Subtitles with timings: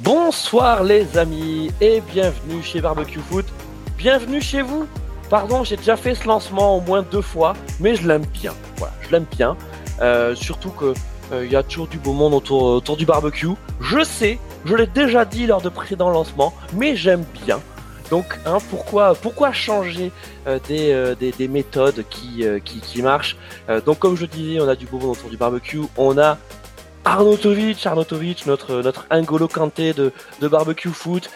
[0.00, 3.46] Bonsoir les amis et bienvenue chez Barbecue Foot.
[3.96, 4.88] Bienvenue chez vous.
[5.30, 8.52] Pardon, j'ai déjà fait ce lancement au moins deux fois, mais je l'aime bien.
[8.76, 9.56] Voilà, je l'aime bien.
[10.02, 10.94] Euh, surtout que
[11.32, 13.50] euh, il y a toujours du beau monde autour, du barbecue.
[13.80, 17.60] Je sais, je l'ai déjà dit lors de précédents lancements, mais j'aime bien.
[18.10, 20.10] Donc, hein, pourquoi, changer
[20.48, 23.36] euh, des, des, des, méthodes qui marchent?
[23.86, 25.82] Donc, comme je disais, on a du beau monde autour du barbecue.
[25.96, 26.36] On a
[27.04, 31.30] Arnautovic, Arnautovic, notre, notre Ingolo Kanté de, barbecue foot,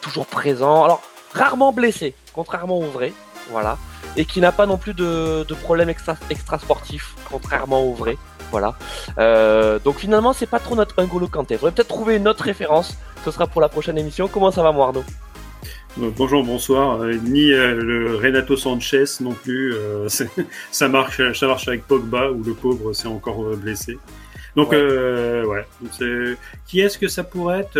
[0.00, 0.84] toujours présent.
[0.84, 1.02] Alors,
[1.32, 3.12] rarement blessé, contrairement au vrai.
[3.50, 3.78] Voilà.
[4.16, 6.58] Et qui n'a pas non plus de, de problème extra, extra
[7.30, 8.16] contrairement au vrai.
[8.50, 8.76] Voilà.
[9.18, 11.56] Euh, donc finalement, c'est pas trop notre Ingolo Kanté.
[11.56, 12.96] Faudrait peut-être trouver une autre référence.
[13.24, 14.28] Ce sera pour la prochaine émission.
[14.28, 15.04] Comment ça va, moi, Arnaud?
[15.96, 17.00] Bonjour, bonsoir.
[17.00, 19.74] Euh, ni euh, le Renato Sanchez non plus.
[19.74, 20.08] Euh,
[20.70, 23.98] ça marche, ça marche avec Pogba où le pauvre s'est encore blessé.
[24.56, 25.42] Donc ouais.
[25.44, 26.36] ouais.
[26.66, 27.78] Qui est-ce que ça pourrait être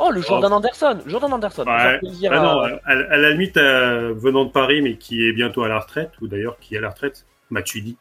[0.00, 0.56] Oh, le Jordan oh.
[0.56, 1.00] Anderson.
[1.06, 1.64] Jordan Anderson.
[1.66, 1.98] Ouais.
[2.30, 2.68] Ah non, à...
[2.84, 6.28] À, à, la limite, venant de Paris, mais qui est bientôt à la retraite, ou
[6.28, 7.96] d'ailleurs qui est à la retraite, Matuidi.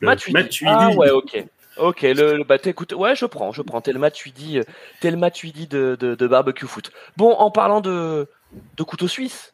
[0.00, 0.32] Matuidi.
[0.32, 0.72] Matuidi.
[0.74, 1.46] Ah ouais, ok.
[1.78, 3.80] Ok, le, le bah écoute, ouais, je prends, je prends.
[3.80, 4.60] T'es le Matuidi,
[5.00, 6.90] t'es le Matuidi de, de, de, barbecue foot.
[7.16, 8.28] Bon, en parlant de,
[8.76, 9.52] de couteau suisse,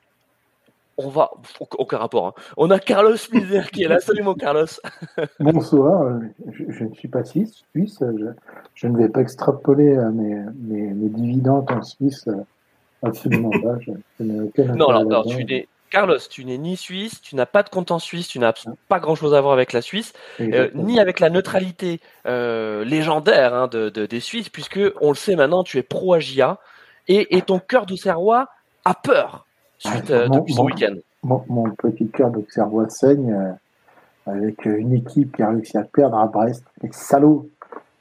[0.99, 1.31] on va
[1.79, 2.27] aucun rapport.
[2.29, 2.35] Hein.
[2.57, 4.01] On a Carlos Miser qui est là.
[4.01, 4.67] Salut mon Carlos.
[5.41, 6.21] Bonsoir.
[6.51, 7.63] Je, je, ne suis pas suisse.
[7.75, 8.27] suisse je,
[8.75, 12.29] je, ne vais pas extrapoler mes, mes, mes dividendes en Suisse.
[13.03, 13.79] Absolument pas.
[13.81, 13.93] Je,
[14.63, 17.91] non, alors, alors tu n'es Carlos, tu n'es ni suisse, tu n'as pas de compte
[17.91, 18.55] en Suisse, tu n'as
[18.89, 23.69] pas grand-chose à voir avec la Suisse, euh, ni avec la neutralité euh, légendaire hein,
[23.69, 26.59] de, de, des Suisses, puisque on le sait maintenant, tu es pro Agia
[27.09, 28.49] et, et ton cœur d'Auxerrois
[28.87, 29.47] a peur
[29.89, 30.95] suite euh, mon, depuis ce week-end.
[31.23, 32.33] Mon, mon, petit cœur
[32.89, 33.53] saigne euh,
[34.27, 36.65] avec une équipe qui a réussi à perdre à Brest.
[36.83, 37.49] Les salauds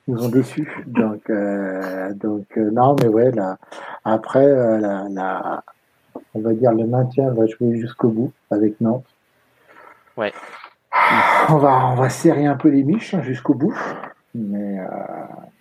[0.08, 0.84] nous ont déçus.
[0.88, 3.58] Donc, euh, donc non, mais ouais, là,
[4.04, 4.48] après,
[4.80, 5.64] la, la
[6.34, 9.06] on va dire le maintien va jouer jusqu'au bout avec Nantes.
[10.18, 10.34] Ouais.
[11.50, 13.76] On va, on va serrer un peu les miches hein, jusqu'au bout,
[14.36, 14.86] mais euh,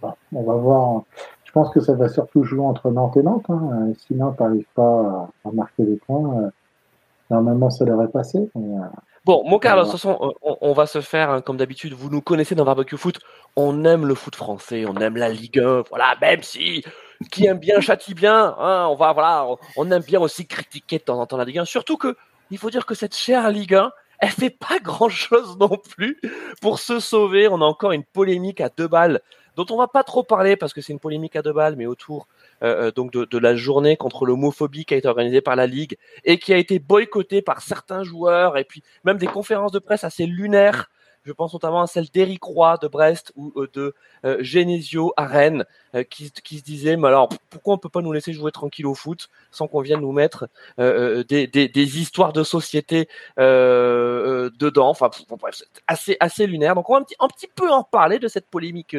[0.03, 1.03] bon, on va voir.
[1.51, 3.47] Je pense que ça va surtout jouer entre Nantes et Nantes.
[3.49, 3.89] Hein.
[3.99, 6.51] Si Nantes n'arrive pas à marquer les points, euh,
[7.29, 8.49] normalement ça devrait passer.
[8.55, 8.83] Mais, euh,
[9.25, 12.09] Bon, mon Carlos, de toute façon, on, on, va se faire, hein, comme d'habitude, vous
[12.09, 13.19] nous connaissez dans Barbecue Foot,
[13.57, 16.85] on aime le foot français, on aime la Ligue 1, voilà, même si
[17.33, 19.47] qui aime bien châtie bien, hein, on va, voilà,
[19.77, 22.17] on aime bien aussi critiquer de temps en temps la Ligue 1, surtout que,
[22.51, 23.91] il faut dire que cette chère Ligue 1,
[24.21, 26.21] elle fait pas grand chose non plus
[26.61, 27.49] pour se sauver.
[27.49, 29.21] On a encore une polémique à deux balles
[29.57, 31.87] dont on va pas trop parler parce que c'est une polémique à deux balles, mais
[31.87, 32.29] autour
[32.63, 36.39] euh, donc de, la journée contre l'homophobie qui a été organisée par la Ligue et
[36.39, 40.27] qui a été boycottée par certains joueurs et puis même des conférences de presse assez
[40.27, 40.91] lunaires.
[41.25, 43.95] Je pense notamment à celle d'Éric Roy de Brest ou euh, de
[44.25, 48.01] euh, Genesio à Rennes, euh, qui, qui, se disait, mais alors pourquoi on peut pas
[48.01, 52.01] nous laisser jouer tranquille au foot sans qu'on vienne nous mettre euh, des, des, des,
[52.01, 53.09] histoires de société
[53.39, 54.89] dedans?
[54.89, 56.75] Enfin, bref, c'est assez assez lunaire.
[56.75, 58.97] Donc on va un petit, un petit peu en parler de cette polémique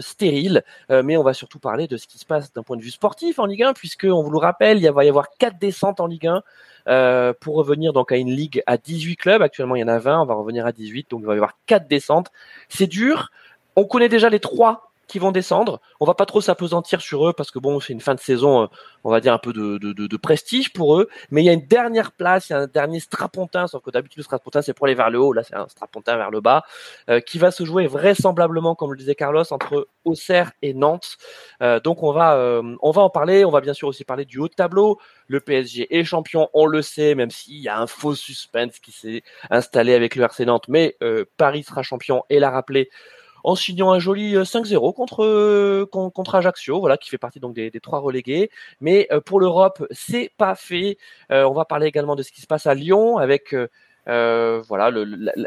[0.00, 2.90] stérile, mais on va surtout parler de ce qui se passe d'un point de vue
[2.90, 6.00] sportif en Ligue 1, puisque on vous le rappelle, il va y avoir quatre descentes
[6.00, 6.42] en Ligue 1.
[6.88, 9.42] Euh, pour revenir donc à une ligue à 18 clubs.
[9.42, 11.36] Actuellement, il y en a 20, on va revenir à 18, donc il va y
[11.36, 12.30] avoir quatre descentes.
[12.68, 13.30] C'est dur.
[13.74, 15.80] On connaît déjà les trois qui vont descendre.
[16.00, 18.62] On va pas trop s'apesantir sur eux parce que bon, c'est une fin de saison,
[18.62, 18.66] euh,
[19.04, 21.08] on va dire un peu de, prestige pour eux.
[21.30, 23.90] Mais il y a une dernière place, il y a un dernier strapontin, sauf que
[23.90, 26.40] d'habitude le strapontin c'est pour aller vers le haut, là c'est un strapontin vers le
[26.40, 26.64] bas,
[27.08, 31.16] euh, qui va se jouer vraisemblablement, comme le disait Carlos, entre Auxerre et Nantes.
[31.62, 33.44] Euh, donc on va, on va en parler.
[33.44, 34.98] On va bien sûr aussi parler du haut tableau.
[35.28, 38.92] Le PSG est champion, on le sait, même s'il y a un faux suspense qui
[38.92, 40.66] s'est installé avec le RC Nantes.
[40.68, 40.96] Mais
[41.36, 42.90] Paris sera champion et l'a rappelé
[43.46, 48.00] en signant un joli 5-0 contre contre Ajaccio, voilà, qui fait partie donc des, trois
[48.00, 48.50] relégués.
[48.80, 50.98] Mais pour l'Europe, c'est pas fait.
[51.30, 53.54] on va parler également de ce qui se passe à Lyon avec
[54.08, 54.90] euh, voilà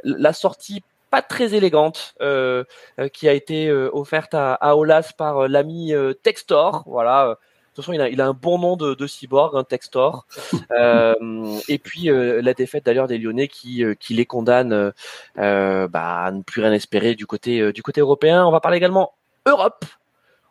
[0.04, 2.64] la, sortie pas très élégante euh,
[3.14, 5.94] qui a été offerte à, à Olas par l'ami
[6.24, 6.84] Textor.
[6.88, 7.38] Voilà,
[7.82, 10.26] toute façon, il a, il a un bon nom de, de cyborg, un Textor.
[10.72, 11.16] Euh,
[11.68, 14.94] et puis euh, la défaite d'ailleurs des Lyonnais qui, euh, qui les condamne
[15.38, 18.46] euh, bah, à ne plus rien espérer du côté, du côté européen.
[18.46, 19.14] On va parler également
[19.46, 19.84] Europe.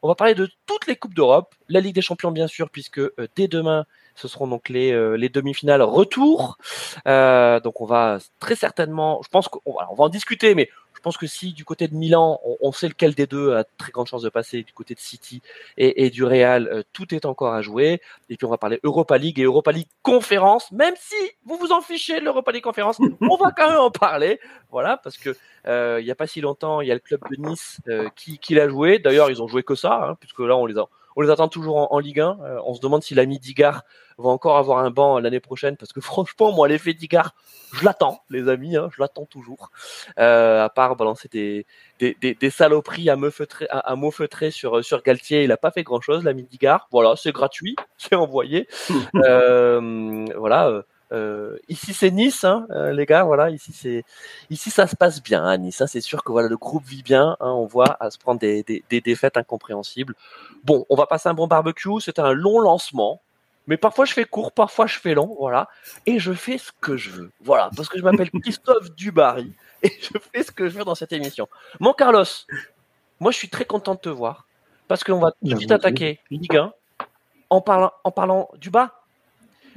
[0.03, 3.01] On va parler de toutes les coupes d'Europe, la Ligue des Champions bien sûr, puisque
[3.37, 3.85] dès demain
[4.17, 6.59] ce seront donc les, les demi-finales retour.
[7.07, 11.03] donc on va très certainement, je pense qu'on va, on va en discuter, mais je
[11.03, 14.09] pense que si du côté de Milan, on, sait lequel des deux a très grande
[14.09, 15.41] chance de passer, du côté de City
[15.77, 18.03] et, du Real, euh, tout est encore à jouer.
[18.29, 21.15] Et puis on va parler Europa League et Europa League Conférence, même si
[21.45, 24.41] vous vous en fichez de l'Europa League Conférence, on va quand même en parler.
[24.73, 25.37] Voilà, parce que
[25.69, 28.09] euh, il n'y a pas si longtemps, il y a le club de Nice euh,
[28.17, 28.99] qui, qui l'a joué.
[28.99, 31.49] D'ailleurs, ils ont joué que ça, hein, puisque là, on les a on les attend
[31.49, 32.39] toujours en, Ligue 1.
[32.65, 33.83] on se demande si l'ami Digard
[34.19, 37.35] va encore avoir un banc l'année prochaine parce que franchement, moi, l'effet Digard,
[37.73, 39.73] je l'attends, les amis, hein, je l'attends toujours.
[40.17, 41.67] à part balancer des,
[41.99, 45.83] des, des, saloperies à me feutrer, à, à sur, sur Galtier, il n'a pas fait
[45.83, 46.87] grand chose, l'ami Digard.
[46.93, 48.69] Voilà, c'est gratuit, c'est envoyé.
[49.13, 50.85] voilà.
[51.11, 53.25] Euh, ici c'est Nice, hein, euh, les gars.
[53.25, 54.05] Voilà, ici c'est
[54.51, 55.81] ici ça se passe bien à Nice.
[55.81, 57.37] Hein, c'est sûr que voilà le groupe vit bien.
[57.41, 60.15] Hein, on voit à se prendre des, des, des, défaites incompréhensibles.
[60.65, 62.01] Bon, on va passer un bon barbecue.
[62.01, 63.23] C'était un long lancement,
[63.67, 65.35] mais parfois je fais court, parfois je fais long.
[65.39, 65.69] Voilà,
[66.07, 67.31] et je fais ce que je veux.
[67.41, 69.53] Voilà, parce que je m'appelle Christophe Dubarry
[69.83, 71.49] et je fais ce que je veux dans cette émission.
[71.81, 72.25] Mon Carlos,
[73.21, 74.47] moi je suis très content de te voir
[74.89, 76.73] parce qu'on va tout de suite attaquer Ligue 1
[77.51, 79.03] en parlant en parlant du bas.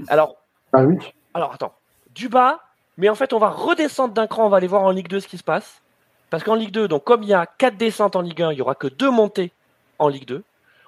[0.08, 0.36] Alors.
[0.74, 0.98] Ah oui.
[1.34, 1.74] Alors attends,
[2.14, 2.60] du bas,
[2.98, 5.20] mais en fait on va redescendre d'un cran, on va aller voir en Ligue 2
[5.20, 5.82] ce qui se passe.
[6.30, 8.56] Parce qu'en Ligue 2, donc comme il y a 4 descentes en Ligue 1, il
[8.56, 9.52] n'y aura que 2 montées
[10.00, 10.44] en Ligue 2.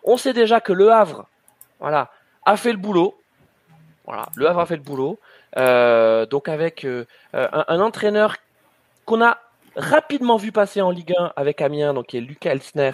[0.06, 1.28] On sait déjà que Le Havre,
[1.80, 2.10] voilà,
[2.46, 3.18] a fait le boulot.
[4.06, 5.20] Voilà, Le Havre a fait le boulot.
[5.58, 8.38] Euh, donc avec euh, un, entraîneur
[9.06, 9.38] qu'on a
[9.76, 12.92] rapidement vu passer en Ligue 1 avec Amiens, donc qui est Lucas Elsner,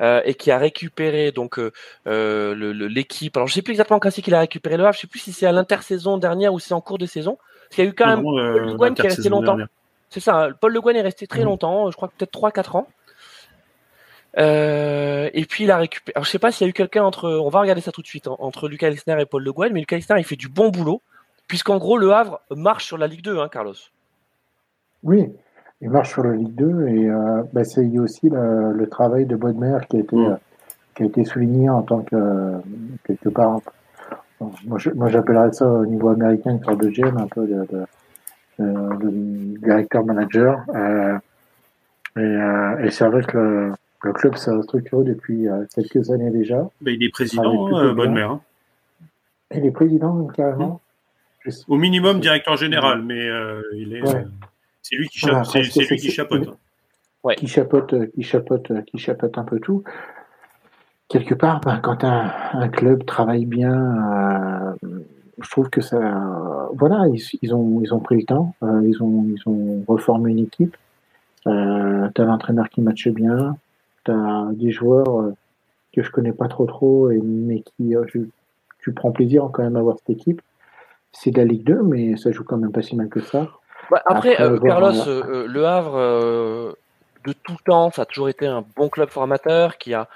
[0.00, 1.72] euh, et qui a récupéré donc euh,
[2.06, 2.54] euh
[2.88, 3.36] l'équipe.
[3.36, 4.94] Alors je sais plus exactement quand c'est qu'il a récupéré le Havre.
[4.94, 7.38] Je sais plus si c'est à l'intersaison dernière ou si c'est en cours de saison.
[7.68, 9.58] Parce qu'il y a eu quand même Paul Le Guen qui est resté longtemps.
[10.10, 10.48] C'est ça.
[10.60, 11.44] Paul Le Guen est resté très mmh.
[11.44, 11.90] longtemps.
[11.90, 12.88] Je crois peut-être 3-4 ans.
[14.38, 16.12] Euh, et puis il a récupéré.
[16.14, 17.28] Alors je sais pas s'il y a eu quelqu'un entre.
[17.28, 19.72] On va regarder ça tout de suite hein, entre Lucas Elsner et Paul Le Guen,
[19.72, 21.02] mais Lucas Elsner il fait du bon boulot
[21.48, 23.74] puisqu'en gros le Havre marche sur la Ligue 2, hein, Carlos.
[25.02, 25.32] Oui,
[25.80, 29.78] il marche sur la Ligue 2 et euh, bah, c'est aussi le, travail de Bodmer
[29.88, 30.38] qui a été, mm.
[30.94, 32.54] qui a été souligné en tant que
[33.04, 33.60] quelque part.
[34.40, 37.66] moi, j'appellerais ça au niveau américain une sorte de GM, un peu de,
[38.58, 40.64] de, directeur manager.
[40.74, 41.18] Euh,
[42.16, 43.72] et, euh, et c'est vrai que le,
[44.02, 46.68] le club s'est structuré depuis euh, quelques années déjà.
[46.80, 48.22] Mais il est président, euh, Bodmer.
[48.22, 48.40] Hein.
[49.54, 50.80] Il est président carrément.
[51.46, 51.50] Mm.
[51.68, 53.26] Au minimum directeur général, mais
[53.74, 54.02] il est.
[54.88, 55.18] C'est lui qui,
[56.10, 56.56] chapeaute.
[57.36, 59.84] Qui chapeaute, qui chapeaute, qui chapeaute un peu tout.
[61.08, 64.98] Quelque part, ben, quand un, club travaille bien, euh,
[65.38, 67.04] je trouve que ça, voilà,
[67.42, 70.76] ils, ont, ils ont pris le temps, euh, ils ont, ils ont reformé une équipe.
[71.46, 73.56] Euh, t'as l'entraîneur qui matche bien,
[74.04, 75.32] t'as des joueurs
[75.94, 77.94] que je connais pas trop trop, et, mais qui,
[78.78, 80.40] tu prends plaisir quand même à voir cette équipe.
[81.12, 83.48] C'est de la Ligue 2, mais ça joue quand même pas si mal que ça.
[83.90, 86.76] Bah, après, euh, Carlos, euh, euh, Le Havre,
[87.24, 90.08] de tout temps, ça a toujours été un bon club formateur qui a,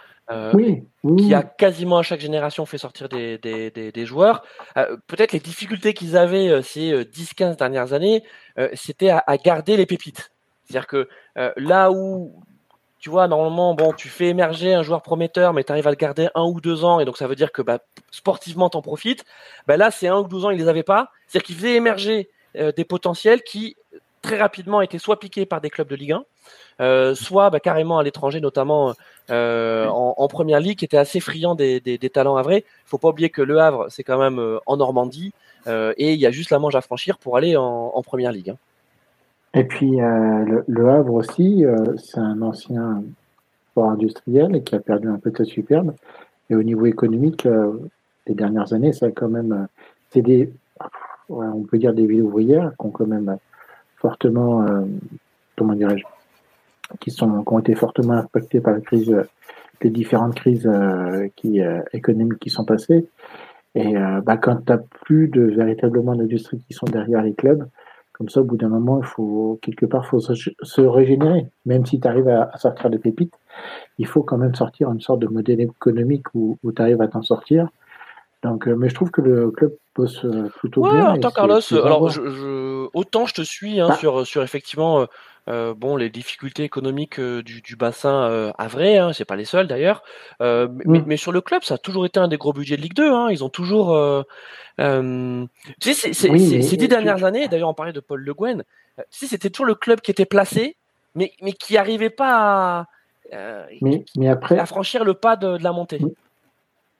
[1.18, 4.42] qui a quasiment à chaque génération fait sortir des, des, des, joueurs.
[5.06, 8.22] Peut-être les difficultés qu'ils avaient ces 10-15 dernières années,
[8.74, 10.32] c'était à, garder les pépites.
[10.64, 11.08] C'est-à-dire que
[11.56, 12.32] là où
[12.98, 15.96] tu vois, normalement, bon, tu fais émerger un joueur prometteur, mais tu arrives à le
[15.96, 17.80] garder un ou deux ans, et donc ça veut dire que bah,
[18.12, 19.24] sportivement, t'en profites.
[19.66, 21.10] Bah, là, c'est un ou deux ans, ils les avaient pas.
[21.26, 23.76] C'est-à-dire qu'ils faisaient émerger euh, des potentiels qui
[24.20, 26.24] très rapidement étaient soit piqués par des clubs de Ligue 1,
[26.80, 28.94] euh, soit bah, carrément à l'étranger, notamment
[29.30, 33.08] euh, en, première ligue, qui était assez friand des, des, des talents Il Faut pas
[33.08, 35.32] oublier que Le Havre, c'est quand même en Normandie,
[35.66, 38.50] et il y a juste la Manche à franchir pour aller en, première ligue.
[38.50, 38.56] Hein.
[39.54, 41.64] Et puis le, Havre aussi,
[41.98, 43.02] c'est un ancien
[43.74, 45.94] port industriel qui a perdu un peu de superbe.
[46.50, 47.46] Et au niveau économique,
[48.26, 49.66] les dernières années, ça a quand même,
[50.10, 50.50] c'est des,
[51.32, 53.38] on peut dire des villes ouvrières qui ont quand même
[54.02, 54.84] fortement, euh,
[55.56, 56.04] comment dirais-je,
[57.00, 59.16] qui, sont, qui ont été fortement impactées par la crise,
[59.80, 63.08] les différentes crises euh, qui, euh, économiques qui sont passées.
[63.74, 67.66] Et bah, quand tu n'as plus de véritablement d'industries qui sont derrière les clubs,
[68.12, 71.46] comme ça, au bout d'un moment, il faut quelque part faut se, régénérer.
[71.64, 73.32] Même si tu arrives à, sortir des pépites,
[73.96, 77.08] il faut quand même sortir une sorte de modèle économique où, où tu arrives à
[77.08, 77.70] t'en sortir
[78.42, 81.12] donc, euh, mais je trouve que le club bosse euh, plutôt ouais, bien.
[81.12, 85.06] Attends, Carlos, alors je, autant je te suis hein, bah sur, sur effectivement
[85.48, 89.44] euh, bon les difficultés économiques du, du, bassin euh, à vrai, hein, c'est pas les
[89.44, 90.02] seuls d'ailleurs.
[90.40, 91.04] mais, mm.
[91.06, 93.12] mais, sur le club, ça a toujours été un des gros budgets de Ligue 2.
[93.12, 93.96] Hein, ils ont toujours.
[94.76, 98.64] tu sais, c'est, oui, ces dix dernières années, d'ailleurs, on parlait de Paul Le Guen.
[99.10, 100.76] Sais, c'était toujours le club qui était placé,
[101.14, 102.86] mais, mais qui n'arrivait pas
[103.30, 104.58] à, mais, mais après...
[104.58, 106.00] à franchir le pas de, de la montée.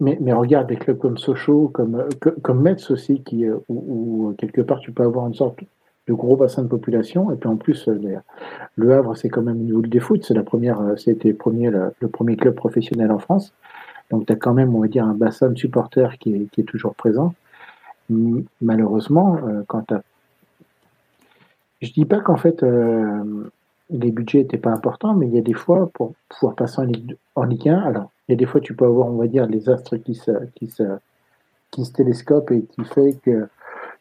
[0.03, 2.09] Mais, mais, regarde, des clubs comme Sochaux, comme,
[2.43, 5.61] comme Metz aussi, euh, où, quelque part tu peux avoir une sorte
[6.09, 7.31] de gros bassin de population.
[7.31, 8.19] Et puis en plus, euh,
[8.75, 10.25] le Havre, c'est quand même une ville des foot.
[10.25, 13.55] C'est la première, euh, c'était premier, le, premier club professionnel en France.
[14.11, 16.97] Donc tu as quand même, on va dire, un bassin de supporters qui est, toujours
[16.97, 17.33] présent.
[18.61, 19.95] Malheureusement, quand tu.
[21.81, 22.63] Je dis pas qu'en fait,
[23.91, 26.83] les budgets n'étaient pas importants, mais il y a des fois, pour pouvoir passer
[27.37, 29.99] en Ligue 1, alors Et des fois, tu peux avoir, on va dire, les astres
[29.99, 30.85] qui se, qui se,
[31.71, 33.47] qui se télescopent et qui fait que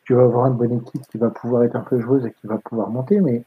[0.06, 2.48] tu vas avoir une bonne équipe qui va pouvoir être un peu joueuse et qui
[2.48, 3.44] va pouvoir monter, mais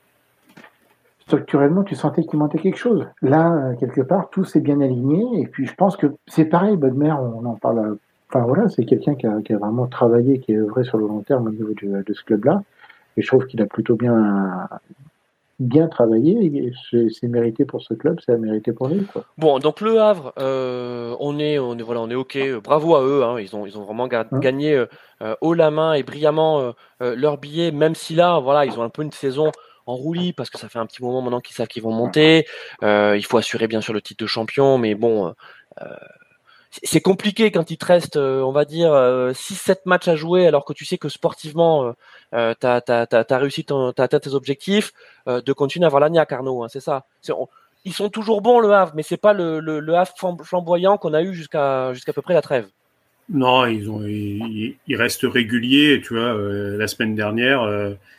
[1.20, 3.06] structurellement, tu sentais qu'il manquait quelque chose.
[3.22, 5.40] Là, quelque part, tout s'est bien aligné.
[5.40, 7.96] Et puis, je pense que c'est pareil, Bodmer, on en parle.
[8.28, 11.06] Enfin, voilà, c'est quelqu'un qui a, qui a, vraiment travaillé, qui est œuvré sur le
[11.06, 12.62] long terme au niveau de ce club-là.
[13.16, 14.68] Et je trouve qu'il a plutôt bien,
[15.58, 16.72] bien travaillé.
[16.90, 19.04] C'est mérité pour ce club, c'est mérité pour lui.
[19.04, 19.24] Quoi.
[19.38, 22.38] Bon, donc le Havre, euh, on est, on est, voilà, on est ok.
[22.62, 23.24] Bravo à eux.
[23.24, 23.40] Hein.
[23.40, 26.60] Ils ont, ils ont vraiment hein gagné euh, haut la main et brillamment
[27.00, 29.50] euh, leur billet, même si là, voilà, ils ont un peu une saison
[29.86, 32.46] en roulis parce que ça fait un petit moment maintenant qu'ils savent qu'ils vont monter.
[32.82, 35.34] il faut assurer bien sûr le titre de champion, mais bon,
[36.82, 40.72] c'est compliqué quand il te reste, on va dire, 6-7 matchs à jouer alors que
[40.72, 41.94] tu sais que sportivement,
[42.34, 43.64] euh, tu as, réussi,
[43.96, 44.92] atteint tes objectifs,
[45.26, 47.04] de continuer à avoir l'agnac, Arnaud, hein, c'est ça.
[47.84, 51.22] ils sont toujours bons, le Havre, mais c'est pas le, le, Havre flamboyant qu'on a
[51.22, 52.66] eu jusqu'à jusqu'à peu près la trêve.
[53.28, 56.02] Non, ils, ont, ils, restent réguliers.
[56.02, 57.66] Tu vois, la semaine dernière,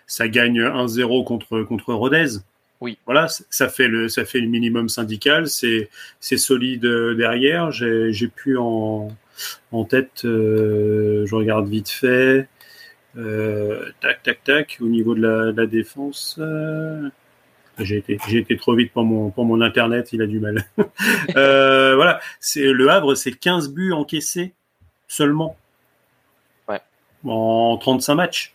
[0.07, 2.39] ça gagne 1-0 contre, contre Rodez.
[2.81, 2.97] Oui.
[3.05, 5.47] Voilà, ça fait le, ça fait le minimum syndical.
[5.47, 5.89] C'est,
[6.19, 7.71] c'est solide derrière.
[7.71, 9.07] J'ai, j'ai pu en,
[9.71, 12.47] en tête, je regarde vite fait.
[13.17, 16.35] Euh, tac, tac, tac, au niveau de la, de la défense.
[16.39, 17.09] Euh,
[17.79, 20.65] j'ai été, j'ai été trop vite pour mon, pour mon internet, il a du mal.
[21.35, 24.53] euh, voilà, c'est le Havre, c'est 15 buts encaissés
[25.07, 25.57] seulement.
[26.67, 26.81] Ouais.
[27.23, 28.53] En 35 matchs.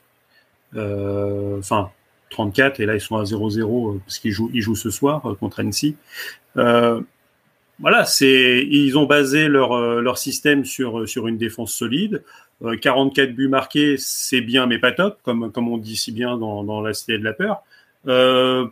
[0.76, 1.90] Euh, enfin,
[2.30, 5.60] 34 et là ils sont à 0-0 parce qu'ils jouent, ils jouent ce soir contre
[5.60, 5.96] Annecy.
[6.56, 7.00] Euh,
[7.78, 12.22] voilà, c'est ils ont basé leur leur système sur sur une défense solide.
[12.82, 16.36] 44 euh, buts marqués, c'est bien, mais pas top, comme, comme on dit si bien
[16.36, 17.62] dans, dans la cité de la peur.
[18.06, 18.66] Euh,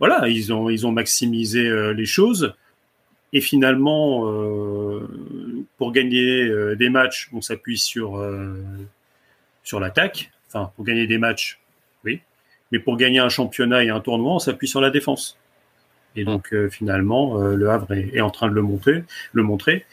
[0.00, 2.54] voilà, ils ont, ils ont maximisé euh, les choses.
[3.32, 5.06] Et finalement, euh,
[5.76, 8.20] pour gagner euh, des matchs, on s'appuie sur,
[9.62, 10.32] sur l'attaque.
[10.48, 11.60] Enfin, pour gagner des matchs,
[12.04, 12.20] oui.
[12.72, 15.38] Mais pour gagner un championnat et un tournoi, on s'appuie sur la défense.
[16.16, 19.86] Et donc, finalement, le Havre est, en train de le, monter, le montrer.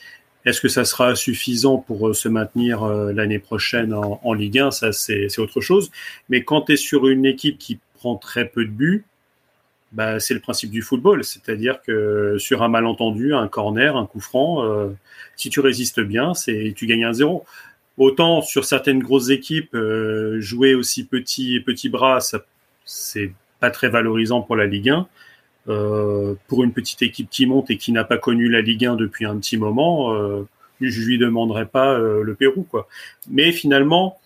[0.48, 4.72] Est-ce que ça sera suffisant pour euh, se maintenir euh, l'année prochaine en, Ligue 1
[4.72, 5.92] Ça, c'est autre chose.
[6.30, 9.04] Mais quand tu es sur une équipe qui prend très peu de buts,
[9.92, 11.26] bah, c'est le principe du football.
[11.26, 14.88] C'est-à-dire que sur un malentendu, un corner, un coup franc, euh,
[15.36, 16.32] si tu résistes bien,
[16.76, 17.44] tu gagnes un zéro.
[17.98, 19.76] Autant sur certaines grosses équipes,
[20.38, 22.46] jouer aussi petit, petit bras, ça,
[22.88, 25.08] c'est pas très valorisant pour la Ligue 1.
[25.70, 28.96] Euh, pour une petite équipe qui monte et qui n'a pas connu la Ligue 1
[28.96, 30.48] depuis un petit moment, euh,
[30.80, 32.88] je lui demanderai pas euh, le Pérou, quoi.
[33.30, 34.18] Mais finalement,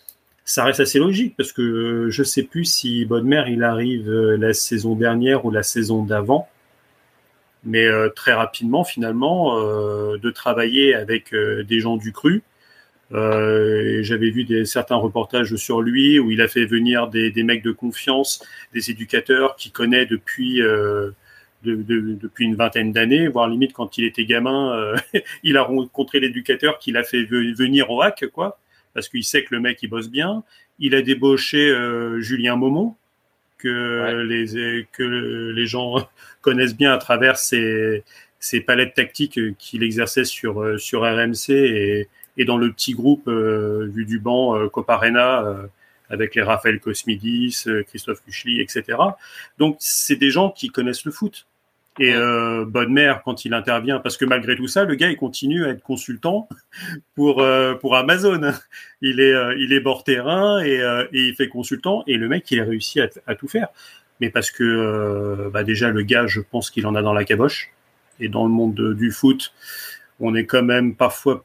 [0.45, 4.95] ça reste assez logique parce que je sais plus si Bodmer il arrive la saison
[4.95, 6.47] dernière ou la saison d'avant,
[7.63, 12.41] mais très rapidement finalement de travailler avec des gens du cru.
[13.11, 17.63] J'avais vu des, certains reportages sur lui où il a fait venir des, des mecs
[17.63, 20.61] de confiance, des éducateurs qui connaît depuis
[21.63, 24.97] depuis une vingtaine d'années, voire limite quand il était gamin, euh,
[25.43, 28.59] il a rencontré l'éducateur qui l'a fait venir au hack, quoi,
[28.93, 30.43] parce qu'il sait que le mec il bosse bien.
[30.79, 32.95] Il a débauché euh, Julien Momon,
[33.57, 35.03] que les que
[35.53, 36.09] les gens
[36.41, 38.03] connaissent bien à travers ses,
[38.39, 42.07] ses palettes tactiques qu'il exerçait sur euh, sur RMC et,
[42.41, 45.67] et dans le petit groupe vu du banc Coparena
[46.09, 48.97] avec les Raphaël Cosmidis, Christophe Kuchli, etc.
[49.57, 51.45] Donc c'est des gens qui connaissent le foot.
[51.99, 55.17] Et euh, Bonne Mère, quand il intervient, parce que malgré tout ça, le gars, il
[55.17, 56.47] continue à être consultant
[57.15, 58.53] pour euh, pour Amazon.
[59.01, 62.03] Il est euh, il est bord terrain et, euh, et, il fait consultant.
[62.07, 63.67] Et le mec, il a réussi à, à tout faire.
[64.21, 67.71] Mais parce que bah déjà, le gars, je pense qu'il en a dans la caboche.
[68.19, 69.51] Et dans le monde du foot,
[70.19, 71.43] on est quand même parfois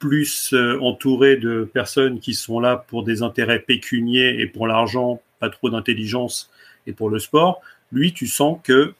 [0.00, 5.50] plus entouré de personnes qui sont là pour des intérêts pécuniers et pour l'argent, pas
[5.50, 6.50] trop d'intelligence
[6.88, 7.60] et pour le sport.
[7.92, 8.94] Lui, tu sens que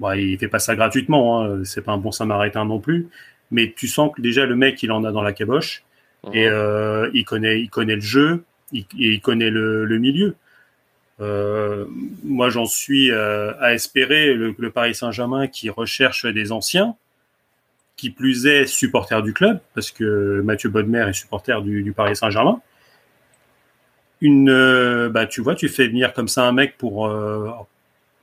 [0.00, 3.08] Bon, il fait pas ça gratuitement, hein, c'est pas un bon samaritain non plus,
[3.50, 5.84] mais tu sens que déjà le mec il en a dans la caboche
[6.32, 10.36] et euh, il connaît, il connaît le jeu, il, il connaît le, le milieu.
[11.20, 11.84] Euh,
[12.24, 16.96] moi, j'en suis euh, à espérer le, le Paris Saint-Germain qui recherche des anciens,
[17.96, 22.60] qui plus est supporter du club, parce que Mathieu Bodmer est supporter du, Paris Saint-Germain.
[24.20, 27.50] Une, euh, bah, tu vois, tu fais venir comme ça un mec pour euh,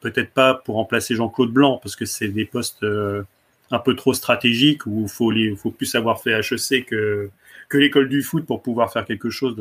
[0.01, 3.23] peut-être pas pour remplacer Jean-Claude Blanc, parce que c'est des postes euh,
[3.69, 7.29] un peu trop stratégiques où il faut, plus avoir fait HEC que,
[7.69, 9.55] que l'école du foot pour pouvoir faire quelque chose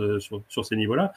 [0.49, 1.13] sur ces niveaux-là.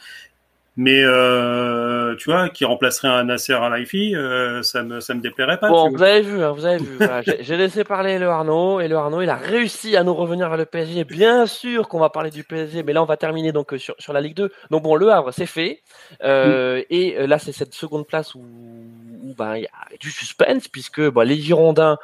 [0.76, 5.60] Mais euh, tu vois, qui remplacerait un Nasser à euh, ça me ça me déplairait
[5.60, 5.70] pas.
[5.70, 6.98] Bon, vous avez vu, hein, vous avez vu.
[7.42, 10.58] J'ai laissé parler le Arnaud et le Arnaud, il a réussi à nous revenir vers
[10.58, 11.04] le PSG.
[11.04, 13.94] Bien sûr qu'on va parler du PSG, mais là on va terminer donc euh, sur,
[14.00, 14.52] sur la Ligue 2.
[14.72, 15.82] Donc bon, le Havre c'est fait
[16.24, 20.68] euh, et là c'est cette seconde place où, où ben, il y a du suspense
[20.68, 21.98] puisque bah, les Girondins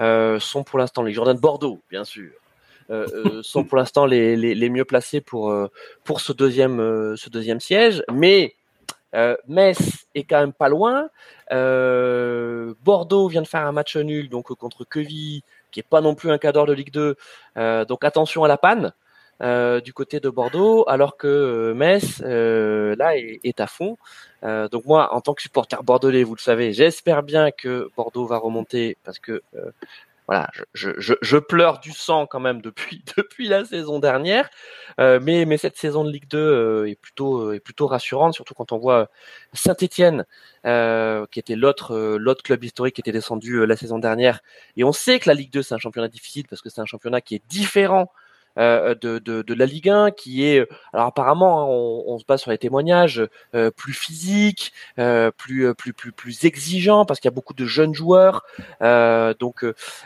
[0.00, 2.30] sont pour l'instant les Girondins de Bordeaux, bien sûr.
[2.90, 5.66] Euh, euh, sont pour l'instant les, les, mieux placés pour, euh,
[6.04, 6.78] pour ce, deuxième,
[7.16, 8.02] ce deuxième siège.
[8.12, 8.54] Mais
[9.48, 11.08] Metz est quand même pas loin.
[11.50, 16.30] Bordeaux vient de faire un match nul donc contre Queville, qui est pas non plus
[16.30, 17.16] un cadre de Ligue 2.
[17.86, 18.92] donc attention à la panne.
[19.82, 23.96] Du côté de Bordeaux, alors que Metz là est, est, à fond.
[24.42, 28.36] Donc moi, en tant que supporter bordelais, vous le savez, j'espère bien que Bordeaux va
[28.36, 29.42] remonter parce que
[30.26, 34.50] voilà, je, je, je, pleure du sang quand même depuis depuis la saison dernière,
[34.98, 38.34] euh, mais mais cette saison de Ligue 2 euh, est plutôt euh, est plutôt rassurante,
[38.34, 39.08] surtout quand on voit
[39.52, 40.26] Saint-Étienne
[40.66, 44.40] euh, qui était l'autre l'autre club historique qui était descendu la saison dernière,
[44.76, 46.86] et on sait que la Ligue 2 c'est un championnat difficile parce que c'est un
[46.86, 48.10] championnat qui est différent
[48.58, 52.24] euh, de, de, de, la Ligue 1 qui est alors apparemment hein, on, on, se
[52.24, 53.22] base sur les témoignages
[53.54, 57.66] euh, plus physique euh, plus plus plus plus exigeant parce qu'il y a beaucoup de
[57.66, 58.44] jeunes joueurs.
[58.80, 59.60] Donc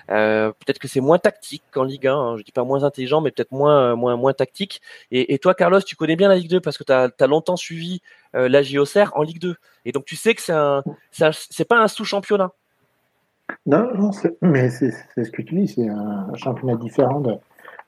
[0.09, 3.31] peut-être que c'est moins tactique qu'en Ligue 1 hein, je dis pas moins intelligent mais
[3.31, 4.81] peut-être moins moins moins tactique.
[5.13, 7.57] Et, et, toi Carlos tu connais bien la Ligue 2 parce que tu as, longtemps
[7.57, 8.03] suivi
[8.35, 11.89] la JOCR en Ligue 2 et donc tu sais que c'est un c'est pas un
[11.89, 12.51] sous-championnat.
[13.67, 14.11] Non, non
[14.43, 17.35] mais c'est ce que tu dis, c'est un championnat différent de,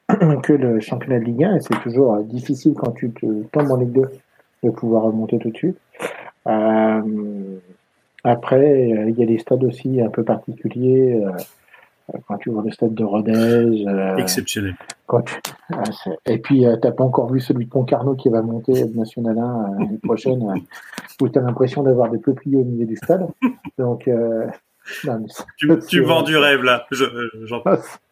[0.43, 3.71] que le championnat de Ligue 1 et c'est toujours euh, difficile quand tu te tombes
[3.71, 4.03] en Ligue 2
[4.65, 5.79] de pouvoir remonter tout de suite.
[6.47, 7.59] Euh,
[8.25, 11.21] après, euh, il y a des stades aussi un peu particuliers.
[12.29, 13.85] quand tu vois le stade de Rodez.
[14.19, 14.75] Exceptionnel.
[16.27, 19.79] et puis, tu n'as pas encore vu celui de Concarneau qui va monter National 1
[19.79, 20.43] l'année prochaine,
[21.21, 23.27] où tu as l'impression d'avoir des peupliers au milieu du stade.
[23.79, 24.09] Donc,
[25.57, 26.87] tu, tu vends du rêve là.
[26.93, 27.07] Ah
[27.51, 27.63] non,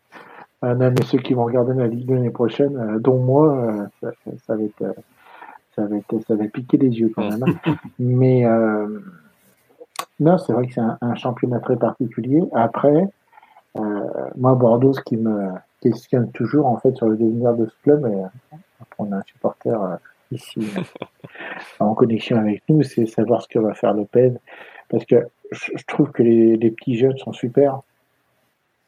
[0.63, 4.11] mais ceux qui vont regarder la Ligue l'année prochaine, euh, dont moi, euh, ça,
[4.47, 4.93] ça, va être, euh,
[5.75, 7.45] ça, va être, ça va piquer les yeux quand même.
[7.65, 7.75] Hein.
[7.99, 8.45] mais
[10.19, 12.43] non, c'est vrai que c'est un, championnat très particulier.
[12.53, 13.09] Après,
[14.37, 15.49] moi, Bordeaux, ce qui me
[15.81, 18.59] questionne toujours en fait sur le devenir de ce club, et
[18.99, 19.99] on a un supporter
[20.31, 20.61] ici
[21.81, 24.35] en connexion avec nous, c'est savoir ce que va faire Lopez.
[24.91, 27.81] Parce que je, trouve que les, les petits jeunes sont super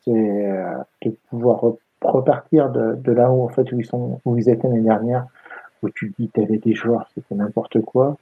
[0.05, 1.63] c'est euh, de pouvoir
[2.03, 5.27] repartir de, de, là où en fait où ils sont où ils étaient l'année dernière
[5.83, 8.17] où tu dis t'avais des joueurs c'était n'importe quoi.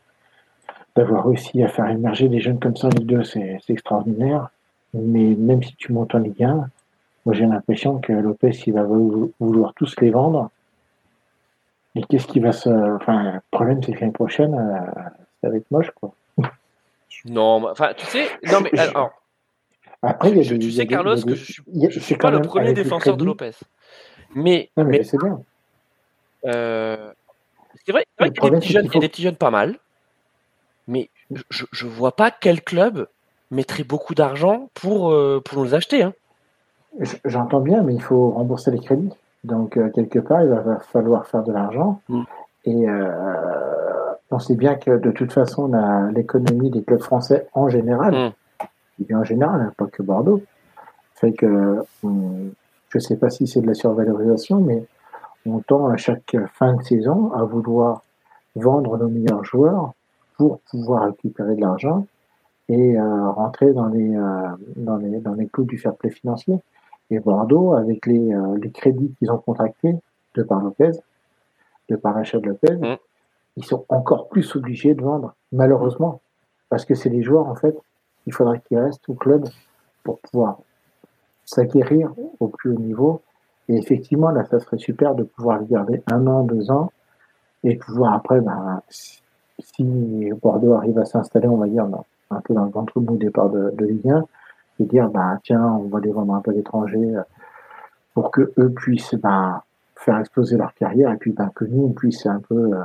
[0.96, 4.50] D'avoir réussi à faire émerger des jeunes comme ça en Ligue 2 c'est extraordinaire.
[4.92, 6.68] Mais même si tu montes en Ligue 1
[7.26, 10.50] moi j'ai l'impression que Lopez il va vouloir tous les vendre.
[11.94, 14.92] Et qu'est-ce qui va se enfin le problème c'est que l'année prochaine euh,
[15.40, 16.12] ça va être moche quoi.
[17.26, 19.19] Non enfin tu sais non mais alors
[20.02, 23.16] après, il y a tu sais, Carlos, que je ne suis, pas le premier défenseur
[23.16, 23.52] de Lopez.
[24.34, 25.40] Mais, mais, c'est bien.
[26.46, 27.12] Euh,
[27.84, 29.76] c'est vrai, vrai qu'il y, a des petits jeunes, des petits jeunes pas mal,
[30.88, 31.10] mais
[31.50, 33.08] je ne vois pas quel club
[33.50, 36.02] mettrait beaucoup d'argent pour, euh, pour nous acheter.
[36.02, 36.14] Hein.
[37.24, 39.12] J'entends bien, mais il faut rembourser les crédits.
[39.44, 42.00] Donc, euh, quelque part, il va falloir faire de l'argent.
[42.08, 42.22] Mm.
[42.66, 42.86] Et
[44.30, 45.70] on sait bien que de toute façon,
[46.14, 48.32] l'économie des clubs français en général, mm
[49.12, 50.42] en général, hein, pas que Bordeaux,
[51.14, 54.84] fait que je ne sais pas si c'est de la survalorisation, mais
[55.46, 58.02] on tend à chaque fin de saison à vouloir
[58.56, 59.92] vendre nos meilleurs joueurs
[60.36, 62.06] pour pouvoir récupérer de l'argent
[62.68, 66.58] et euh, rentrer dans les, euh, dans les dans les coûts du fair play financier.
[67.10, 69.96] Et Bordeaux, avec les, euh, les crédits qu'ils ont contractés
[70.34, 70.92] de par Lopez,
[71.88, 72.96] de par l'achat de Lopez, mmh.
[73.56, 76.20] ils sont encore plus obligés de vendre, malheureusement,
[76.68, 77.76] parce que c'est les joueurs en fait
[78.26, 79.48] il faudrait qu'il reste au club
[80.04, 80.58] pour pouvoir
[81.44, 83.22] s'acquérir au plus haut niveau.
[83.68, 86.92] Et effectivement, là, ça serait super de pouvoir le garder un an, deux ans,
[87.62, 88.82] et pouvoir après, ben,
[89.58, 91.86] si Bordeaux arrive à s'installer, on va dire,
[92.30, 94.24] un peu dans le ventre mou départ de, de Ligue 1,
[94.80, 97.22] et dire, ben, tiens, on va les vendre un peu l'étranger euh,
[98.14, 99.62] pour que eux puissent ben,
[99.94, 102.82] faire exploser leur carrière, et puis ben, que nous, on puisse un peu euh,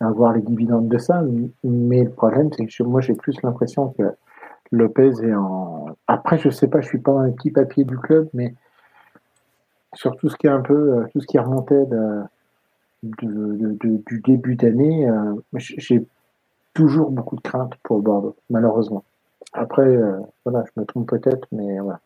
[0.00, 1.22] avoir les dividendes de ça.
[1.62, 4.14] Mais le problème, c'est que moi, j'ai plus l'impression que
[4.70, 5.96] Lopez est en.
[6.06, 8.54] Après, je sais pas, je suis pas un petit papier du club, mais
[9.94, 12.22] sur tout ce qui est un peu, euh, tout ce qui remontait de,
[13.02, 16.06] du début d'année, euh, j'ai
[16.74, 19.04] toujours beaucoup de craintes pour Bordeaux, malheureusement.
[19.52, 22.00] Après, euh, voilà, je me trompe peut-être, mais voilà.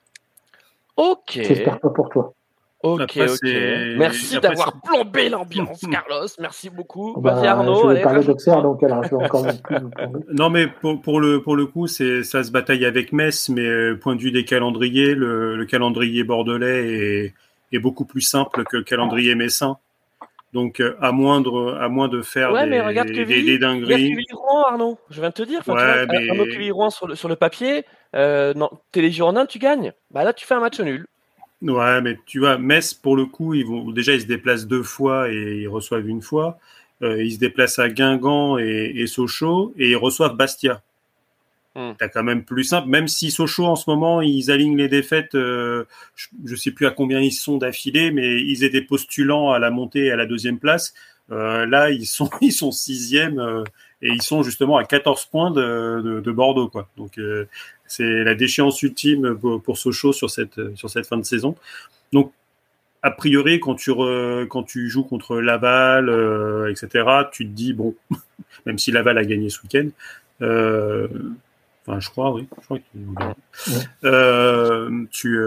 [0.97, 1.31] Ok.
[1.31, 2.33] J'espère pas pour toi.
[2.83, 3.51] Ok, ok.
[3.97, 6.27] Merci d'avoir plombé l'ambiance, Carlos.
[6.41, 7.15] Merci beaucoup.
[7.21, 7.89] Bah, Vas-y, Arnaud.
[7.89, 9.77] Je vais parler d'Auxerre, donc elle je vais encore plus
[10.33, 13.65] Non, mais pour, pour, le, pour le coup, c'est, ça se bataille avec Metz, mais
[13.65, 17.35] euh, point de vue des calendriers, le, le calendrier bordelais est,
[17.73, 19.79] est, beaucoup plus simple que le calendrier messin.
[20.53, 23.59] Donc, euh, à, moindre, à moins de faire ouais, des, mais regarde des, des, des
[23.59, 24.17] dingueries.
[24.33, 24.99] Rouen, Arnaud.
[25.09, 25.61] Je viens de te dire.
[25.69, 26.29] Ouais, vois, mais...
[26.29, 27.85] Arnaud Rouen sur le, sur le papier,
[28.17, 29.93] euh, non, t'es les Girondins, tu gagnes.
[30.11, 31.07] Bah là, tu fais un match nul.
[31.63, 34.83] Ouais, mais tu vois, Metz, pour le coup, ils vont déjà ils se déplacent deux
[34.83, 36.59] fois et ils reçoivent une fois.
[37.03, 40.83] Euh, ils se déplacent à Guingamp et, et, Sochaux et ils reçoivent Bastia.
[41.75, 41.93] Hmm.
[41.99, 45.35] T'as quand même plus simple, même si Sochaux en ce moment ils alignent les défaites,
[45.35, 49.59] euh, je, je sais plus à combien ils sont d'affilée, mais ils étaient postulants à
[49.59, 50.93] la montée et à la deuxième place.
[51.31, 53.65] Euh, là, ils sont ils sont sixième euh,
[54.03, 56.89] et ils sont justement à 14 points de, de, de Bordeaux, quoi.
[56.97, 57.19] Donc
[57.93, 61.57] c'est la déchéance ultime pour, pour, Sochaux sur cette, sur cette fin de saison.
[62.13, 62.33] Donc,
[63.03, 67.73] a priori, quand tu, re, quand tu joues contre Laval, euh, etc., tu te dis,
[67.73, 67.95] bon,
[68.67, 69.89] même si Laval a gagné ce week-end,
[70.41, 71.09] euh,
[71.87, 72.79] enfin, je crois, oui, je crois
[74.05, 75.39] euh, tu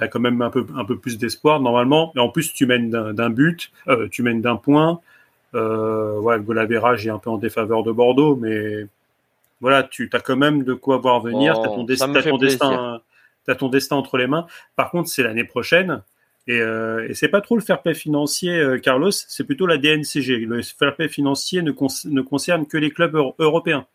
[0.00, 2.12] as quand même un peu, un peu plus d'espoir, normalement.
[2.14, 3.72] Et en plus, tu mènes d'un but,
[4.10, 5.00] tu mènes d'un point.
[5.52, 8.86] ouais, le goal est un peu en défaveur de Bordeaux, mais
[9.64, 11.54] voilà, tu as quand même de quoi voir venir.
[11.56, 13.00] Oh, tu as ton, as ton destin,
[13.48, 14.46] as ton destin entre les mains.
[14.76, 16.02] Par contre, c'est l'année prochaine.
[16.46, 19.78] Et, euh, et c'est pas trop le fair play financier, euh, Carlos, c'est plutôt la
[19.78, 20.44] DNCG.
[20.44, 23.86] Le fair play financier ne, con ne concerne que les clubs euro européens.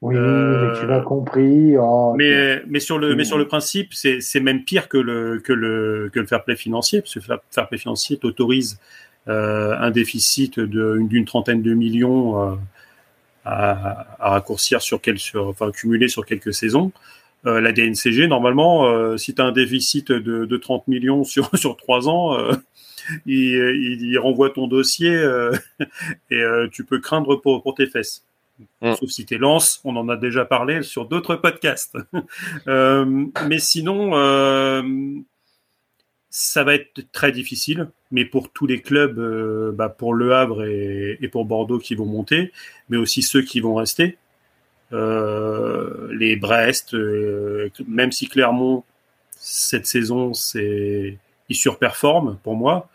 [0.00, 1.76] Oui, euh, mais tu l'as compris.
[1.76, 5.52] Oh, mais, mais, sur le, mais sur le principe, c'est même pire que le, que,
[5.52, 8.80] le, que le fair play financier, parce que le fair play financier t'autorise
[9.28, 12.54] euh, un déficit d'une trentaine de millions euh,
[13.46, 16.92] à, à, raccourcir sur quelques, sur, enfin cumuler sur quelques saisons.
[17.46, 21.50] Euh, la DNCG, normalement, euh, si tu as un déficit de, de 30 millions sur
[21.54, 22.52] sur trois ans, euh,
[23.24, 25.12] il, il, il, renvoie ton dossier
[26.30, 28.24] et tu peux craindre pour, pour tes fesses.
[28.80, 28.94] Mmh.
[28.94, 31.96] Sauf si t'es lance, on en a déjà parlé sur d'autres podcasts.
[32.66, 34.12] mais sinon,
[36.38, 40.64] ça va être très difficile, mais pour tous les clubs, euh, bah pour Le Havre
[40.66, 42.52] et, et, pour Bordeaux qui vont monter,
[42.90, 44.18] mais aussi ceux qui vont rester,
[44.92, 48.84] euh, les Brest, euh, même si Clermont
[49.38, 51.16] cette saison c'est
[51.48, 52.90] ils surperforment pour moi,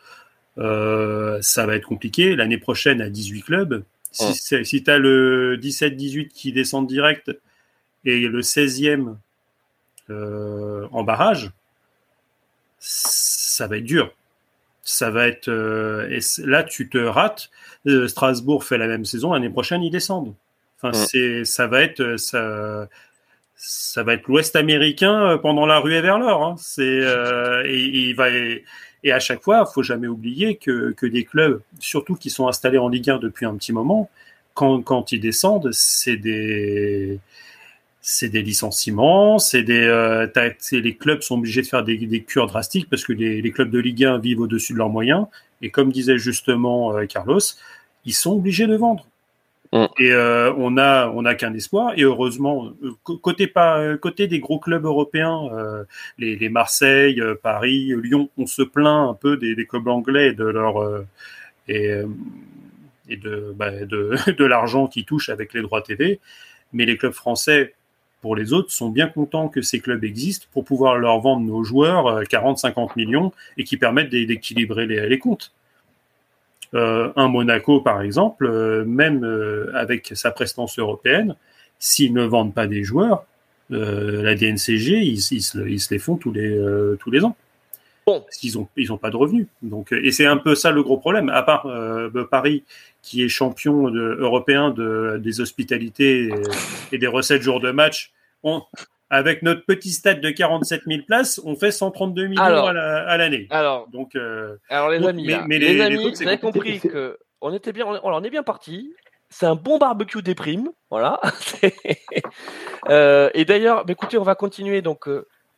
[0.58, 2.36] ça va être compliqué.
[2.36, 7.32] L'année prochaine à 18 clubs, si, si tu as le 17-18 qui descendent direct
[8.06, 9.16] et le 16e
[10.12, 11.52] euh, en barrage,
[12.82, 14.12] ça va être dur.
[14.84, 17.52] Ça va être euh, et là tu te rates.
[17.88, 20.34] Euh, Strasbourg fait la même saison l'année prochaine ils descendent.
[20.78, 21.06] Enfin ouais.
[21.06, 22.89] c'est ça va être euh, ça
[23.56, 26.44] ça va être l'Ouest américain pendant la ruée vers l'or.
[26.44, 26.56] Hein.
[26.58, 28.65] C'est euh, et, et, il va et,
[29.04, 32.80] et, à chaque fois faut jamais oublier que que des clubs surtout qui sont installés
[32.80, 34.10] en Ligue 1 depuis un petit moment
[34.56, 37.20] quand quand ils descendent c'est des
[38.02, 40.28] c'est des licenciements, c'est des, euh,
[40.72, 43.70] les clubs sont obligés de faire des, des cures drastiques parce que les, les, clubs
[43.70, 45.28] de Ligue 1 vivent au-dessus de leurs moyens.
[45.62, 47.40] Et comme disait justement euh, Carlos,
[48.06, 49.06] ils sont obligés de vendre.
[49.72, 49.86] Mm.
[50.00, 51.94] Et euh, on a, on a qu'un espoir.
[51.96, 55.50] Et heureusement, côté pas, côté des gros clubs européens,
[56.18, 60.34] les, les, Marseille, Paris, Lyon, on se plaint un peu des, des clubs anglais et
[60.34, 61.04] de leur
[61.68, 61.92] et,
[63.10, 66.20] et de, bah, de, de l'argent qu'ils touchent avec les droits TV.
[66.74, 67.76] Mais les clubs français,
[68.22, 71.64] pour les autres sont bien contents que ces clubs existent pour pouvoir leur vendre nos
[71.64, 75.52] joueurs 40-50 millions et qui permettent d'équilibrer les, comptes.
[76.74, 81.36] Euh, un Monaco, par exemple, euh, même euh, avec sa prestance européenne,
[81.80, 83.26] s'ils ne vendent pas des joueurs,
[83.72, 87.36] euh, la DNCG, ils, se, les font euh, tous les ans.
[88.06, 88.22] Bon.
[88.22, 89.48] Parce qu'ils n'ont ils ont pas de revenus.
[89.62, 91.30] Donc, et c'est un peu ça le gros problème.
[91.30, 91.68] À part
[92.30, 92.64] Paris,
[93.02, 96.34] qui est champion de, européen de, des hospitalités et,
[96.92, 98.12] et, des recettes jour de match,
[98.44, 98.64] on,
[99.12, 103.46] avec notre petit stade de 47 000 places, on fait 132 millions alors, à l'année.
[103.50, 106.38] alors, donc, euh, alors les donc, amis, mais, mais les, les, amis, les vous avez
[106.38, 108.94] compris que on était bien, on, on est bien parti.
[109.30, 111.20] C'est un bon barbecue des primes, voilà.
[112.90, 114.82] euh, et d'ailleurs, bah, écoutez, on va continuer.
[114.82, 115.08] Donc,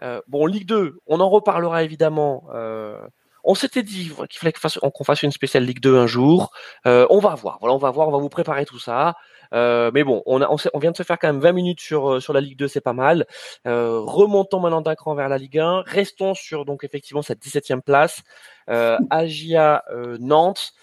[0.03, 2.45] euh, bon, Ligue 2, on en reparlera évidemment.
[2.53, 2.99] Euh,
[3.45, 6.51] on s'était dit qu'il fallait qu'on fasse, qu fasse, une spéciale Ligue 2 un jour.
[6.85, 7.57] Euh, on va voir.
[7.59, 8.07] Voilà, on va voir.
[8.07, 9.15] On va vous préparer tout ça.
[9.51, 12.21] Mais bon, on, a, on, on, vient de se faire quand même 20 minutes sur
[12.21, 13.25] sur la Ligue 2, c'est pas mal.
[13.65, 15.83] Remontons maintenant d'un cran vers la Ligue 1.
[15.85, 18.23] Restons sur donc effectivement cette 17e place.
[18.67, 19.83] Agia
[20.19, 20.73] Nantes.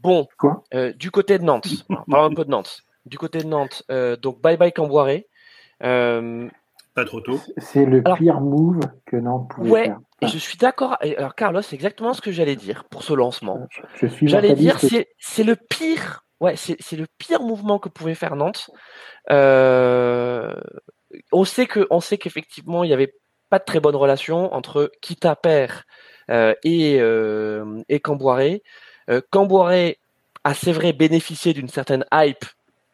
[0.00, 0.26] Bon,
[0.96, 1.68] du côté de Nantes.
[2.10, 2.82] Parlons un peu de Nantes.
[3.06, 3.84] Du côté de Nantes,
[4.20, 5.28] donc bye bye Camboiré.
[6.98, 7.40] Pas trop tôt.
[7.58, 9.98] C'est le Alors, pire move que Nantes pouvait ouais, faire.
[10.20, 10.96] Et je suis d'accord.
[11.00, 13.68] Alors, Carlos, c'est exactement ce que j'allais dire pour ce lancement.
[13.94, 16.24] Je suis J'allais dire, c'est, c'est le pire.
[16.40, 18.70] Ouais, c'est, c'est le pire mouvement que pouvait faire Nantes.
[19.30, 20.54] Euh,
[21.30, 23.14] on sait que, on sait qu'effectivement, il y avait
[23.48, 25.84] pas de très bonne relation entre Kita Père
[26.30, 28.64] euh, et euh, et Camboiré.
[29.08, 29.98] Euh, Camboiré
[30.42, 32.44] a, c'est vrai, bénéficié d'une certaine hype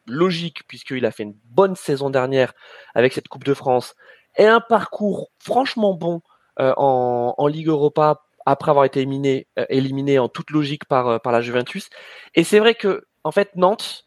[0.07, 2.53] logique puisqu'il a fait une bonne saison dernière
[2.93, 3.95] avec cette Coupe de France
[4.37, 6.21] et un parcours franchement bon
[6.59, 11.17] euh, en, Ligue Europa après avoir été éliminé, euh, éliminé en toute logique par, euh,
[11.19, 11.89] par la Juventus.
[12.33, 14.05] Et c'est vrai que, en fait, Nantes,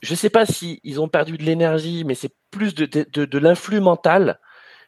[0.00, 3.80] je sais pas si ils ont perdu de l'énergie, mais c'est plus de, de, l'influx
[3.80, 4.40] mental.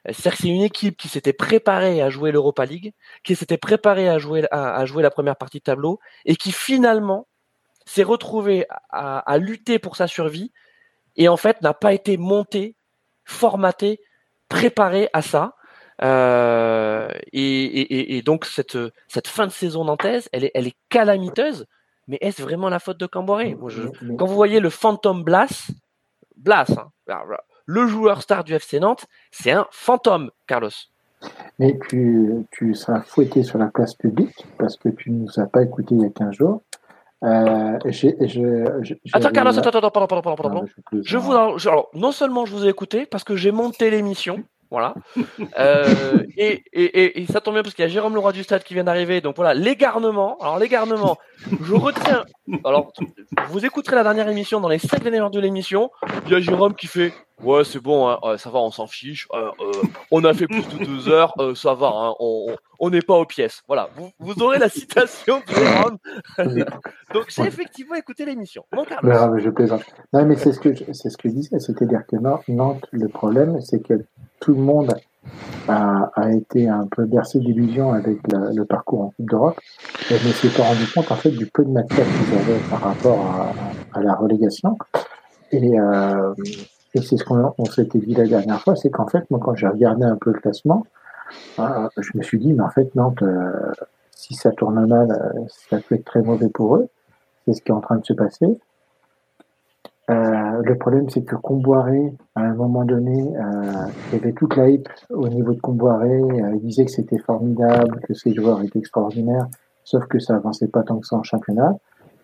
[0.06, 4.08] C'est-à-dire que c'est une équipe qui s'était préparée à jouer l'Europa League, qui s'était préparée
[4.08, 7.28] à jouer, à, jouer la première partie de tableau, et qui finalement
[7.84, 10.52] s'est retrouvée à, à, lutter pour sa survie,
[11.16, 12.76] et en fait n'a pas été montée,
[13.24, 14.00] formatée,
[14.48, 15.54] préparée à ça.
[16.02, 20.76] Euh, et, et, et, donc cette, cette fin de saison nantaise, elle est, elle est
[20.88, 21.66] calamiteuse.
[22.08, 23.56] Mais est-ce vraiment la faute de Camboré
[24.18, 25.70] Quand vous voyez le fantôme Blas,
[26.36, 26.90] Blas, hein,
[27.66, 30.70] le joueur star du FC Nantes, c'est un fantôme, Carlos.
[31.58, 35.46] Mais tu, tu seras fouetté sur la place publique parce que tu ne nous as
[35.46, 36.62] pas écouté il y a 15 jours.
[37.24, 37.78] Euh,
[39.12, 40.66] attends, Carlos, attends, attends, pardon, pardon, pardon, pardon.
[40.92, 44.44] Non, je, vous, alors, non seulement je vous ai écouté parce que j'ai monté l'émission,
[44.70, 44.94] voilà.
[45.58, 48.64] Euh, et, et, et, ça tombe bien parce qu'il y a Jérôme Leroy du Stade
[48.64, 49.20] qui vient d'arriver.
[49.20, 50.36] Donc voilà, l'égarnement.
[50.40, 51.16] Alors l'égarnement,
[51.62, 52.24] je retiens.
[52.64, 52.92] Alors,
[53.50, 55.90] vous écouterez la dernière émission dans les 5 dernières heures de l'émission.
[56.26, 59.26] Il y a Jérôme qui fait Ouais, c'est bon, hein, ça va, on s'en fiche.
[59.34, 59.72] Euh, euh,
[60.10, 63.26] on a fait plus de deux heures, euh, ça va, hein, on n'est pas aux
[63.26, 63.62] pièces.
[63.66, 66.64] Voilà, vous, vous aurez la citation de.
[67.12, 68.64] Donc j'ai effectivement écouté l'émission.
[68.72, 69.82] Non, mais je plaisante.
[70.12, 73.60] Non, mais c'est ce que c'est ce que je disais, c'est-à-dire que Nantes, le problème,
[73.60, 74.04] c'est que
[74.40, 74.94] tout le monde
[75.68, 79.60] a, a été un peu bercé d'illusions avec le, le, parcours en Coupe d'Europe,
[80.10, 82.80] et ne s'est pas rendu compte en fait du peu de matière qu'ils avaient par
[82.80, 84.76] rapport à, à la relégation.
[85.50, 86.34] Et euh,
[86.94, 89.66] et c'est ce qu'on s'était dit la dernière fois, c'est qu'en fait, moi, quand j'ai
[89.66, 90.86] regardé un peu le classement,
[91.58, 93.72] euh, je me suis dit, mais en fait, Nantes, euh,
[94.12, 96.88] si ça tourne mal, euh, ça peut être très mauvais pour eux.
[97.44, 98.46] C'est ce qui est en train de se passer.
[100.10, 104.68] Euh, le problème, c'est que Comboiré, à un moment donné, il y avait toute la
[104.68, 106.20] hype au niveau de Comboiré.
[106.54, 109.46] il disait que c'était formidable, que ses joueurs étaient extraordinaires,
[109.82, 111.74] sauf que ça avançait pas tant que ça en championnat.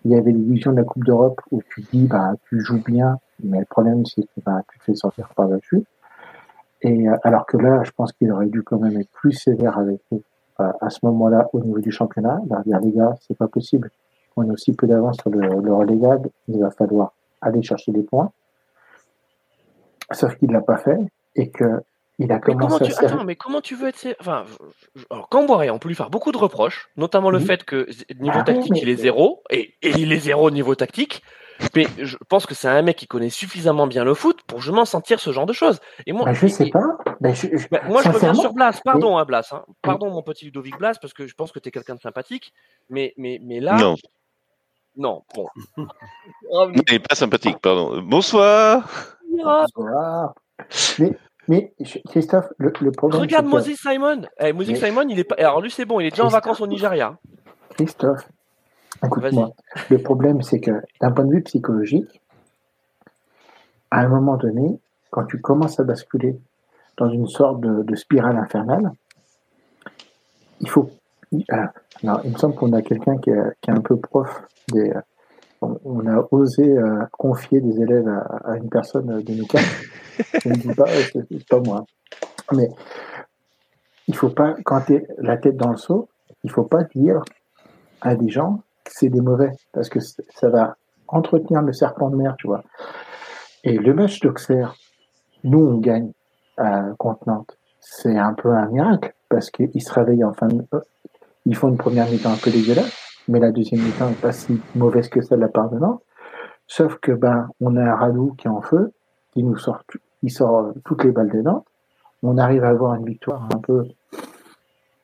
[0.05, 3.19] Il y avait l'illusion de la Coupe d'Europe où tu dis, bah, tu joues bien,
[3.43, 5.85] mais le problème, c'est que bah, tu te fais sortir par dessus.
[6.83, 9.79] Et euh, alors que là, je pense qu'il aurait dû quand même être plus sévère
[9.79, 10.23] avec eux
[10.61, 12.41] euh, à ce moment-là au niveau du championnat.
[12.47, 13.91] Bah, dire les gars, c'est pas possible.
[14.37, 16.31] On a aussi peu d'avance sur le, le relégable.
[16.49, 18.33] Il va falloir aller chercher des points.
[20.13, 20.99] Sauf qu'il l'a pas fait
[21.37, 21.83] et que
[22.21, 23.05] il a commencé mais comment tu...
[23.05, 24.07] Attends, mais comment tu veux être.
[24.21, 24.45] Enfin,
[25.11, 27.47] alors, Camboiré, on peut lui faire beaucoup de reproches, notamment le mmh.
[27.47, 27.89] fait que
[28.21, 28.81] niveau ah, tactique, mais...
[28.83, 31.23] il est zéro, et, et, il est zéro au niveau tactique.
[31.75, 34.85] Mais je pense que c'est un mec qui connaît suffisamment bien le foot pour justement
[34.85, 35.79] sentir ce genre de choses.
[36.07, 36.99] Et moi, bah, je sais pas.
[37.21, 37.69] Bah, je, je...
[37.71, 38.81] Bah, moi, je reviens sur Blas.
[38.85, 39.49] Pardon, hein, Blas.
[39.53, 39.65] Hein.
[39.83, 42.53] Pardon, mon petit Ludovic Blas, parce que je pense que tu es quelqu'un de sympathique.
[42.89, 43.77] Mais, mais, mais là.
[43.77, 43.95] Non.
[44.97, 45.47] Non, bon.
[46.75, 48.01] Il n'est pas sympathique, pardon.
[48.03, 48.89] Bonsoir.
[49.31, 50.35] Bonsoir.
[50.99, 51.13] Mais,
[51.51, 51.75] mais
[52.09, 53.21] Christophe, le, le problème.
[53.21, 54.23] Regarde Moses Simon.
[54.39, 54.77] Eh, Moses mais...
[54.77, 55.35] Simon, il est pas.
[55.35, 56.33] Alors lui, c'est bon, il est déjà Christophe.
[56.33, 57.19] en vacances au Nigeria.
[57.71, 58.29] Christophe,
[59.05, 59.51] Écoute-moi,
[59.91, 62.21] le problème, c'est que d'un point de vue psychologique,
[63.91, 64.79] à un moment donné,
[65.11, 66.39] quand tu commences à basculer
[66.99, 68.93] dans une sorte de, de spirale infernale,
[70.61, 70.89] il faut.
[71.35, 71.67] Euh,
[72.05, 74.93] alors, il me semble qu'on a quelqu'un qui, qui, est un peu prof des.
[75.63, 79.59] Euh, on, a osé euh, confier des élèves à, à, une personne de nos cas.
[80.45, 81.85] Je ne dis pas, c'est pas moi.
[82.53, 82.69] Mais
[84.09, 86.09] il faut pas, quand tu es la tête dans le seau,
[86.43, 87.23] il faut pas dire
[88.01, 90.77] à des gens c'est des mauvais, parce que ça va
[91.09, 92.63] entretenir le serpent de mer, tu vois.
[93.65, 94.75] Et le match d'Auxerre,
[95.45, 96.13] nous, on gagne
[96.59, 97.57] euh, contre Nantes.
[97.81, 100.65] C'est un peu un miracle, parce qu'ils se réveillent en fin de...
[101.47, 104.61] Ils font une première mi-temps un peu dégueulasse, mais la deuxième mi-temps n'est pas si
[104.75, 106.03] mauvaise que ça de la part de Nantes.
[106.67, 108.93] Sauf que, ben, on a un Radou qui est en feu,
[109.33, 109.83] qui nous sort,
[110.23, 111.67] il sort toutes les balles de Nantes.
[112.23, 113.85] On arrive à avoir une victoire un peu,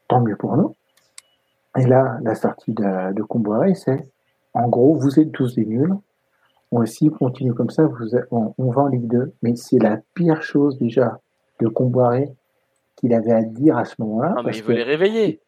[0.08, 0.74] tant mieux pour nous.
[1.78, 4.08] Et là, la sortie de, de Comboiré, c'est
[4.54, 5.94] en gros, vous êtes tous des nuls.
[6.72, 9.34] On aussi continue comme ça, vous, on, on, va en Ligue 2.
[9.42, 11.20] Mais c'est la pire chose déjà
[11.60, 12.32] de Comboiré
[12.96, 14.34] qu'il avait à dire à ce moment-là.
[14.36, 15.40] Non, mais il veut que, les réveiller.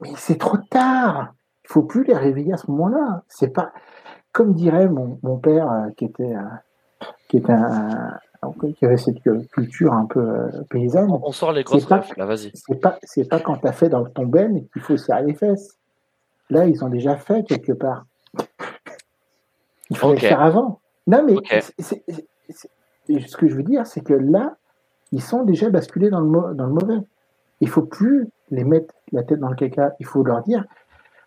[0.00, 1.34] Mais c'est trop tard.
[1.64, 3.22] Il faut plus les réveiller à ce moment-là.
[3.28, 3.72] C'est pas
[4.32, 8.18] comme dirait mon, mon père euh, qui était euh, qui était un,
[8.76, 9.20] qui avait cette
[9.52, 11.10] culture un peu paysanne.
[11.10, 12.50] On sort les grosses pas, là, vas-y.
[12.54, 15.34] C'est pas, c'est pas quand tu as fait dans ton ben qu'il faut serrer les
[15.34, 15.78] fesses.
[16.50, 18.04] Là, ils ont déjà fait quelque part.
[19.90, 20.80] Il faut le faire avant.
[21.06, 21.36] Non, mais
[21.78, 24.56] ce que je veux dire, c'est que là,
[25.12, 27.00] ils sont déjà basculés dans le, dans le mauvais.
[27.60, 29.94] Il faut plus les mettre la tête dans le caca.
[30.00, 30.64] Il faut leur dire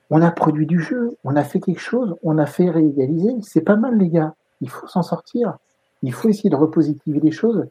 [0.10, 3.36] on a produit du jeu, on a fait quelque chose, on a fait réégaliser.
[3.41, 4.34] C'est pas mal, les gars.
[4.62, 5.58] Il faut s'en sortir.
[6.02, 7.67] Il faut essayer de repositiver les choses.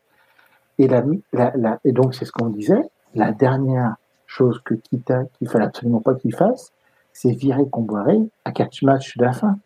[0.79, 2.83] Et, la, la, et donc, c'est ce qu'on disait.
[3.15, 3.97] La dernière
[4.27, 6.73] chose que Kita, qu'il fallait absolument pas qu'il fasse,
[7.13, 9.59] c'est virer Comboiré à quatre matchs de la fin.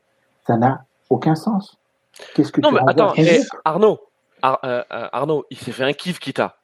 [0.47, 1.77] Ça n'a aucun sens.
[2.35, 3.99] Qu'est-ce que non, mais attends, eh, Arnaud,
[4.45, 6.57] euh, euh, Arnaud, il s'est fait un kiff, Kita.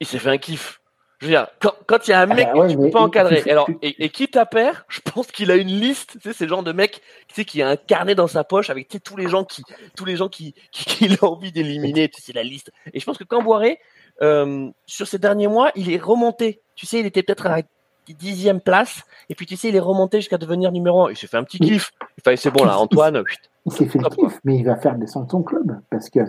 [0.00, 0.80] Il s'est fait un kiff.
[1.24, 1.48] Je veux dire,
[1.86, 4.28] quand il y a un mec ah que tu peux pas encadrer, alors, et, qui
[4.28, 7.34] t'appelle, je pense qu'il a une liste, tu sais, c'est le genre de mec, tu
[7.34, 9.62] sais, qui a un carnet dans sa poche avec tous les gens qui,
[9.96, 12.72] tous les gens qui, qui, a envie d'éliminer, tu sais, la liste.
[12.92, 13.78] Et je pense que Camboiré,
[14.20, 16.60] euh, sur ces derniers mois, il est remonté.
[16.74, 17.62] Tu sais, il était peut-être à la
[18.06, 21.10] dixième place, et puis tu sais, il est remonté jusqu'à devenir numéro un.
[21.10, 21.90] Il s'est fait un petit kiff.
[22.20, 23.22] Enfin, c'est bon là, Antoine.
[23.64, 26.20] il s'est fait le kiff, mais il va faire descendre son club parce que,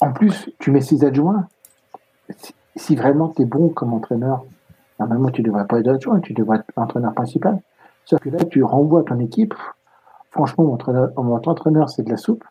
[0.00, 1.46] en plus, tu mets six adjoints
[2.76, 4.44] si vraiment tu es bon comme entraîneur,
[4.98, 7.60] normalement tu ne devrais pas être adjoint, tu devrais être entraîneur principal.
[8.04, 9.54] Sauf que là, tu renvoies ton équipe.
[10.30, 12.44] Franchement, votre entraîneur, c'est de la soupe.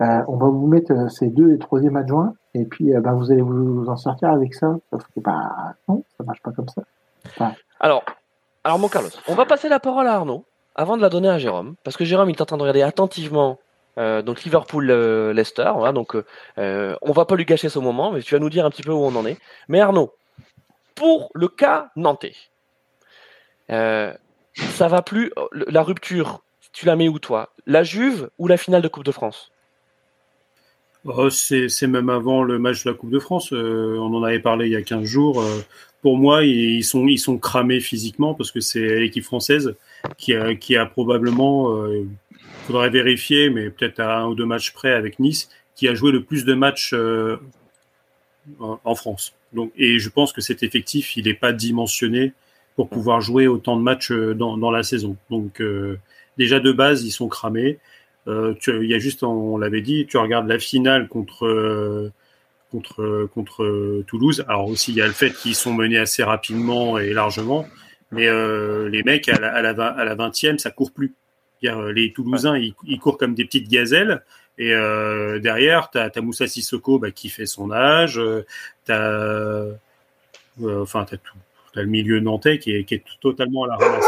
[0.00, 3.12] Euh, on va vous mettre euh, ces deux et troisième adjoints, et puis euh, bah,
[3.12, 4.76] vous allez vous en sortir avec ça.
[4.90, 6.82] Sauf que bah, non, ça marche pas comme ça.
[7.78, 8.02] Alors,
[8.64, 11.38] alors mon Carlos, on va passer la parole à Arnaud avant de la donner à
[11.38, 13.58] Jérôme, parce que Jérôme il est en train de regarder attentivement
[13.98, 15.72] euh, donc Liverpool-Leicester.
[15.76, 16.16] Voilà, donc
[16.58, 18.82] euh, on va pas lui gâcher ce moment, mais tu vas nous dire un petit
[18.82, 19.38] peu où on en est.
[19.68, 20.14] Mais Arnaud,
[20.94, 22.34] pour le cas nantais,
[23.70, 24.12] euh,
[24.54, 25.32] ça va plus.
[25.52, 27.50] La rupture, tu la mets où toi?
[27.66, 29.50] La Juve ou la finale de Coupe de France?
[31.06, 33.52] Oh, c'est, même avant le match de la Coupe de France.
[33.52, 35.44] on en avait parlé il y a 15 jours.
[36.00, 39.74] pour moi, ils sont, ils sont cramés physiquement parce que c'est l'équipe française
[40.16, 41.76] qui qui a probablement
[42.64, 46.12] faudrait vérifier, mais peut-être à un ou deux matchs près avec Nice, qui a joué
[46.12, 47.36] le plus de matchs euh,
[48.58, 49.34] en France.
[49.52, 52.32] Donc, et je pense que cet effectif, il n'est pas dimensionné
[52.76, 55.16] pour pouvoir jouer autant de matchs euh, dans, dans la saison.
[55.30, 55.98] Donc, euh,
[56.36, 57.78] déjà de base, ils sont cramés.
[58.26, 62.10] Euh, il y a juste, on, l'avait dit, tu regardes la finale contre
[62.70, 64.44] contre contre Toulouse.
[64.48, 67.66] Alors aussi, il y a le fait qu'ils sont menés assez rapidement et largement,
[68.10, 68.26] mais
[68.88, 71.14] les mecs à la, à la, à la 20e, ça court plus.
[71.66, 74.22] Euh, les Toulousains, ils, courent comme des petites gazelles.
[74.58, 78.18] Et euh, derrière, tu as, Moussa Sissoko bah, qui fait son âge.
[78.18, 78.44] Euh,
[78.86, 79.64] tu as,
[80.64, 81.36] enfin, as tout.
[81.76, 84.06] As le milieu nantais qui est, qui est totalement à la ramasse.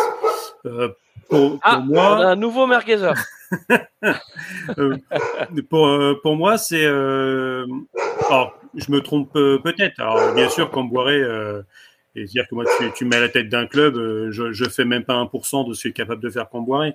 [1.29, 3.15] pour, ah, moi, on a un nouveau merguezer.
[5.69, 5.91] pour,
[6.23, 6.87] pour moi, c'est.
[6.87, 9.99] alors, je me trompe peut-être.
[9.99, 11.21] Alors, bien sûr, Camboiré,
[12.17, 13.95] et dire que moi, tu, tu mets à la tête d'un club,
[14.31, 16.95] je, je fais même pas 1% de ce qu'il est capable de faire Camboiré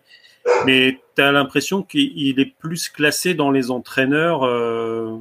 [0.66, 5.18] mais tu as l'impression qu'il est plus classé dans les entraîneurs, euh,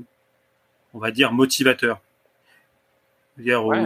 [0.94, 2.00] on va dire, motivateurs.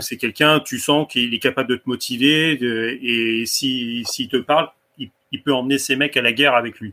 [0.00, 4.68] C'est quelqu'un, tu sens qu'il est capable de te motiver et s'il si, te parle,
[4.98, 6.92] il, peut emmener ses mecs à la guerre avec lui.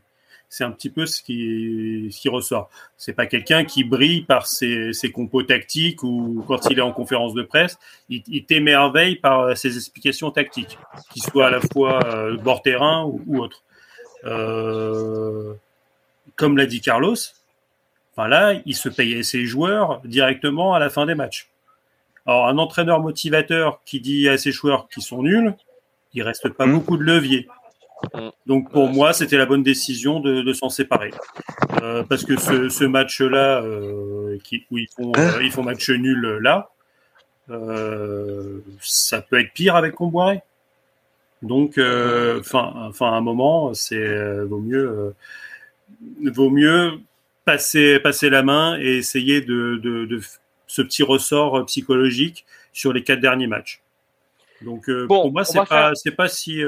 [0.53, 2.69] C'est un petit peu ce qui, ce qui ressort.
[2.97, 6.91] C'est pas quelqu'un qui brille par ses, ses, compos tactiques ou quand il est en
[6.91, 10.77] conférence de presse, il, il t'émerveille par ses explications tactiques,
[11.13, 13.63] qu'ils soient à la fois euh, bord terrain ou, ou autre.
[14.25, 15.53] Euh,
[16.35, 17.15] comme l'a dit Carlos,
[18.11, 21.49] enfin là, il se payait ses joueurs directement à la fin des matchs.
[22.25, 25.55] Alors, un entraîneur motivateur qui dit à ses joueurs qui sont nuls,
[26.13, 26.73] il reste pas mmh.
[26.73, 27.47] beaucoup de levier.
[28.13, 28.29] Mmh.
[28.45, 31.11] Donc pour moi, c'était la bonne décision de, s'en séparer.
[31.81, 34.37] Euh, parce que ce, match-là, euh,
[34.71, 35.11] où ils font,
[35.41, 36.69] ils font match nul là,
[38.79, 40.41] ça peut être pire avec Comboiré.
[41.41, 46.99] Donc, euh, enfin, enfin, à un moment, c'est euh, vaut mieux, euh, vaut mieux
[47.45, 50.21] passer, passer la main et essayer de, de, de,
[50.67, 53.81] ce petit ressort psychologique sur les quatre derniers matchs.
[54.63, 56.61] Donc pour moi, c'est pas, c'est pas si,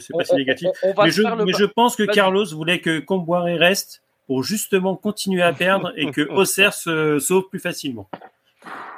[0.00, 0.68] c'est pas si négatif.
[0.82, 5.52] mais, je, mais je pense que Carlos voulait que Comboiré reste pour justement continuer à
[5.52, 8.08] perdre et que Auxerre se sauve plus facilement.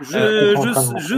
[0.01, 1.17] Je, je, je,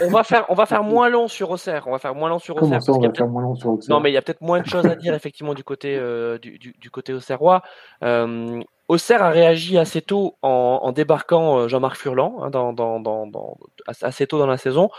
[0.00, 1.84] on va faire, on va faire moins long sur Auxerre.
[1.86, 2.80] On va faire moins long sur Auxerre.
[2.88, 4.66] on va faire moins long sur Auxerre Non, mais il y a peut-être moins de
[4.66, 7.62] choses à dire effectivement du côté euh, du, du, côté auxerrois.
[8.02, 13.00] Euh, Auxerre a réagi assez tôt en, en débarquant euh, Jean-Marc Furlan hein, dans, dans,
[13.00, 13.56] dans, dans,
[14.02, 14.90] assez tôt dans la saison.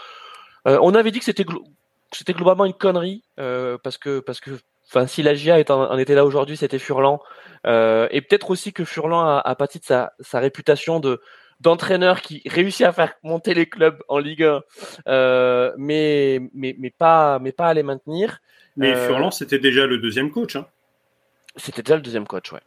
[0.67, 1.45] Euh, on avait dit que c'était
[2.11, 4.51] c'était globalement une connerie euh, parce que parce que
[4.87, 7.19] enfin si la GIA en, était là aujourd'hui, c'était Furlan
[7.65, 11.19] et peut-être aussi que Furlan a, a pâti de sa, sa réputation de
[11.59, 14.61] d'entraîneur qui réussit à faire monter les clubs en Ligue 1,
[15.07, 18.39] euh, mais, mais, mais, pas, mais pas à les maintenir.
[18.75, 20.55] Mais Euh, Furlan, c'était déjà le deuxième coach.
[20.55, 20.67] hein.
[21.55, 22.59] C'était déjà le deuxième coach, ouais.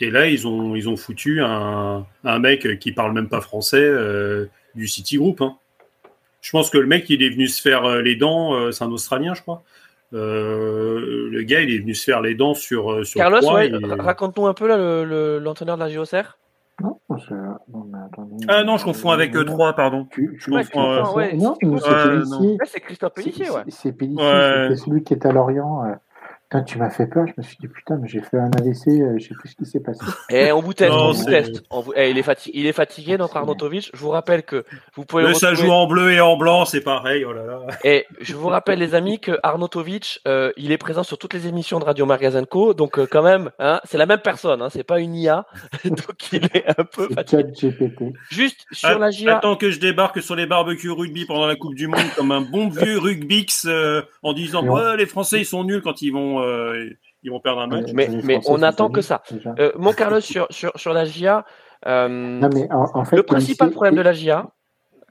[0.00, 3.84] Et là, ils ont, ils ont foutu un, un mec qui parle même pas français
[3.84, 5.36] euh, du Citigroup.
[5.40, 5.56] Hein.
[6.42, 8.52] Je pense que le mec, il est venu se faire euh, les dents.
[8.54, 9.62] euh, c'est un Australien, je crois.
[10.12, 12.92] Euh, le gars, il est venu se faire les dents sur.
[12.92, 16.36] euh, sur Carlos, ouais, et- raconte-nous un peu là, le- le- l'entraîneur de la JOCR.
[16.82, 17.34] Non, je...
[17.34, 18.44] non, mais attendez.
[18.48, 20.06] Ah non, je confonds avec euh, 3, pardon.
[20.10, 21.56] Tu, tu Ouais, tu confonds, confonds- ouais, non,
[22.66, 23.46] c'est Christophe Pellissier.
[23.46, 24.66] C'est- C'est Pellissier, Ouais.
[24.68, 25.84] c'était celui qui est à Lorient.
[26.52, 28.88] Putain, tu m'as fait peur, je me suis dit putain, mais j'ai fait un AVC,
[28.88, 30.00] euh, je sais plus ce qui s'est passé.
[30.28, 31.62] Et on vous teste, Non, on vous c'est- teste.
[31.70, 33.90] On vous- eh, il, est fatigué, il est fatigué, notre Arnautovic.
[33.94, 36.36] Je vous rappelle que vous pouvez le Mais ça retrouver- joue en bleu et en
[36.36, 37.24] blanc, c'est pareil.
[37.24, 37.60] Oh là là.
[37.84, 41.46] Et je vous rappelle, les amis, que Arnautovic, euh, il est présent sur toutes les
[41.46, 42.74] émissions de Radio Magazine Co.
[42.74, 44.60] Donc, euh, quand même, hein, c'est la même personne.
[44.60, 45.46] Hein, c'est pas une IA.
[45.86, 47.44] donc, il est un peu C'est fatigué.
[47.58, 48.12] chat GPT.
[48.30, 49.38] Juste sur la JA.
[49.38, 52.42] Attends que je débarque sur les barbecues rugby pendant la Coupe du Monde comme un
[52.42, 56.41] bon vieux rugbix euh, en disant ouais les Français ils sont nuls quand ils vont
[56.42, 56.88] euh,
[57.22, 57.92] ils vont perdre un match.
[57.94, 59.22] Mais- on attend que ça.
[59.58, 61.44] Euh, mon Carlos, sur, sur, sur la JA.
[61.86, 64.50] euh, Non, mais en, en fait, le principal Pellissier- problème de la JA.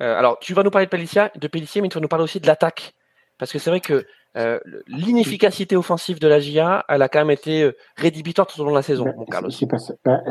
[0.02, 2.24] euh, alors, tu vas nous parler de Pellissier, de Pellissier, mais tu vas nous parler
[2.24, 2.94] aussi de l'attaque.
[3.38, 4.06] Parce que c'est vrai que
[4.38, 8.70] euh, l'inefficacité offensive de la JA, elle a quand même été rédhibitoire tout au long
[8.72, 9.50] de la saison, Bah, mon Carlos.
[9.50, 9.94] c'est pas ça.
[10.06, 10.22] Bah,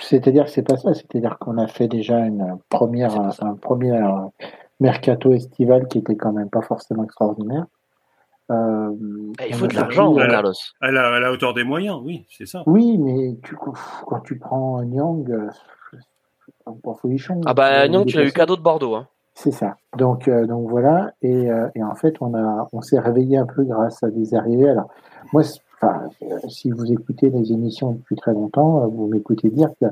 [0.00, 0.92] C'est-à-dire que c'est pas ça.
[0.94, 3.98] C'est-à-dire qu'on a fait déjà une première, un, premier
[4.80, 7.64] mercato estival qui était quand même pas forcément extraordinaire.
[8.50, 8.90] Euh,
[9.46, 10.22] il faut de l'argent, Ouais.
[10.22, 10.52] euh, Carlos.
[10.80, 12.62] À la, à la hauteur des moyens, oui, c'est ça.
[12.66, 13.54] Oui, mais tu,
[14.06, 15.48] quand tu prends Nyang, euh,
[16.66, 17.40] un folichon.
[17.46, 18.94] Ah bah, le tu l'as eu cadeau de Bordeaux.
[18.94, 19.06] Hein.
[19.34, 19.76] C'est ça.
[19.96, 21.12] Donc, euh, donc voilà.
[21.22, 24.34] Et, euh, et en fait, on a, on s'est réveillé un peu grâce à des
[24.34, 24.70] arrivées.
[24.70, 24.88] Alors,
[25.32, 25.42] moi,
[26.48, 29.86] si vous écoutez les émissions depuis très longtemps, vous m'écoutez dire que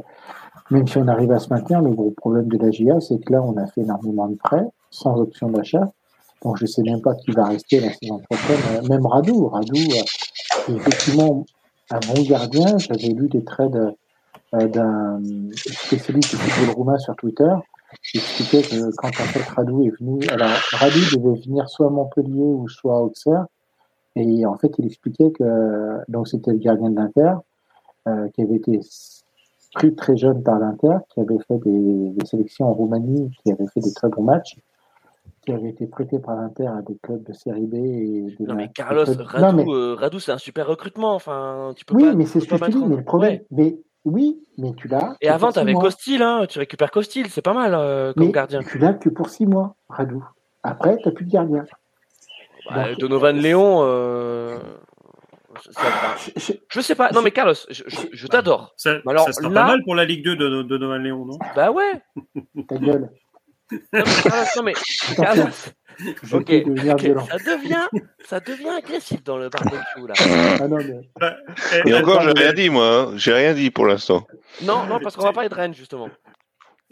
[0.70, 3.32] même si on arrive à se maintenir, le gros problème de la GIA, c'est que
[3.32, 5.92] là, on a fait énormément de prêts sans option d'achat.
[6.55, 8.61] Je sais même pas qui va rester la saison prochaine.
[8.72, 11.44] Euh, Même Radou, Radou, euh, est effectivement,
[11.90, 12.78] un bon gardien.
[12.78, 13.94] J'avais lu des trades
[14.55, 15.20] euh, d'un
[15.57, 17.53] spécialiste du football roumain sur Twitter
[18.11, 21.90] qui expliquait que quand en fait Radou est venu, alors Radou devait venir soit à
[21.90, 23.47] Montpellier ou soit à Auxerre,
[24.16, 27.34] et en fait il expliquait que donc c'était le gardien de l'Inter
[28.34, 28.80] qui avait été
[29.74, 33.66] pris très jeune par l'Inter, qui avait fait des, des sélections en Roumanie, qui avait
[33.72, 34.57] fait des très bons matchs,
[35.47, 38.55] qui avait été prêté par l'Inter à des clubs de série B et de Non,
[38.57, 41.14] mais Carlos, Radou, mais- euh, Radou, c'est un super recrutement.
[41.14, 43.05] Enfin, tu peux oui, pas, mais tu c'est ce que je te dis, mais le
[43.05, 43.47] problème, Ouais.
[43.53, 45.16] mais oui, mais tu l'as.
[45.20, 45.72] Et avant, tu avais.
[45.74, 48.61] Costil, hein, tu récupères Costil, c'est pas mal euh, comme Mais gardien.
[48.62, 50.24] tu l'as que pour six mois, Radou.
[50.64, 51.64] Après, tu n'as plus de gardien.
[52.68, 54.59] Bah, Donc- Donovan Léon, euh,
[55.70, 56.30] ça- enfin,
[56.68, 57.12] Je- sais pas.
[57.12, 58.72] Non, mais Carlos, je, je- je t'adore.
[58.76, 61.24] Ça, alors, ça sera là- pas mal pour la Ligue 2 de, de Noël Léon,
[61.24, 61.38] non?
[61.55, 62.03] Bah ouais.
[62.68, 63.11] ta gueule.
[63.73, 64.75] Non, mais Carlos, non, mais
[65.17, 65.53] Carlos,
[66.23, 67.87] Je Ok, ça devient,
[68.27, 70.14] ça devient agressif dans le barbecue là.
[70.61, 71.31] Ah non, mais
[71.87, 72.85] Et encore, j'ai rien dit, moi.
[72.87, 73.12] hein.
[73.17, 74.27] J'ai rien dit pour l'instant.
[74.62, 76.09] Non, non, parce qu'on va parler de Rennes justement.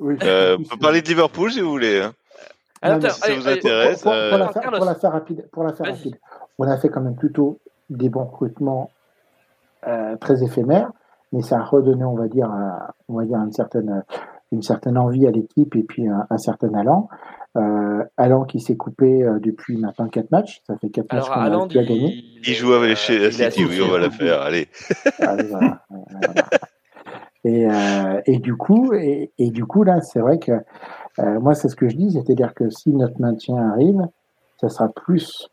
[0.00, 0.16] oui.
[0.22, 2.00] Euh, on peut parler de Liverpool si vous voulez.
[2.00, 2.12] hein.
[2.82, 5.12] Attends, si ça vous allez, intéresse, pour, pour- pour la euh, faire, pour la faire
[5.12, 6.18] rapide, pour la faire rapide,
[6.58, 7.58] on a fait quand même plutôt
[7.88, 8.90] des bons recrutements
[9.86, 10.90] euh, très éphémères,
[11.32, 12.50] mais ça a redonné, on va dire,
[13.08, 14.02] on va dire une certaine,
[14.54, 17.08] une certaine envie à l'équipe et puis un, un certain allant.
[17.56, 21.68] Euh, allant qui s'est coupé euh, depuis maintenant quatre matchs, ça fait quatre matchs Alors,
[21.68, 22.24] qu'on a gagner.
[22.44, 24.40] il, joue avec chez euh, City, oui, on va la faire.
[24.42, 24.66] Allez.
[25.20, 25.82] Allez, voilà.
[25.90, 26.34] Voilà.
[27.44, 30.50] Et, euh, et du coup, et, et du coup là, c'est vrai que
[31.20, 34.00] euh, moi, c'est ce que je dis, c'est-à-dire que si notre maintien arrive,
[34.60, 35.48] ça sera plus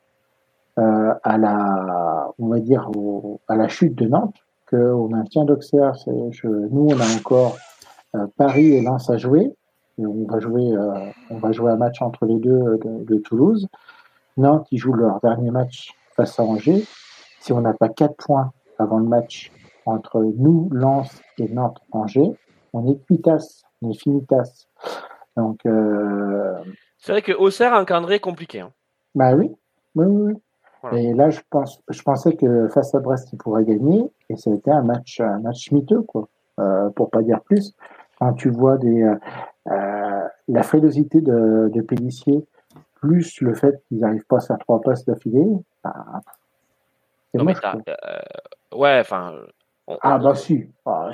[0.80, 4.38] euh, à la, on va dire, au- à la chute de Nantes
[4.70, 5.92] qu'au maintien d'Auxerre.
[6.08, 7.58] Nous, on a encore
[8.38, 9.54] Paris et Lens à jouer.
[9.98, 13.04] Et on va jouer, euh, on va jouer un match entre les deux euh, de,
[13.04, 13.68] de Toulouse.
[14.38, 16.86] Nantes, ils jouent leur dernier match face à Angers.
[17.40, 19.52] Si on n'a pas quatre points avant le match
[19.86, 22.32] entre nous, Lens et Nantes-Angers,
[22.74, 24.66] on est cuitas, on est finitas.
[25.36, 26.54] Donc, euh,
[26.98, 28.62] C'est vrai que Auxerre a un calendrier compliqué.
[28.62, 28.72] hein.
[29.16, 29.52] bah oui,
[29.96, 30.34] oui, oui.
[30.34, 30.42] oui.
[30.82, 30.98] Voilà.
[31.00, 34.50] Et là, je pense, je pensais que face à Brest, il pourrait gagner, et ça
[34.50, 36.28] a été un match, un match miteux, quoi,
[36.60, 37.74] euh, pour pas dire plus.
[38.22, 39.16] Quand tu vois des, euh,
[39.72, 41.82] euh, la frilosité de, de
[42.94, 45.44] plus le fait qu'ils n'arrivent pas à faire trois passes d'affilée,
[45.84, 45.92] bah,
[47.32, 48.20] c'est Non, moche, euh,
[48.76, 49.34] ouais, enfin.
[49.88, 51.10] on- Ah on- bah si, ah,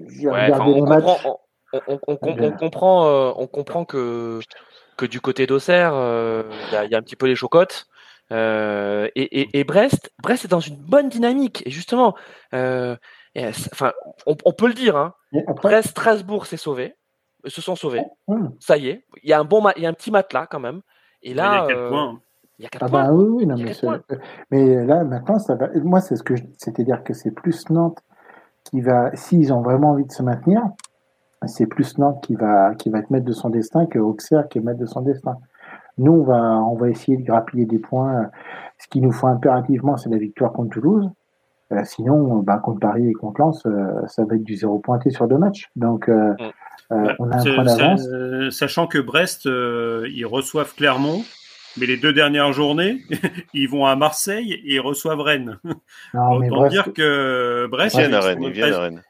[0.00, 1.04] j'ai ouais, regardé on, matchs.
[1.04, 1.40] comprend,
[1.72, 4.40] on, on- on- on- on comprend, euh, on comprend que,
[4.98, 6.42] que du côté d'Auxerre, euh,
[6.72, 7.86] il y, y a un petit peu les chocottes.
[8.32, 11.62] Euh, et, et- et Brest, Brest est dans une bonne dynamique.
[11.66, 12.14] Et justement,
[13.36, 13.92] enfin,
[14.26, 15.14] on, on peut le dire, hein,
[15.46, 16.94] après, Strasbourg s'est sauvé.
[17.44, 18.02] Ils se sont sauvés.
[18.28, 18.48] Mmh.
[18.58, 19.04] Ça y est.
[19.22, 20.80] Il y a un bon, ma- il y a un petit matelas quand même.
[21.22, 22.20] Et là, il y a quatre euh, points.
[22.58, 23.04] il y a quatre Ah points.
[23.08, 24.00] bah oui, oui, non, mais, points.
[24.50, 25.68] mais là maintenant ça va.
[25.82, 27.98] Moi c'est ce que je- c'est-à-dire que c'est plus Nantes
[28.64, 30.62] qui va, s'ils ont vraiment envie de se maintenir,
[31.46, 34.58] c'est plus Nantes qui va qui va être maître de son destin que Auxerre qui
[34.58, 35.38] est maître de son destin.
[35.96, 38.30] Nous on va on va essayer de grappiller des points.
[38.78, 41.08] Ce qu'il nous faut impérativement c'est la victoire contre Toulouse.
[41.72, 45.10] Euh, sinon, bah, contre Paris et contre Lens, euh, ça va être du zéro pointé
[45.10, 45.70] sur deux matchs.
[45.76, 46.36] Donc, euh, Mm.
[46.92, 48.06] euh, Ouais, on a un point d'avance.
[48.08, 51.22] euh, sachant que Brest, euh, ils reçoivent Clermont,
[51.78, 52.98] mais les deux dernières journées,
[53.54, 55.58] ils vont à Marseille et ils reçoivent Rennes.
[56.14, 59.02] Non, mais Autant dire que Brest, Ils viennent à Rennes, ils viennent presque- à Rennes.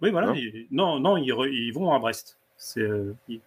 [0.00, 0.28] Oui, voilà.
[0.28, 2.38] Non ils- Non, non, ils, re- ils vont à Brest.
[2.56, 3.40] C'est euh, ils-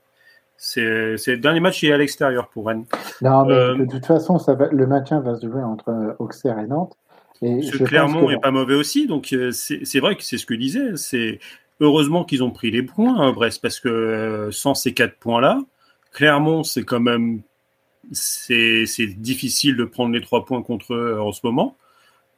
[0.58, 2.86] c'est c'est le dernier match, il est à l'extérieur pour Rennes.
[3.24, 6.60] Non, mais Euh, de toute façon, ça va, le maintien va se jouer entre Auxerre
[6.60, 6.96] et Nantes.
[7.42, 10.46] Je pense Clermont que- est pas mauvais aussi, donc euh, c'est vrai que c'est ce
[10.46, 10.96] que disait.
[10.96, 11.40] C'est
[11.80, 15.64] heureusement qu'ils ont pris les points à Brest parce que euh, sans ces quatre points-là,
[16.12, 17.42] Clermont c'est quand même
[18.12, 21.78] c'est c'est difficile de prendre les trois points contre eux en ce moment.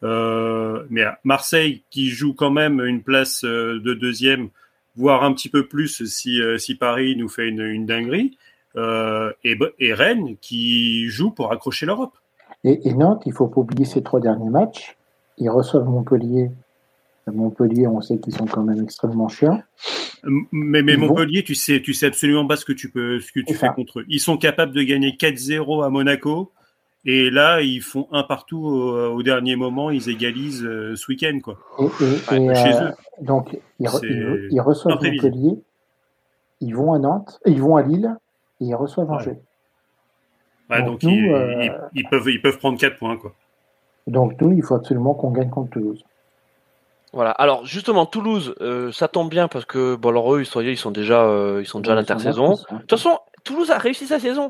[0.03, 4.49] Euh, mais Marseille qui joue quand même une place euh, de deuxième,
[4.95, 8.37] voire un petit peu plus si euh, si Paris nous fait une, une dinguerie.
[8.75, 12.17] Euh, et, et Rennes qui joue pour accrocher l'Europe.
[12.63, 14.95] Et, et Nantes, il faut pas oublier ces trois derniers matchs.
[15.37, 16.51] Ils reçoivent Montpellier.
[17.27, 19.61] Montpellier, on sait qu'ils sont quand même extrêmement chiants.
[20.51, 23.53] Mais, Montpellier, tu sais, tu sais absolument pas ce que tu peux, ce que tu
[23.53, 24.05] fais contre eux.
[24.07, 26.51] Ils sont capables de gagner 4-0 à Monaco.
[27.05, 29.89] Et là, ils font un partout au, au dernier moment.
[29.89, 31.57] Ils égalisent euh, ce week-end, quoi.
[31.79, 32.93] Et, et- Ouais, et, chez euh, eux.
[33.21, 33.87] donc, ils,
[34.61, 34.93] reçoivent.
[35.03, 35.59] Montpellier.
[36.61, 37.41] Ils vont à Nantes.
[37.45, 38.15] Ils vont à Lille.
[38.61, 39.11] Et ils reçoivent.
[39.11, 39.31] Angers.
[39.31, 39.41] Ouais,
[40.81, 43.33] Donc, donc nous, ils, euh, ils- ils peuvent, ils peuvent prendre 4 points, quoi.
[44.07, 46.03] Donc, nous, il faut absolument qu'on gagne contre Toulouse.
[47.13, 47.31] Voilà.
[47.31, 50.77] Alors justement, Toulouse, euh, ça tombe bien parce que bon, alors eux, ils sont, ils
[50.77, 52.47] sont déjà, euh, ils sont déjà à l'intersaison.
[52.47, 52.77] bien De hein.
[52.79, 54.49] toute façon, Toulouse a réussi sa saison.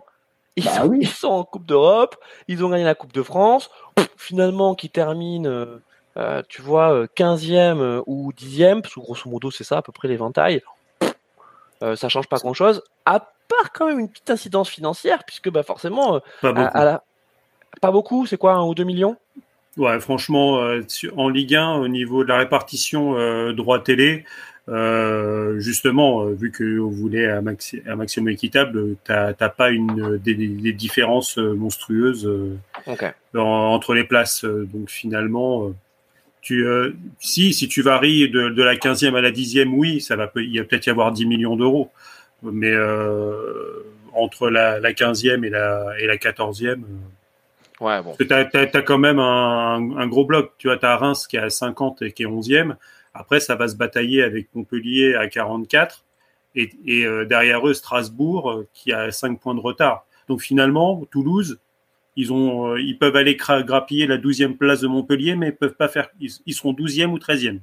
[0.55, 0.99] Ils, Bah sont, oui.
[1.01, 2.15] ils sont en Coupe d'Europe,
[2.47, 3.69] ils ont gagné la Coupe de France.
[3.95, 5.81] Pff, Finalement, qui termine, euh,
[6.15, 9.81] euh, tu vois, euh, 15e euh, ou 10e, parce que grosso modo, c'est ça à
[9.81, 10.61] peu près l'éventail.
[11.81, 13.27] Euh, ça change pas grand-chose, à
[13.59, 16.77] part quand même une petite incidence financière, puisque bah, forcément, euh, Pas beaucoup.
[16.77, 17.03] à la-
[17.81, 19.17] pas beaucoup, c'est quoi, un ou deux millions?
[19.77, 20.81] Ouais, franchement, euh,
[21.17, 24.23] en Ligue 1, au niveau de la répartition euh, droit télé,
[24.69, 30.73] euh, justement, vu qu'on voulait un, maxi- un maximum équitable, t'as pas une des, des
[30.73, 32.29] différences monstrueuses
[33.35, 34.45] en- entre les places.
[34.45, 35.73] Donc finalement,
[36.41, 36.65] tu,
[37.19, 40.51] si si tu varies de, de la 15e à la 10e, oui, ça va il
[40.53, 41.89] y a peut-être y avoir 10 millions d'euros,
[42.51, 46.67] mais euh, entre la, la 15e et la et la 14e.
[46.67, 46.75] euh,
[47.79, 48.05] Ouais, bon.
[48.05, 50.53] parce que t'as, t'as, t'as quand même un, un gros bloc.
[50.57, 52.75] Tu vois, t'as Reims qui est à 50 et qui est 11e.
[53.13, 56.05] Après, ça va se batailler avec Montpellier à 44.
[56.55, 60.05] Et, et euh, derrière eux, Strasbourg euh, qui a 5 points de retard.
[60.29, 61.59] Donc finalement, Toulouse,
[62.15, 65.73] ils, ont, euh, ils peuvent aller grappiller la 12e place de Montpellier, mais ils peuvent
[65.73, 66.09] pas faire.
[66.21, 67.59] Ils, ils seront 12e ou 13e.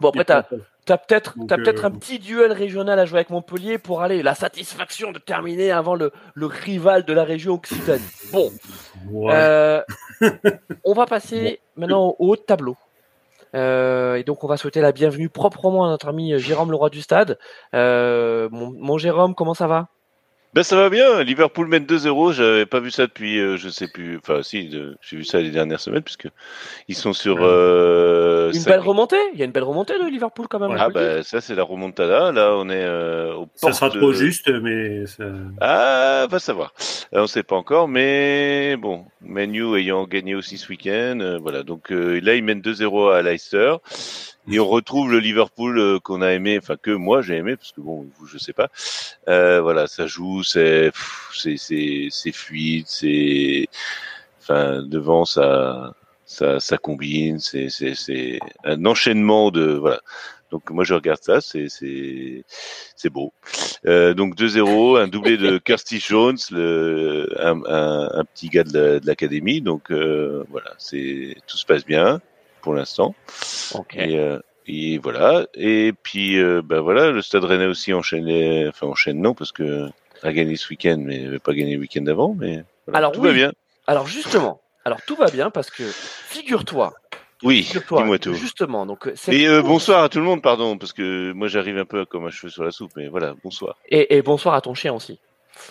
[0.00, 0.44] Bon, après, t'as,
[0.84, 4.02] T'as peut-être, Donc, t'as peut-être euh, un petit duel régional à jouer avec Montpellier pour
[4.02, 8.04] aller la satisfaction de terminer avant le, le rival de la région Occitanie.
[8.30, 8.52] Bon,
[9.30, 9.82] euh,
[10.84, 12.76] on va passer maintenant au haut de tableau.
[13.54, 17.00] Euh, et donc on va souhaiter la bienvenue proprement à notre ami Jérôme Leroy du
[17.00, 17.38] Stade.
[17.74, 19.88] Euh, mon, mon Jérôme, comment ça va?
[20.54, 23.88] Ben ça va bien, Liverpool mène 2-0, j'avais pas vu ça depuis, euh, je sais
[23.88, 26.28] plus, enfin si, de- j'ai vu ça les dernières semaines puisque
[26.86, 27.38] ils sont sur...
[27.40, 30.76] Euh, Une belle remontée Il y a une belle remontée de Liverpool quand même.
[30.78, 34.10] Ah bah ça c'est la remontada, là on est euh, au ça sera portes trop
[34.12, 35.24] de- juste, mais ça...
[35.60, 36.72] Ah, va savoir.
[37.14, 41.64] Euh, on sait pas encore, mais bon, Manu ayant gagné aussi ce week-end, euh, voilà.
[41.64, 43.74] Donc euh, là, il mène 2-0 à Leicester.
[44.50, 47.72] Et on retrouve le Liverpool euh, qu'on a aimé, enfin que moi j'ai aimé, parce
[47.72, 48.68] que bon, vous je sais pas.
[49.28, 50.90] Euh, voilà, ça joue, c'est
[51.32, 53.66] c'est c'est c'est fluide, c'est
[54.40, 55.94] enfin devant ça
[56.26, 60.00] ça ça combine, c'est c'est c'est un enchaînement de voilà.
[60.50, 62.44] Donc moi je regarde ça, c'est c'est
[62.96, 63.32] c'est beau.
[63.86, 68.78] Euh, donc 2-0, un doublé de Kirsty Jones, le, un, un, un petit gars de
[68.78, 69.60] la- de l'académie.
[69.62, 72.20] Donc euh, voilà, c'est tout se passe bien
[72.64, 73.14] pour l'instant.
[73.74, 73.94] Ok.
[73.96, 75.46] Et, euh, et voilà.
[75.54, 79.88] Et puis euh, ben voilà, le Stade Rennais aussi enchaîné, enfin enchaîne non parce que
[80.22, 82.34] a gagné ce week-end, mais n'avait pas gagné le week-end d'avant.
[82.38, 83.28] Mais voilà, Alors tout oui.
[83.28, 83.52] va bien.
[83.86, 86.94] Alors justement, alors tout va bien parce que figure-toi,
[87.42, 88.32] Oui, dis-moi tout.
[88.32, 88.86] justement.
[88.86, 91.84] Donc Et euh, course- bonsoir à tout le monde, pardon, parce que moi j'arrive un
[91.84, 93.76] peu comme un cheveu sur la soupe, mais voilà, bonsoir.
[93.90, 95.20] Et, et bonsoir à ton chien aussi.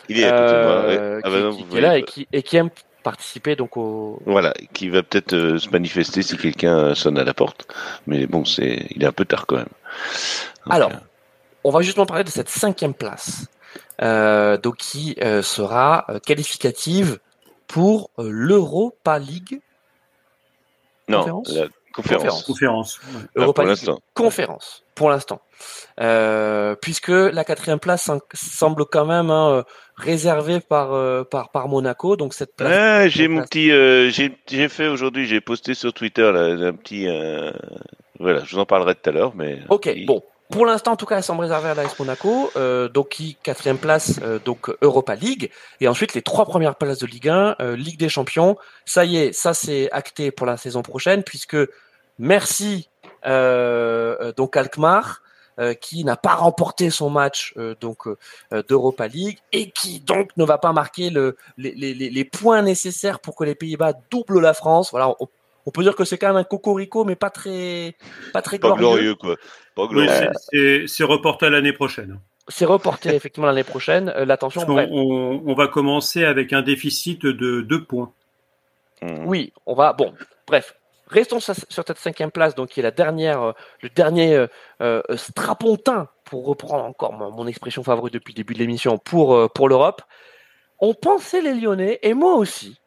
[0.07, 0.85] Il est à côté de moi.
[0.85, 1.19] ouais.
[1.23, 2.69] Ah qui, bah non, qui- est là et qui, et qui aime
[3.03, 4.21] participer donc au.
[4.25, 7.67] Voilà, qui va peut-être euh, se manifester si quelqu'un euh, sonne à la porte.
[8.07, 9.65] Mais bon, c'est, il est un peu tard quand même.
[10.65, 10.97] Donc, Alors, euh,
[11.63, 13.47] on va justement parler de cette cinquième place,
[14.01, 17.19] euh, donc qui euh, sera qualificative
[17.67, 19.61] pour l'Europa League.
[21.07, 22.43] Non, la conférence.
[22.43, 22.99] Conférence.
[22.99, 23.21] ouais.
[23.23, 23.99] Ah, Europa pour League l'instant.
[24.13, 25.41] conférence pour l'instant,
[25.99, 29.63] Euh, puisque la quatrième place sem- semble quand même hein, euh,
[29.95, 32.71] réservée par, euh, par par Monaco, donc cette place.
[32.75, 33.49] Ah, j'ai mon place.
[33.49, 37.51] petit, euh, j'ai j'ai fait aujourd'hui, j'ai posté sur Twitter là, un petit, euh,
[38.19, 39.59] voilà, je vous en parlerai tout à l'heure, mais.
[39.69, 40.21] Ok, il- bon.
[40.53, 43.79] Pour l'instant, en tout cas, elle semble réservée à l'AS Monaco, euh, donc qui quatrième
[43.79, 45.49] place, euh, donc Europa League,
[45.81, 48.55] et ensuite les trois premières places de Ligue 1, euh, Ligue des Champions.
[48.85, 51.57] Ça y est, ça c'est acté pour la saison prochaine, puisque
[52.19, 52.87] merci
[53.25, 55.23] euh, euh, donc Alkmaar,
[55.59, 58.07] euh, qui n'a pas remporté son match donc
[58.69, 63.19] d'Europa League et qui donc ne va pas marquer le, les, les, les- points nécessaires
[63.19, 64.91] pour que les Pays-Bas doublent la France.
[64.91, 65.15] Voilà,
[65.66, 67.95] on peut dire que c'est quand même un cocorico, mais pas très
[68.34, 69.14] pas très Pas glorieux.
[69.14, 69.36] glorieux quoi.
[69.76, 70.09] Pas glorieux.
[70.09, 72.20] c'est- c'est c'est reporté à l'année prochaine.
[72.49, 74.09] C'est reporté effectivement l'année prochaine.
[74.16, 78.11] Euh, L'attention, on, on va commencer avec un déficit de 2 points.
[79.01, 79.26] Hmm.
[79.26, 79.93] Oui, on va.
[79.93, 80.14] Bon,
[80.47, 80.76] bref.
[81.07, 83.51] Restons sur cette cinquième place, donc qui est la dernière, euh,
[83.82, 84.47] le dernier
[84.82, 89.51] euh, strapontin, pour reprendre encore mon, mon expression favorite depuis le début de l'émission, pour
[89.53, 90.01] pour l'Europe.
[90.80, 92.80] On pensait les Lyonnais et moi aussi.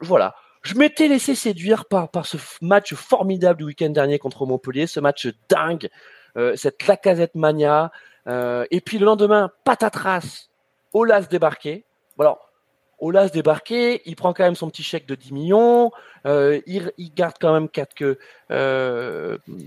[0.00, 4.86] Voilà, je m'étais laissé séduire par par ce match formidable du week-end dernier contre Montpellier,
[4.86, 5.88] ce match dingue,
[6.36, 7.90] euh, cette Lacazette mania.
[8.28, 10.48] euh, et puis le lendemain, patatras,
[10.92, 11.84] Olas débarqué.
[12.18, 12.48] Alors,
[13.00, 15.90] Olas débarqué, il prend quand même son petit chèque de 10 millions,
[16.26, 18.16] euh, il, il garde quand même quatre que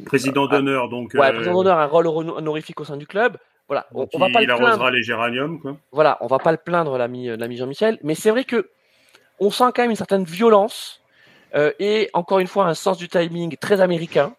[0.06, 1.12] Président d'honneur, donc.
[1.16, 3.38] ouais, président d'honneur, un rôle hono- honorifique au sein du club.
[3.68, 4.70] Voilà, on, donc on va il, pas il le plaindre.
[4.70, 5.76] arrosera les géraniums, quoi.
[5.92, 8.70] Voilà, on va pas le plaindre l'ami l'ami Jean-Michel, mais c'est vrai que
[9.40, 11.02] on sent quand même une certaine violence
[11.56, 14.36] euh, et encore une fois un sens du timing très américain,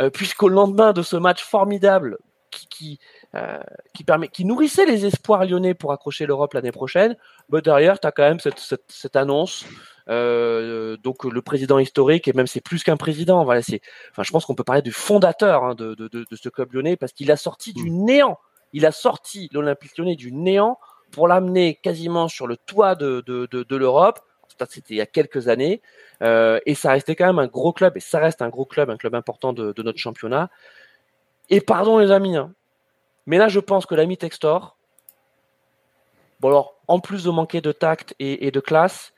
[0.00, 2.18] euh, puisqu'au lendemain de ce match formidable
[2.50, 2.98] qui qui,
[3.34, 3.58] euh,
[3.94, 7.16] qui permet qui nourrissait les espoirs lyonnais pour accrocher l'Europe l'année prochaine,
[7.48, 9.64] bah derrière tu as quand même cette, cette, cette annonce.
[10.08, 13.80] Donc le président historique et même c'est plus qu'un président voilà c'est
[14.12, 16.72] enfin je pense qu'on peut parler du fondateur hein, de, de, de, de ce club
[16.72, 18.38] lyonnais parce qu'il a sorti du néant
[18.72, 20.78] il a sorti l'Olympique lyonnais du néant
[21.10, 24.20] pour l'amener quasiment sur le toit de, de, de, de l'Europe.
[24.68, 25.82] C'était il y a quelques années.
[26.22, 28.90] Euh, et ça restait quand même un gros club, et ça reste un gros club,
[28.90, 30.50] un club important de, notre championnat.
[31.50, 32.52] Et pardon les amis, hein,
[33.26, 34.76] mais là je pense que l'ami Textor,
[36.40, 39.12] bon alors, en plus de manquer de tact et, de classe,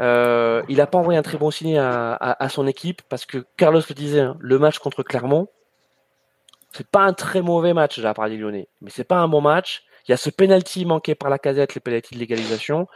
[0.00, 3.80] euh, il n'a pas envoyé un très bon signe à son équipe, parce que Carlos
[3.88, 5.48] le disait, hein, le match contre Clermont,
[6.72, 9.28] c'est pas un très mauvais match de la part des Lyonnais, mais c'est pas un
[9.28, 9.84] bon match.
[10.06, 12.86] Il y a ce penalty manqué par la casette, les penalty de l'égalisation.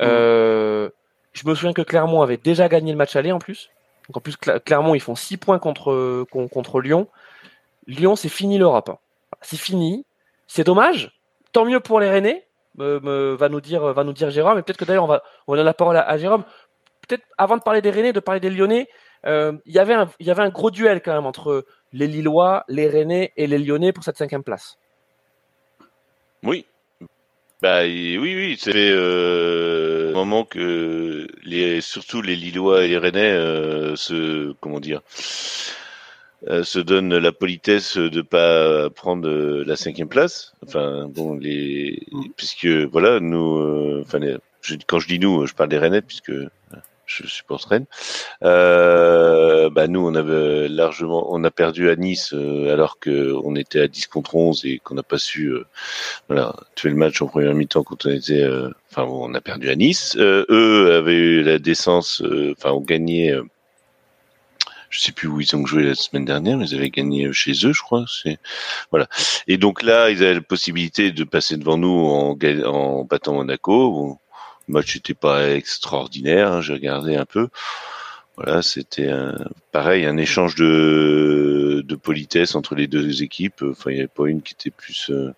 [0.00, 0.90] Euh,
[1.32, 3.70] je me souviens que Clermont avait déjà gagné le match aller en plus.
[4.08, 7.08] Donc en plus, Clermont, ils font 6 points contre, con- contre Lyon.
[7.86, 8.88] Lyon, c'est fini l'Europe.
[8.90, 8.98] hein.
[9.42, 10.04] C'est fini.
[10.46, 11.12] C'est dommage.
[11.52, 14.58] Tant mieux pour les Rennais, me- va, nous dire, va nous dire Jérôme.
[14.58, 16.44] Et peut-être que d'ailleurs, on va on donne la parole à, Jérôme.
[17.06, 18.88] Peut-être avant de parler des Rennais, de parler des Lyonnais,
[19.26, 23.46] euh, il y avait un gros duel quand même entre les Lillois, les Rennais et
[23.46, 24.78] les Lyonnais pour cette cinquième place.
[26.42, 26.66] Oui.
[27.60, 33.32] Bah oui, oui, c'est euh, un moment que les, surtout les Lillois et les Rennais
[33.32, 35.00] euh, se, comment dire,
[36.46, 40.52] euh, se donnent la politesse de pas prendre euh, la cinquième place.
[40.64, 42.00] Enfin bon, les,
[42.36, 44.20] puisque voilà, nous, euh, enfin
[44.86, 46.32] quand je dis nous, je parle des Rennais puisque
[47.08, 47.86] je supporte Rennes.
[48.44, 53.56] Euh, bah nous, on avait largement, on a perdu à Nice euh, alors que on
[53.56, 55.64] était à 10 contre 11 et qu'on n'a pas su, euh,
[56.28, 59.40] voilà, tuer le match en première mi-temps quand on était, euh, enfin, bon, on a
[59.40, 60.16] perdu à Nice.
[60.18, 63.34] Euh, eux avaient eu la décence, euh, enfin, ont gagné.
[64.90, 67.52] je sais plus où ils ont joué la semaine dernière, mais ils avaient gagné chez
[67.64, 68.04] eux, je crois.
[68.06, 68.38] C'est
[68.90, 69.08] voilà.
[69.46, 72.36] Et donc là, ils avaient la possibilité de passer devant nous en,
[72.66, 73.90] en battant Monaco.
[73.90, 74.18] Bon,
[74.68, 76.52] match n'était pas extraordinaire.
[76.52, 77.48] hein, J'ai regardé un peu.
[78.36, 79.10] Voilà, c'était
[79.72, 83.62] pareil, un échange de, politesse entre les deux équipes.
[83.62, 85.34] Enfin, il n'y avait pas une qui était plus euh,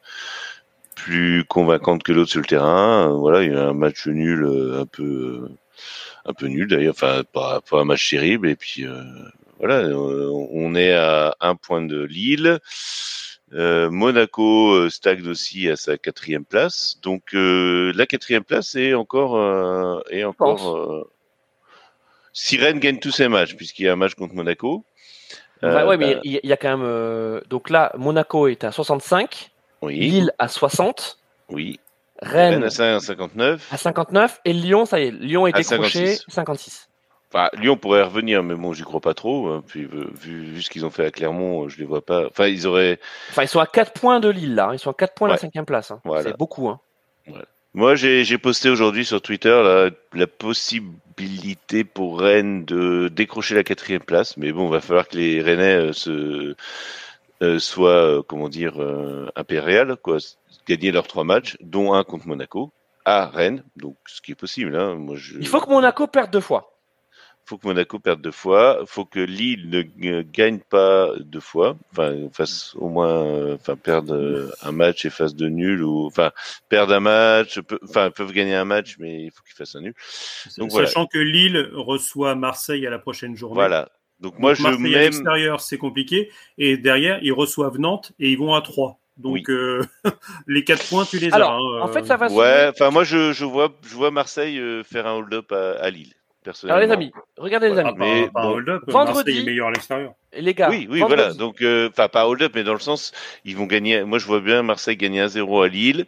[0.94, 3.08] plus convaincante que l'autre sur le terrain.
[3.08, 5.48] Voilà, il y a un match nul, euh, un peu euh,
[6.26, 6.94] un peu nul d'ailleurs.
[6.94, 8.48] Enfin, pas, pas un match terrible.
[8.50, 8.84] Et puis
[9.58, 12.60] voilà, on est à un point de Lille.
[13.52, 16.98] Euh, Monaco euh, stagne aussi à sa quatrième place.
[17.02, 21.06] Donc euh, la quatrième place est encore euh, est encore.
[22.32, 24.84] Si Rennes gagne tous ses matchs, puisqu'il y a un match contre Monaco.
[25.62, 27.42] Enfin, ouais, mais bah, il y, a quand même.
[27.50, 29.50] donc là, Monaco est à 65,
[29.82, 31.18] oui, Lille à 60,
[31.50, 31.78] oui.
[32.22, 33.68] Rennes Rennes à 59.
[33.72, 36.24] à 59 et Lyon, ça y est, Lyon est À décroché 56.
[36.28, 36.89] 56.
[37.32, 39.46] Enfin, Lyon pourrait revenir, mais bon, j'y crois pas trop.
[39.48, 39.62] hein.
[39.66, 42.26] Puis euh, vu, vu ce qu'ils ont fait à Clermont, je les vois pas.
[42.26, 42.98] Enfin, ils auraient.
[43.30, 44.70] Enfin, ils sont à 4 points de Lille, là.
[44.72, 45.40] Ils sont à 4 points de la Ouais.
[45.40, 45.90] cinquième place.
[45.92, 46.00] hein.
[46.04, 46.24] Voilà.
[46.24, 46.68] C'est beaucoup.
[46.68, 46.80] Hein.
[47.72, 54.02] Moi, j'ai posté aujourd'hui sur Twitter la, la possibilité pour Rennes de décrocher la quatrième
[54.02, 56.56] place, mais bon, va falloir que les Rennais euh, se
[57.42, 60.16] euh, soient, euh, comment dire, euh, impériales, quoi,
[60.66, 62.72] gagner leurs trois matchs, dont un contre Monaco
[63.04, 64.74] à Rennes, donc ce qui est possible.
[64.76, 64.96] Hein.
[64.96, 65.38] Moi, je...
[65.38, 66.76] Il faut que Monaco perde deux fois.
[67.50, 71.76] Faut que Monaco perde deux fois, faut que Lille ne euh, gagne pas deux fois,
[71.90, 76.06] enfin fasse au moins, euh, enfin perdre euh, un match et fasse de nul ou
[76.06, 76.30] enfin
[76.68, 79.74] perdre un match, peu- enfin ils peuvent gagner un match mais il faut qu'ils fassent
[79.74, 79.94] un nul.
[80.58, 80.86] Donc, voilà.
[80.86, 83.56] Sachant que Lille reçoit Marseille à la prochaine journée.
[83.56, 83.90] Voilà.
[84.20, 86.30] Donc moi Donc, je Marseille à l'extérieur, c'est compliqué.
[86.56, 89.00] Et derrière, ils reçoivent Nantes et ils vont à 3.
[89.16, 89.42] Donc, Oui.
[89.48, 89.82] euh,
[90.46, 91.54] les 4 points, tu les Alors, as.
[91.56, 91.92] hein, en euh.
[91.92, 95.06] fait, ça va se ouais, enfin moi je, je vois je vois Marseille euh, faire
[95.06, 96.14] un hold-up à, à Lille.
[96.64, 97.98] Alors, les amis, regardez, les Ah, amis.
[97.98, 98.50] pas- mais pas un bon.
[98.54, 98.82] hold-up.
[98.86, 100.12] Vendredi- Marseille est meilleur à l'extérieur.
[100.32, 101.34] Les gars, Oui, oui, vendredi, voilà.
[101.34, 103.12] Donc, euh, enfin, pas hold-up, mais dans le sens,
[103.44, 104.04] ils vont gagner.
[104.04, 106.06] Moi, je vois bien Marseille gagner 1-0 à Lille.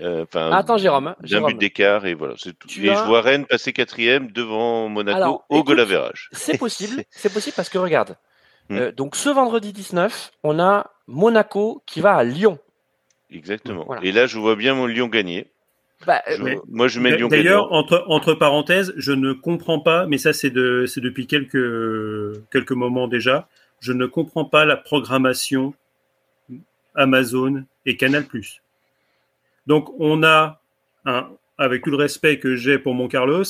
[0.00, 1.08] Euh, Enfin, Attends, Jérôme.
[1.08, 1.52] hein, d'un Jérôme.
[1.52, 2.68] but d'écart et voilà, c'est tout.
[2.68, 5.84] Tu et as- je vois Rennes passer quatrième devant Monaco Alors, au goal.
[6.32, 8.16] C'est possible, c'est possible parce que regarde.
[8.70, 8.76] Hmm.
[8.78, 12.58] euh, donc ce vendredi 19, on a Monaco qui va à Lyon.
[13.30, 13.84] Exactement.
[13.84, 14.02] Voilà.
[14.04, 15.50] Et là, je vois bien mon Lyon gagner.
[16.06, 17.28] Bah, euh, Je- moi, je mets Lyon.
[17.28, 22.48] D'ailleurs, entre, entre parenthèses, je ne comprends pas, mais ça, c'est de, c'est depuis quelques,
[22.50, 23.48] quelques moments déjà,
[23.80, 25.74] je ne comprends pas la programmation
[26.94, 28.24] Amazon et Canal+.
[29.66, 30.60] Donc, on a,
[31.06, 31.28] un,
[31.58, 33.44] avec tout le respect que j'ai pour mon Carlos,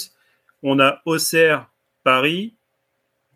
[0.63, 1.69] on a Auxerre
[2.05, 2.55] Paris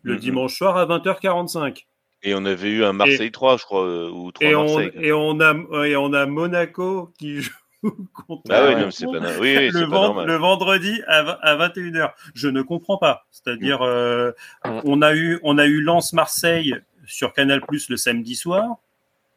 [0.03, 0.19] le Mhm.
[0.19, 1.85] dimanche soir à 20h45.
[2.23, 4.91] Et on avait eu un Marseille 3, je crois, euh, ou 3 Et on, Marseille.
[5.01, 7.51] et, on a, et on a Monaco qui joue
[8.27, 8.75] contre Ah oui, ouais.
[8.79, 10.27] non, mais c'est pas, no- oui, oui, le, c'est pas vend- normal.
[10.27, 12.11] le vendredi à, v- à 21h.
[12.33, 13.25] Je ne comprends pas.
[13.31, 14.31] C'est-à-dire, euh,
[14.65, 16.75] on a eu, on a eu Lens-Marseille
[17.05, 18.77] sur Canal Plus le samedi soir.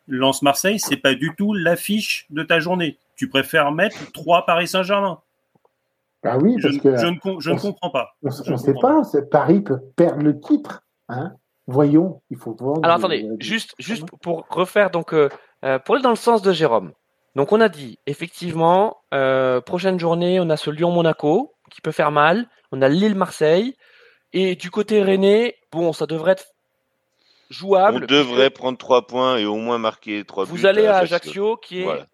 [0.08, 2.98] Lens-Marseille, c'est pas du tout l'affiche de ta journée.
[3.16, 5.20] Tu préfères mettre 3 Paris Saint-Germain.
[6.24, 8.14] Bah oui, Je, parce ne- que je ne, com- je ne on s- comprends pas.
[8.22, 10.82] on Je ne sait pas, c'est- Paris peut perdre le titre.
[11.08, 11.32] Hein
[11.68, 12.78] Voyons, il faut voir.
[12.82, 15.28] Alors attendez, juste, juste pour refaire, donc, euh,
[15.64, 16.92] euh, pour aller dans le sens de Jérôme.
[17.34, 22.10] Donc on a dit, effectivement, euh, prochaine journée, on a ce Lyon-Monaco qui peut faire
[22.10, 22.46] mal.
[22.72, 23.76] On a Lille-Marseille.
[24.34, 26.46] Et du côté Rennais, bon, ça devrait être
[27.50, 28.06] On jouable.
[28.06, 30.50] devrait prendre 3 points et au moins marquer 3 buts.
[30.50, 31.56] Vous allez à Ajaccio.
[31.58, 32.06] Qui est Voilà.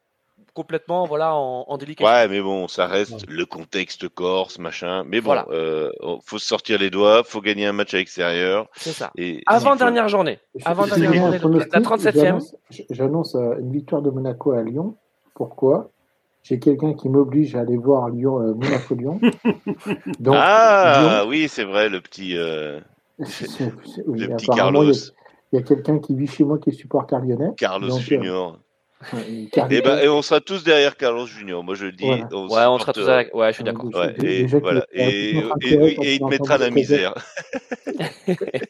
[0.54, 2.12] complètement voilà, en, en délication.
[2.12, 5.04] Ouais, mais bon, ça reste le contexte corse, machin.
[5.06, 5.46] Mais bon, Voilà.
[5.50, 5.90] euh,
[6.24, 8.66] faut se sortir les doigts, faut gagner un match à l'extérieur.
[8.76, 9.10] C'est ça.
[9.16, 10.40] Et Avant s'il faut- dernière journée.
[10.56, 12.24] Je- Avant je dernière fais un journée, donc, la pronostic, 37e.
[12.24, 12.56] j'annonce-
[12.90, 14.96] J'annonce euh, une victoire de Monaco à Lyon.
[15.38, 15.92] Pourquoi
[16.42, 19.20] J'ai quelqu'un qui m'oblige à aller voir Lyon, euh, Monaco-Lyon.
[20.32, 22.80] Ah oui, c'est vrai, le petit, euh,
[23.20, 24.92] oui, le petit Carlos,
[25.52, 27.52] il y a- quelqu'un qui vit chez moi qui est supporter lyonnais.
[27.56, 28.58] Carlos Donc, euh, Junior.
[29.14, 31.62] euh, Et Carlos- ben, et on sera tous derrière Carlos Junior.
[31.62, 32.04] Moi, je le dis.
[32.04, 32.28] Voilà.
[32.32, 33.32] on Ouais, on sera tous avec.
[33.32, 33.84] Ouais, je suis d'accord.
[33.94, 34.84] Ouais, Déjà et voilà.
[34.92, 35.34] Et,
[36.14, 37.14] il te mettra la misère.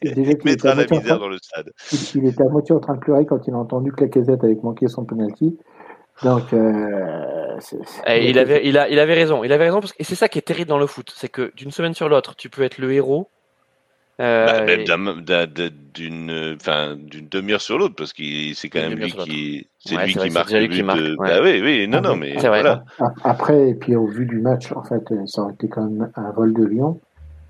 [0.03, 1.71] Il te mettra la misère dans le stade.
[1.91, 4.09] il, il était à moitié en train de pleurer quand il a entendu que la
[4.09, 5.57] casette avait manqué son penalty.
[6.23, 9.43] Donc, euh, c'est- c'est- Eh, il avait, il a, il avait raison.
[9.43, 11.29] Il avait raison parce que et c'est ça qui est terrible dans le foot, c'est
[11.29, 13.29] que d'une semaine sur l'autre, tu peux être le héros.
[14.21, 14.45] euh,
[15.25, 15.45] Bah,
[15.93, 18.21] d'une, enfin, d'une demi-heure sur l'autre, parce que
[18.53, 20.99] c'est quand même lui qui, c'est Ouais, lui qui que marque lui qui but marque,
[20.99, 21.29] de- ouais.
[21.29, 22.83] Bah oui, oui, non, non, mais- voilà.
[22.99, 25.83] A- Après, et puis au vu du match, en fait, euh, ça aurait été quand
[25.89, 26.99] même un vol de Lyon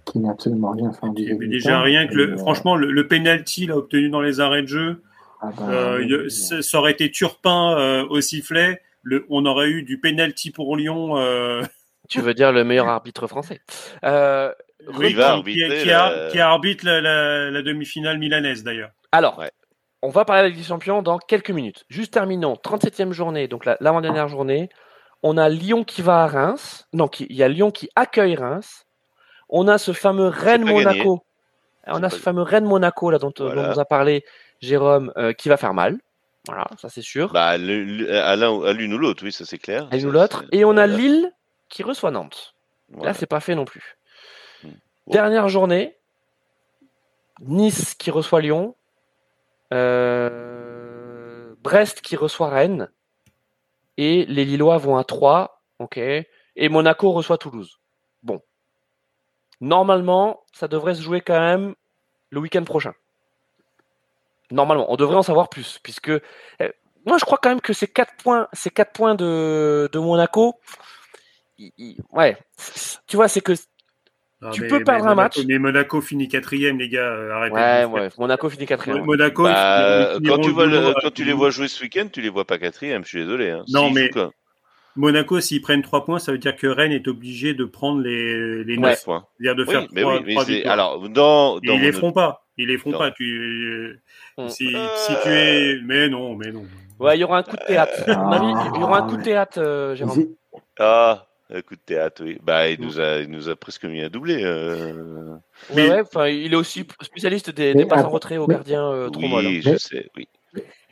[0.05, 2.91] qui n'a absolument rien fait Il y avait déjà rien que le, euh, franchement, le,
[2.91, 5.01] le penalty là, obtenu dans les arrêts de jeu,
[5.41, 8.81] ah bah, euh, oui, ça aurait été Turpin euh, au sifflet.
[9.03, 11.17] Le, on aurait eu du penalty pour Lyon.
[11.17, 11.63] euh,
[12.09, 13.61] Tu veux dire le meilleur arbitre français.
[14.03, 14.51] Euh,
[14.95, 18.91] oui, qui- arbitrer qui, qui, la- a- qui arbitre la, la- la demi-finale milanaise d'ailleurs.
[19.11, 19.51] alors, Ouais.
[20.01, 21.85] on va parler avec les champions dans quelques minutes.
[21.89, 22.55] Juste terminons.
[22.55, 24.69] 37e journée, donc la- l'avant-dernière journée.
[25.23, 26.87] On a Lyon qui va à Reims.
[26.93, 28.85] Non, il y a Lyon qui accueille Reims.
[29.49, 31.23] On a ce fameux Rennes-Monaco.
[31.87, 33.69] On a ce fameux Rennes-Monaco là dont, dont Voilà.
[33.69, 34.23] nous a parlé
[34.61, 35.97] Jérôme euh, qui va faire mal.
[36.47, 37.31] Voilà, ça c'est sûr.
[37.31, 39.87] Bah, le- le- à l'un- à l'une ou l'autre, oui, ça c'est clair.
[39.91, 40.45] Et nous Ça, l'autre.
[40.51, 40.87] Et on a.
[40.87, 41.31] Lille
[41.69, 42.55] qui reçoit Nantes.
[42.89, 43.11] Voilà.
[43.11, 43.97] Là, c'est pas fait non plus.
[44.63, 44.69] Hmm.
[45.07, 45.13] Bon.
[45.13, 45.95] Dernière journée.
[47.41, 48.75] Nice qui reçoit Lyon.
[49.73, 52.89] Euh, Brest qui reçoit Rennes.
[53.97, 55.61] Et les Lillois vont à 3.
[55.79, 55.97] Ok.
[55.97, 57.79] Et Monaco reçoit Toulouse.
[58.23, 58.41] Bon.
[59.61, 61.75] Normalement, ça devrait se jouer quand même
[62.29, 62.93] le week-end prochain.
[64.51, 65.79] Normalement, on devrait en savoir plus.
[65.83, 66.19] Puisque euh,
[67.05, 70.55] moi, je crois quand même que ces 4 points, ces quatre points de, de Monaco,
[71.57, 72.37] il- il- ouais,
[73.07, 73.53] tu vois, c'est que
[74.53, 75.45] Tu mais- peux perdre un Monaco- match.
[75.47, 77.01] Mais Monaco finit quatrième, les gars.
[77.01, 77.55] euh, Arrêtez.
[77.55, 78.09] de Ouais, ouais.
[78.17, 79.03] Monaco finit quatrième.
[79.03, 79.43] Monaco.
[79.43, 82.07] Bah, ils quand tu, le vois le- boulot, quand tu les vois jouer ce week-end,
[82.11, 83.49] tu les vois pas quatrième, je suis désolé.
[83.49, 83.63] Hein.
[83.67, 84.09] Non, mais-
[84.95, 88.63] Monaco, s'ils prennent 3 points, ça veut dire que Rennes est obligé de prendre les,
[88.63, 88.89] les 9.
[88.91, 89.25] neuf points.
[89.39, 91.91] C'est-à-dire de Oui, faire mais 3, oui, mais c'est alors dans, Et dans ils les
[91.91, 92.45] mon- feront pas.
[92.57, 92.97] Ils les feront Non.
[92.97, 93.11] pas.
[93.11, 94.01] Tu,
[94.49, 94.87] si, Euh.
[94.95, 95.77] si tu es.
[95.85, 96.65] Mais non, mais non.
[96.99, 98.03] Ouais, il y aura un coup de théâtre.
[98.09, 100.25] À avis, il y aura un coup de Ah, théâtre, euh, Jérôme.
[100.77, 102.37] Ah, un coup de théâtre, oui.
[102.43, 104.09] Bah, il nous a, il nous a presque mis euh.
[104.09, 108.91] Ouais, Mais- ouais, enfin, il est aussi spécialiste des, des passes en retrait aux gardiens
[108.91, 109.21] euh, trop.
[109.21, 110.27] Oui, je Mais- sais, oui.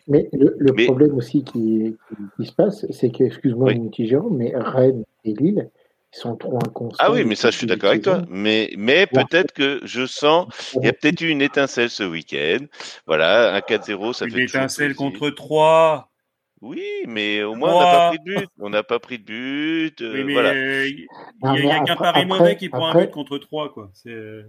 [0.07, 3.79] Mais le, le Mais- problème aussi qui, qui, qui se passe, c'est que, excuse-moi, Oui.
[3.79, 5.69] mon petit Jérôme, mais Rennes et Lille,
[6.13, 6.97] ils sont trop inconstants.
[6.99, 8.21] Ah oui, mais ça, je suis d'accord avec toi.
[8.29, 9.07] Mais, mais Ouais.
[9.25, 10.47] peut-être que je sens,
[10.79, 12.63] il y a peut-être eu une étincelle ce week-end.
[13.05, 16.09] Voilà, un 4-0, ça Une fait toujours étincelle contre 3.
[16.61, 18.49] Oui, mais au moins, on n'a pas pris de but.
[18.59, 20.01] On n'a pas pris de but.
[20.01, 20.49] euh, Oui, mais voilà.
[20.53, 21.05] euh, il
[21.65, 23.73] n'y a, qu'un après- mauvais qui prend un but contre 3.
[23.73, 23.89] Quoi.
[23.93, 24.43] C'est, euh,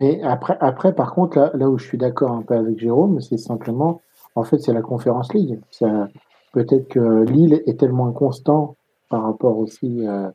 [0.00, 3.20] Et après, après, par contre, là, là où je suis d'accord un peu avec Jérôme,
[3.20, 4.00] c'est simplement,
[4.34, 5.58] en fait, c'est la Conférence League.
[5.70, 6.08] Ça-
[6.52, 8.76] Peut-être que Lille est tellement inconstant
[9.08, 10.28] par rapport aussi euh,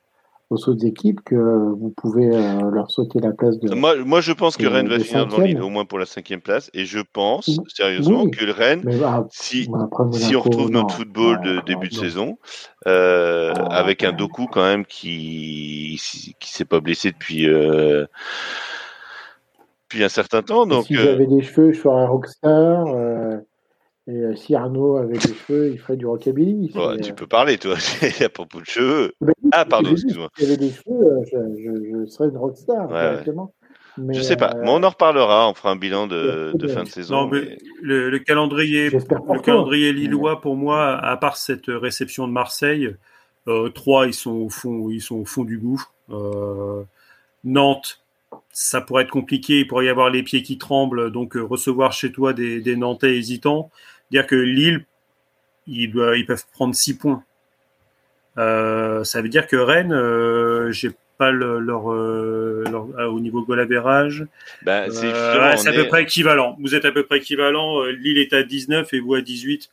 [0.50, 3.76] aux autres équipes que vous pouvez euh, leur sauter la place de.
[3.76, 5.44] Moi, moi, je pense que de- Rennes va finir devant.
[5.44, 6.72] Lille, au moins pour la cinquième place.
[6.74, 8.32] Et je pense, sérieusement, Oui.
[8.32, 10.90] que le Rennes, ah, si, après, si on retrouve notre non.
[10.90, 12.40] football de début de saison,
[12.88, 14.16] euh, Ah, avec un ouais.
[14.16, 16.02] Doku quand même qui
[16.40, 18.08] qui s'est pas blessé depuis euh,
[19.84, 22.88] depuis un certain temps, donc si j'avais des cheveux, je ferais rockstar.
[24.08, 26.72] Et euh, si Arnaud avait des cheveux, il ferait du rockabilly.
[26.74, 27.76] c'est, ouais, euh, tu peux parler toi
[28.22, 29.14] à propos de cheveux.
[29.22, 30.30] oui, Ah pardon, excuse-moi.
[30.38, 33.54] Si j'avais des cheveux, euh, je, je, je serais une rockstar Ouais, directement.
[34.00, 36.68] Mais, Je sais pas, euh, mais on en reparlera, on fera un bilan de, de
[36.68, 36.74] Ouais.
[36.74, 37.22] fin de saison.
[37.22, 42.28] Non, mais mais- le, le calendrier, le calendrier lillois, pour moi, à part cette réception
[42.28, 42.96] de Marseille,
[43.48, 45.92] euh, trois, ils sont au fond, ils sont au fond du gouffre.
[46.12, 46.84] Euh,
[47.44, 48.02] Nantes,
[48.52, 49.60] ça pourrait être compliqué.
[49.62, 51.12] Il pourrait y avoir les pieds qui tremblent.
[51.12, 53.72] Donc, euh, recevoir chez toi des, des Nantais hésitants.
[54.12, 54.86] Dire que Lille,
[55.68, 57.24] ils, doivent, ils peuvent prendre six points.
[58.38, 63.20] Euh, ça veut dire que Rennes, euh, j'ai pas le- leur, euh, leur- ah, au
[63.20, 64.26] niveau goal average.
[64.62, 66.56] Ben, c'est Euh, ouais, à est- peu près équivalent.
[66.60, 67.82] Vous êtes à peu près équivalent.
[67.82, 69.70] Euh, Lille est à 19 et vous à 18.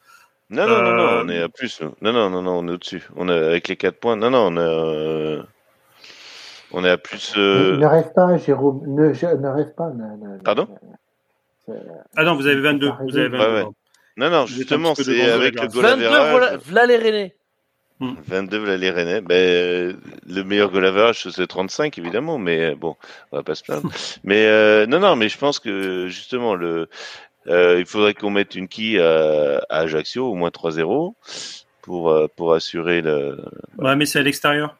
[0.51, 1.81] Non, non, non, non, Euh, on est à plus.
[2.01, 3.03] Non, non, non, non, on est au-dessus.
[3.17, 4.17] On est avec les 4 points.
[4.17, 5.43] Non, non, on est, euh,
[6.73, 7.35] on est à plus.
[7.37, 8.83] euh, Ne rêve pas, Jérôme.
[8.87, 9.91] Ne, je- ne rêve pas.
[9.91, 10.69] ne- ne- Pardon?
[12.17, 12.89] Ah non, vous avez 22.
[12.89, 13.55] Faut Vous avez pas 22.
[13.57, 13.71] Ouais, ouais.
[14.17, 16.31] Non, non, justement, c'est avec le goal 22, average.
[16.31, 17.35] voilà, voilà les Rennais.
[18.01, 19.21] 22, voilà les Rennais.
[19.21, 19.93] Ben, euh,
[20.27, 22.97] le meilleur goal average, c'est 35, évidemment, mais euh, bon,
[23.33, 23.91] on va pas se plaindre.
[24.25, 26.89] mais euh, non, non, mais je pense que justement, le,
[27.49, 31.15] euh, il faudrait qu'on mette une quille à, à Ajaccio, au moins 3-0,
[31.83, 33.45] pour, pour assurer le.
[33.79, 34.77] Ouais, mais c'est à l'extérieur.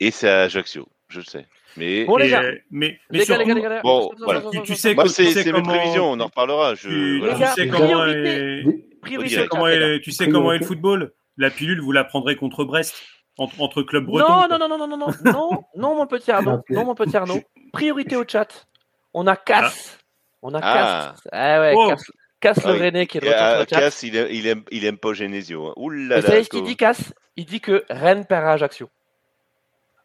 [0.00, 1.46] Et c'est à Ajaccio, je le sais.
[1.76, 4.42] Mais, bon, les gars, mais, mais les, gars, surtout, bon, voilà.
[4.52, 5.58] tu, tu, sais, Moi, c'est, tu sais comment...
[5.58, 6.74] mes prévisions, on en reparlera.
[6.74, 6.88] Je...
[6.88, 7.34] Tu, voilà.
[7.34, 8.64] tu, sais comment, est...
[9.04, 11.12] tu sais comment est, tu sais comment est le football?
[11.38, 13.02] La pilule, vous la prendrez contre Brest,
[13.38, 14.28] entre, entre clubs bretons.
[14.28, 17.40] Non, non, non, non, non, non, non, non, mon petit Arnaud, non, mon petit Arnaud.
[17.72, 18.66] Priorité au chat.
[19.14, 19.98] On a Cass.
[19.98, 20.02] Ah.
[20.42, 21.14] On a ah.
[21.32, 21.88] Ah ouais, oh.
[21.88, 22.02] Cass.
[22.40, 23.80] Cass ah, le René qui est de retour le chat.
[23.80, 25.68] Cass, il aime, il aime, pas Genesio.
[25.68, 25.72] Hein.
[25.76, 28.90] Ouh là Vous savez ce qu'il dit, Cass Il dit que Rennes perd à Ajaccio.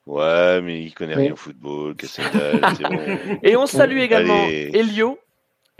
[0.08, 3.38] Ouais, mais il connaît rien au football, bon.
[3.44, 4.04] Et on salue Allez.
[4.06, 5.20] également Elio,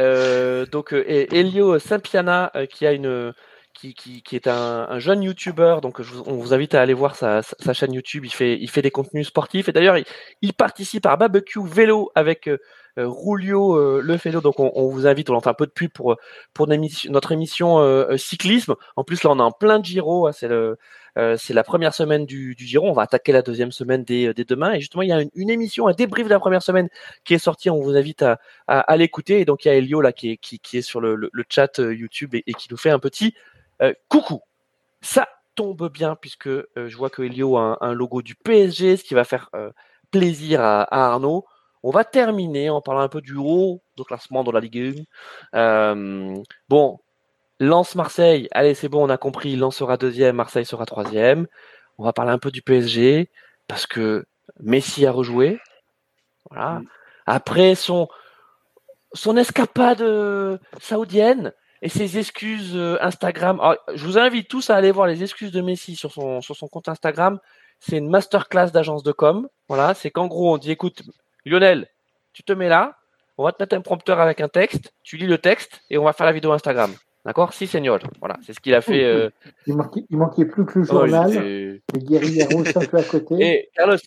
[0.02, 3.34] euh, donc euh, Elio Saint-Piana, euh, qui a une,
[3.74, 5.78] qui, qui, qui est un, un jeune YouTuber.
[5.82, 8.26] Donc je vous- on vous invite à aller voir sa, sa- sa chaîne YouTube.
[8.26, 10.06] Il fait, il fait des contenus sportifs et d'ailleurs il,
[10.42, 12.50] il participe à barbecue vélo avec
[12.98, 14.42] euh, Rulio euh.
[14.42, 16.18] Donc on, vous invite, on en fait un peu de pub pour
[16.54, 18.76] pour notre émission, euh, euh, cyclisme.
[18.96, 20.32] En plus là on est en plein Giro, hein,
[21.18, 22.88] euh, c'est la première semaine du, Giro.
[22.88, 24.74] On va attaquer la deuxième semaine dès, demain.
[24.74, 26.90] Et justement, il y a une, émission, un débrief de la première semaine
[27.24, 27.72] qui est sortie.
[27.72, 28.24] On vous invite
[28.68, 29.40] à, l'écouter.
[29.40, 30.40] Et donc, il y a Elio là qui
[30.74, 33.34] est, sur le, chat YouTube et, qui nous fait un petit
[34.10, 34.42] coucou.
[35.02, 39.16] Ça tombe bien puisque je vois que Elio a un, logo du PSG, ce qui
[39.16, 39.50] va faire
[40.12, 40.84] plaisir à
[41.14, 41.46] Arnaud.
[41.88, 45.06] On va terminer en parlant un peu du haut de classement de la Ligue
[45.54, 45.58] 1.
[45.58, 46.36] Euh,
[46.68, 47.00] bon,
[47.62, 51.48] Lance Marseille, allez c'est bon, on a compris, Lens sera deuxième, Marseille sera troisième.
[51.98, 53.30] On va parler un peu du PSG
[53.70, 54.26] parce que
[54.60, 55.62] Messi a rejoué.
[56.50, 56.82] Voilà.
[57.26, 58.10] Après son
[59.14, 63.62] son escapade euh, saoudienne et ses excuses euh, Instagram.
[63.62, 66.58] Alors, je vous invite tous à aller voir les excuses de Messi sur son sur
[66.58, 67.40] son compte Instagram.
[67.80, 69.48] C'est une masterclass d'agence de com.
[69.70, 71.02] Voilà, c'est qu'en gros on dit écoute
[71.48, 71.88] Lionel,
[72.34, 72.96] tu te mets là,
[73.38, 76.04] on va te mettre un prompteur avec un texte, tu lis le texte et on
[76.04, 76.92] va faire la vidéo Instagram.
[77.26, 77.52] D'accord?
[77.52, 78.00] Si, señor.
[78.20, 79.04] Voilà, c'est ce qu'il a fait.
[79.04, 79.30] euh,
[79.66, 83.36] Il manquait, il manquait plus que le oh, journal, les guerrieros un peu à côté.
[83.40, 83.98] Et Carlos,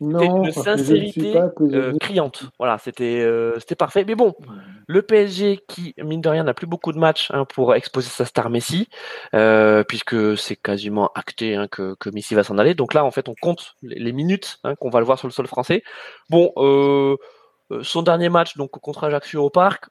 [0.00, 2.44] Non, une sincérité pas euh, criante.
[2.58, 4.04] Voilà, c'était euh, c'était parfait.
[4.04, 4.34] Mais bon,
[4.86, 8.24] le PSG qui, mine de rien, n'a plus beaucoup de matchs hein, pour exposer sa
[8.24, 8.88] star Messi,
[9.34, 12.74] euh, puisque c'est quasiment acté hein, que, que Messi va s'en aller.
[12.74, 15.32] Donc là, en fait, on compte les, minutes hein, qu'on va le voir sur le
[15.32, 15.82] sol français.
[16.30, 16.52] Bon,
[17.82, 19.86] son dernier match donc contre Ajaccio au Parc,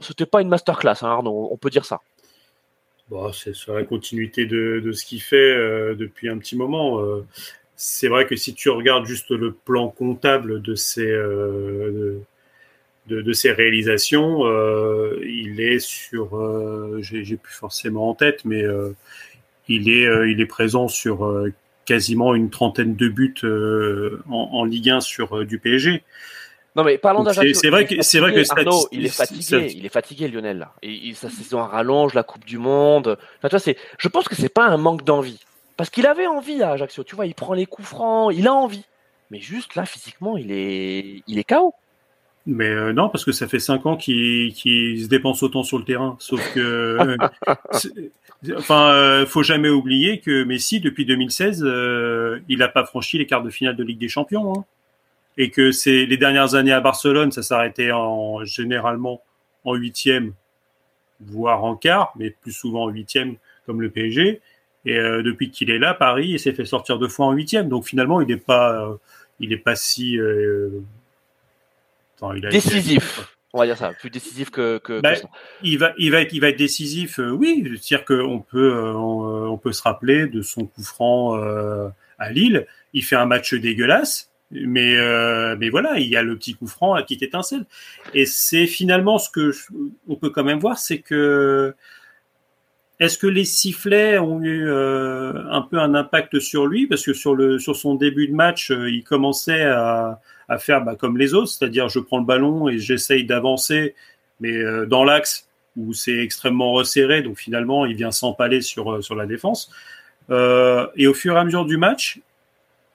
[0.00, 2.00] c'était pas une masterclass, hein, Arnaud, on peut dire ça.
[3.10, 7.00] Bon, c'est sur la continuité de, de ce qu'il fait euh, depuis un petit moment.
[7.00, 7.26] Euh,
[7.82, 12.20] c'est vrai que si tu regardes juste le plan comptable de ses, euh,
[13.06, 18.44] de, de, de ses réalisations, euh, il est sur, euh, j'ai plus forcément en tête,
[18.44, 18.62] mais
[19.68, 21.46] il est, il est présent sur
[21.86, 26.02] quasiment une trentaine de buts en, en Ligue 1 sur du PSG.
[26.76, 27.54] Non mais parlons d'Ajaccio.
[27.54, 30.74] c'est vrai que- c'est vrai que Arnaud, il est fatigué, il est fatigué Lionel là.
[30.82, 33.18] Et, il- sa saison rallonge, la Coupe du Monde.
[33.38, 35.40] Enfin, vois, c'est, je pense que c'est pas un manque d'envie,
[35.80, 37.04] parce qu'il avait envie à Ajaccio.
[37.04, 38.84] Tu vois, il prend les coups francs, il a envie.
[39.30, 41.72] Mais juste là, physiquement, il est, il est KO.
[42.44, 45.78] Mais euh, non, parce que ça fait cinq ans qu'il qu'il se dépense autant sur
[45.78, 46.16] le terrain.
[46.18, 47.16] Sauf que,
[48.58, 53.24] enfin, euh, faut jamais oublier que Messi, depuis 2016, euh, il n'a pas franchi les
[53.24, 54.52] quarts de finale de Ligue des Champions.
[54.52, 54.64] hein.
[55.38, 59.22] Et que c'est les dernières années à Barcelone, ça s'arrêtait en généralement
[59.64, 60.34] en huitième,
[61.20, 64.42] voire en quart, mais plus souvent en huitième, comme le PSG.
[64.86, 67.68] Et euh, depuis qu'il est là, Paris, il s'est fait sortir deux fois en huitième.
[67.68, 68.94] Donc finalement, il n'est pas, euh,
[69.38, 70.70] il est pas si euh,
[72.36, 73.34] il a Décisif.
[73.52, 74.78] On va dire ça, plus décisif que.
[74.78, 75.28] que, que Bah, ça.
[75.64, 77.18] il va, il va être, il va être décisif.
[77.18, 80.84] euh, oui, c'est-à-dire qu'on peut, euh, on, euh, on peut se rappeler de son coup
[80.84, 81.88] franc euh,
[82.20, 82.66] à Lille.
[82.92, 86.68] Il fait un match dégueulasse, mais, euh, mais voilà, il y a le petit coup
[86.68, 87.64] franc à qui étincelle.
[88.14, 89.66] Et c'est finalement ce que je-
[90.06, 91.74] on peut quand même voir, c'est que
[93.00, 96.86] est-ce que les sifflets ont eu euh, un peu un impact sur lui?
[96.86, 100.84] Parce que sur le sur son début de match, euh, il commençait à, à faire
[100.84, 103.94] bah, comme les autres, c'est-à-dire je prends le ballon et j'essaye d'avancer,
[104.40, 109.14] mais euh, dans l'axe où c'est extrêmement resserré, donc finalement il vient s'empaler sur sur
[109.14, 109.70] la défense.
[110.96, 112.20] Et au fur et à mesure du match,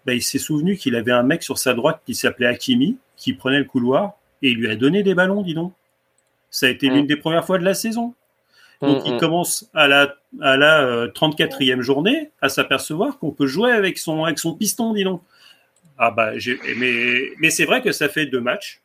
[0.05, 3.33] bah, il s'est souvenu qu'il avait un mec sur sa droite qui s'appelait Hakimi, qui
[3.33, 5.73] prenait le couloir et il lui a donné des ballons, dis donc.
[6.51, 6.93] Ça a été Mm.
[6.93, 8.13] l'une des premières fois de la saison.
[8.81, 9.19] Donc Mm, il mm.
[9.19, 14.23] commence à la, à la euh, 34e journée à s'apercevoir qu'on peut jouer avec son,
[14.23, 15.21] avec son piston, dis donc.
[15.97, 16.33] Ah bah,
[16.77, 18.81] mais, mais c'est vrai que ça fait deux matchs.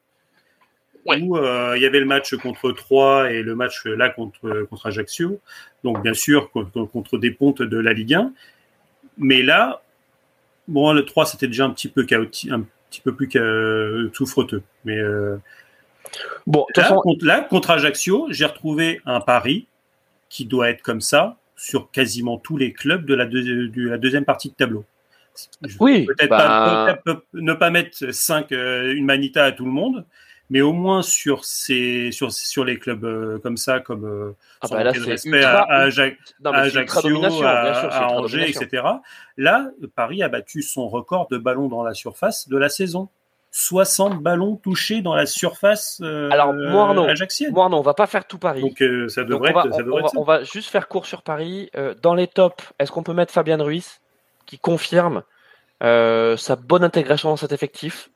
[1.07, 1.21] Ouais.
[1.21, 4.67] Où euh, il y avait le match contre Troyes et le match euh, là contre,
[4.69, 5.41] contre Ajaccio.
[5.83, 8.33] Donc bien sûr contre, contre des pontes de la Ligue 1.
[9.19, 9.83] Mais là,
[10.69, 13.29] bon, le 3 c'était déjà un petit peu chaotique, un petit peu plus
[14.27, 14.63] frotteux.
[14.85, 15.37] Mais euh,
[16.47, 19.67] Bon, de toute Là, façon, contre, là, contre Ajaccio, j'ai retrouvé un pari
[20.31, 23.99] qui doit être comme ça sur quasiment tous les clubs de la, deux- de la
[23.99, 24.85] deuxième partie de tableau.
[25.63, 26.07] Je- oui.
[26.07, 30.07] Peut-être bah, pas, peut-être ne pas mettre cinq, euh, une manita à tout le monde,
[30.49, 34.67] mais au moins sur, ces, sur, sur les clubs euh, comme ça, comme euh, ah
[34.77, 35.63] bah là, respect ultra.
[35.63, 35.87] à, à
[36.41, 37.01] non, Ajaccio,
[37.47, 38.83] à, sûr, à Angers, etc.
[39.37, 43.09] Là, Paris a battu son record de ballons dans la surface de la saison.
[43.53, 47.53] 60 ballons touchés dans la surface euh, Alors, moi, ajaxienne.
[47.53, 48.61] Moi, non, on va pas faire tout Paris.
[48.61, 50.19] Donc euh, ça Donc, devrait on, va, être, ça on- devrait on va- être ça.
[50.21, 51.69] on va juste faire court sur Paris.
[51.77, 54.01] Euh, dans les tops, est-ce qu'on peut mettre Fabien Ruiz,
[54.47, 55.23] qui confirme
[55.83, 58.11] euh, sa bonne intégration dans cet effectif?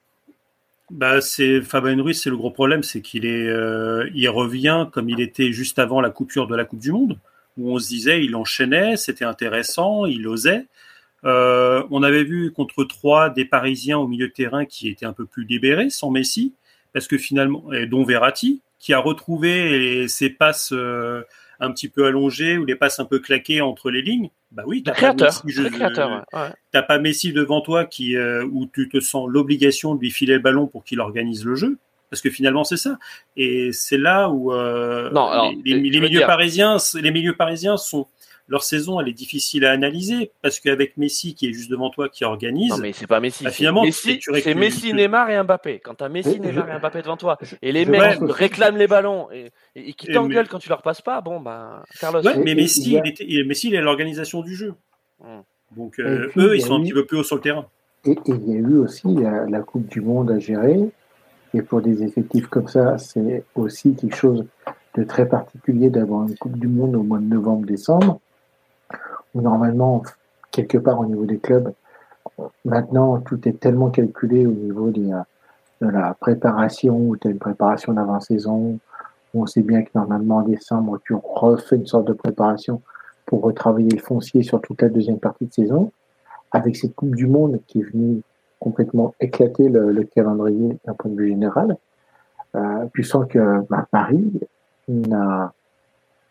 [0.90, 5.08] Bah, c'est Fabien Ruiz, c'est le gros problème, c'est qu'il est, euh, il revient comme
[5.08, 7.18] il était juste avant la coupure de la Coupe du Monde,
[7.56, 10.66] où on se disait il enchaînait, c'était intéressant, il osait.
[11.24, 15.12] Euh, on avait vu contre trois des Parisiens au milieu de terrain qui étaient un
[15.12, 16.54] peu plus libérés, sans Messi,
[16.92, 21.22] parce que finalement, et dont Verratti, qui a retrouvé ses passes euh,
[21.60, 24.28] un petit peu allongées ou les passes un peu claquées entre les lignes.
[24.52, 25.14] Bah oui, t'as pas
[26.32, 26.48] ouais, ouais.
[26.70, 30.34] t'as pas Messi devant toi qui euh, où tu te sens l'obligation de lui filer
[30.34, 31.78] le ballon pour qu'il organise le jeu
[32.10, 32.98] parce que finalement c'est ça
[33.36, 37.10] et c'est là où euh, Non, alors, les, les- je les veux milieux parisiens les
[37.10, 38.06] milieux parisiens sont
[38.48, 42.08] leur saison elle est difficile à analyser parce qu'avec Messi qui est juste devant toi
[42.08, 43.44] qui organise Non, mais c'est pas Messi.
[43.44, 45.80] Bah, c'est finalement, Messi, tu- tu- c'est Messi, tu- Neymar et Mbappé.
[45.80, 49.50] Quand t'as Messi, Neymar et Mbappé devant toi, et les mecs réclament les ballons et,
[49.74, 52.20] et- et qui t'engueulent mais- quand tu leur passes pas, bon, bah, Carlos.
[52.22, 54.74] ouais, mais Messi il était, Messi il est à l'organisation du jeu
[55.20, 55.40] Hmm.
[55.76, 57.66] donc euh, puis, eux il ils sont un petit peu plus haut sur le terrain
[58.04, 60.78] Et et il y a eu aussi la, la Coupe du Monde à gérer.
[61.54, 64.44] Et pour des effectifs comme ça, c'est aussi quelque chose
[64.96, 68.20] de très particulier d'avoir une Coupe du Monde au mois de novembre-décembre,
[69.42, 70.02] normalement,
[70.50, 71.72] quelque part au niveau des clubs,
[72.64, 75.20] maintenant, tout est tellement calculé au niveau des, euh,
[75.80, 78.78] de la préparation, où tu as une préparation d'avant-saison,
[79.34, 82.80] où on sait bien que normalement en décembre, tu refais une sorte de préparation
[83.26, 85.92] pour retravailler le foncier sur toute la deuxième partie de saison
[86.52, 88.22] avec cette Coupe du Monde qui est venue
[88.60, 91.76] complètement éclaté le, calendrier d'un point de vue général,
[92.54, 94.32] euh, puisant que bah, Paris
[94.88, 95.52] n'a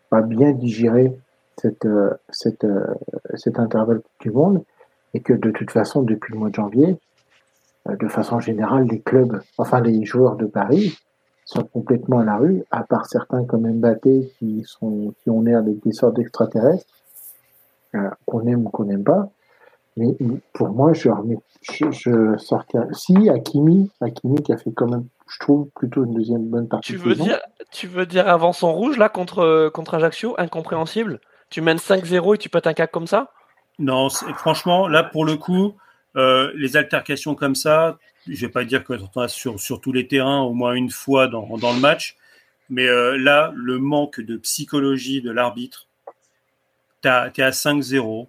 [0.09, 1.11] pas bien digéré
[1.61, 1.87] cette,
[2.29, 2.65] cette,
[3.35, 4.63] cet intervalle du monde
[5.13, 6.97] et que de toute façon, depuis le mois de janvier,
[7.87, 10.97] de façon générale, les clubs, enfin les joueurs de Paris,
[11.45, 15.59] sont complètement à la rue, à part certains comme Mbappé qui sont qui ont l'air
[15.59, 16.85] avec des sortes d'extraterrestres,
[17.95, 19.29] euh, qu'on aime ou qu'on n'aime pas.
[19.97, 20.15] Mais
[20.53, 22.35] pour moi, je, remets, je, je.
[22.93, 26.93] Si, Hakimi, Hakimi qui a fait quand même, je trouve, plutôt une deuxième bonne partie.
[26.93, 27.39] Tu veux, dire,
[27.71, 31.19] tu veux dire avant son rouge, là, contre, contre Ajaccio Incompréhensible?
[31.53, 33.31] Tu mènes 5-0 et tu pètes un cas comme ça?
[33.77, 35.75] Non, franchement, là, pour le coup,
[36.15, 38.95] euh, les altercations comme ça, je vais pas dire que
[39.27, 42.15] sur, sur tous les terrains au moins une fois dans, dans le match,
[42.71, 45.85] mais euh, là, le manque de psychologie de l'arbitre,
[47.03, 48.25] tu es à 5-0,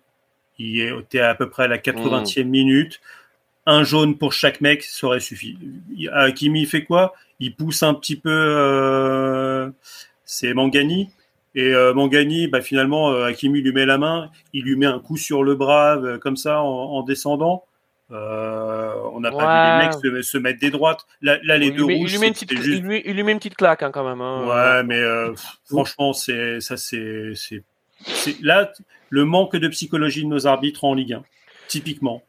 [0.59, 0.83] tu
[1.15, 2.47] es à peu près à la 80e mmh.
[2.47, 3.01] minute,
[3.65, 5.57] un jaune pour chaque mec, ça aurait suffi.
[6.13, 7.15] Hakimi fait quoi?
[7.41, 9.71] Il pousse un petit peu, euh,
[10.27, 11.09] c'est Mangani,
[11.55, 14.99] et euh, Mangani, bah, finalement, euh, Hakimi lui met la main, il lui met un
[14.99, 17.65] coup sur le bras comme ça en, en descendant.
[18.11, 21.07] Euh, on n'a pas vu les mecs se, mettre des droites.
[21.23, 23.83] Là, les deux rouges, il lui, met une petite, il, lui, met une petite claque
[23.83, 24.21] hein, quand même.
[24.21, 24.47] Hein.
[24.47, 25.33] Ouais, mais euh,
[25.65, 27.33] franchement, c'est ça, c'est
[28.43, 28.71] là
[29.09, 31.23] le manque de psychologie de nos arbitres en Ligue 1,
[31.69, 32.23] typiquement.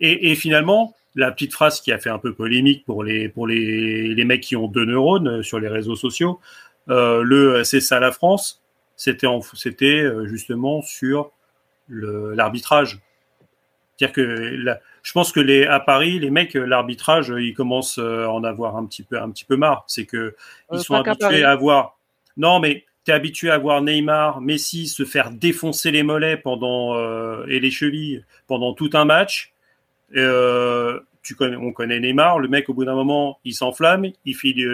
[0.00, 3.46] Et, et, finalement, la petite phrase qui a fait un peu polémique pour les pour
[3.46, 6.40] les, les mecs qui ont deux neurones euh, sur les réseaux sociaux,
[6.90, 8.61] euh, le c'est ça la France,
[8.96, 11.32] c'était c'était justement sur
[11.88, 13.00] l'arbitrage.
[13.96, 14.22] C'est-à-dire que
[14.64, 18.24] la, je pense que les à Paris, les mecs, euh, l'arbitrage, euh, ils commencent euh,
[18.24, 19.84] à en avoir un petit peu, un petit peu marre.
[19.88, 20.34] C'est que
[20.72, 21.98] ils sont habitués à voir.
[22.36, 26.96] Non, mais tu es habitué à voir Neymar, Messi se faire défoncer les mollets pendant
[27.46, 29.52] et les chevilles pendant tout un match.
[31.22, 34.66] Tu connais, on connaît Neymar, le mec au bout d'un moment, il s'enflamme, il file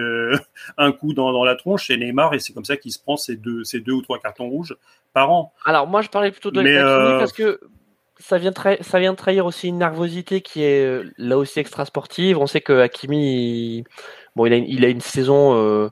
[0.78, 3.16] un coup dans, dans, la tronche et Neymar et c'est comme ça qu'il se prend
[3.16, 4.76] ses deux, ou trois cartons rouges
[5.12, 5.52] par an.
[5.64, 7.60] Alors moi je parlais plutôt de la parce que
[8.18, 12.38] ça vient, ça vient trahir aussi une nervosité qui est euh, là aussi extra sportive.
[12.38, 13.84] On sait que Hakimi,
[14.34, 15.90] bon, il a, une, il a une saison euh, euh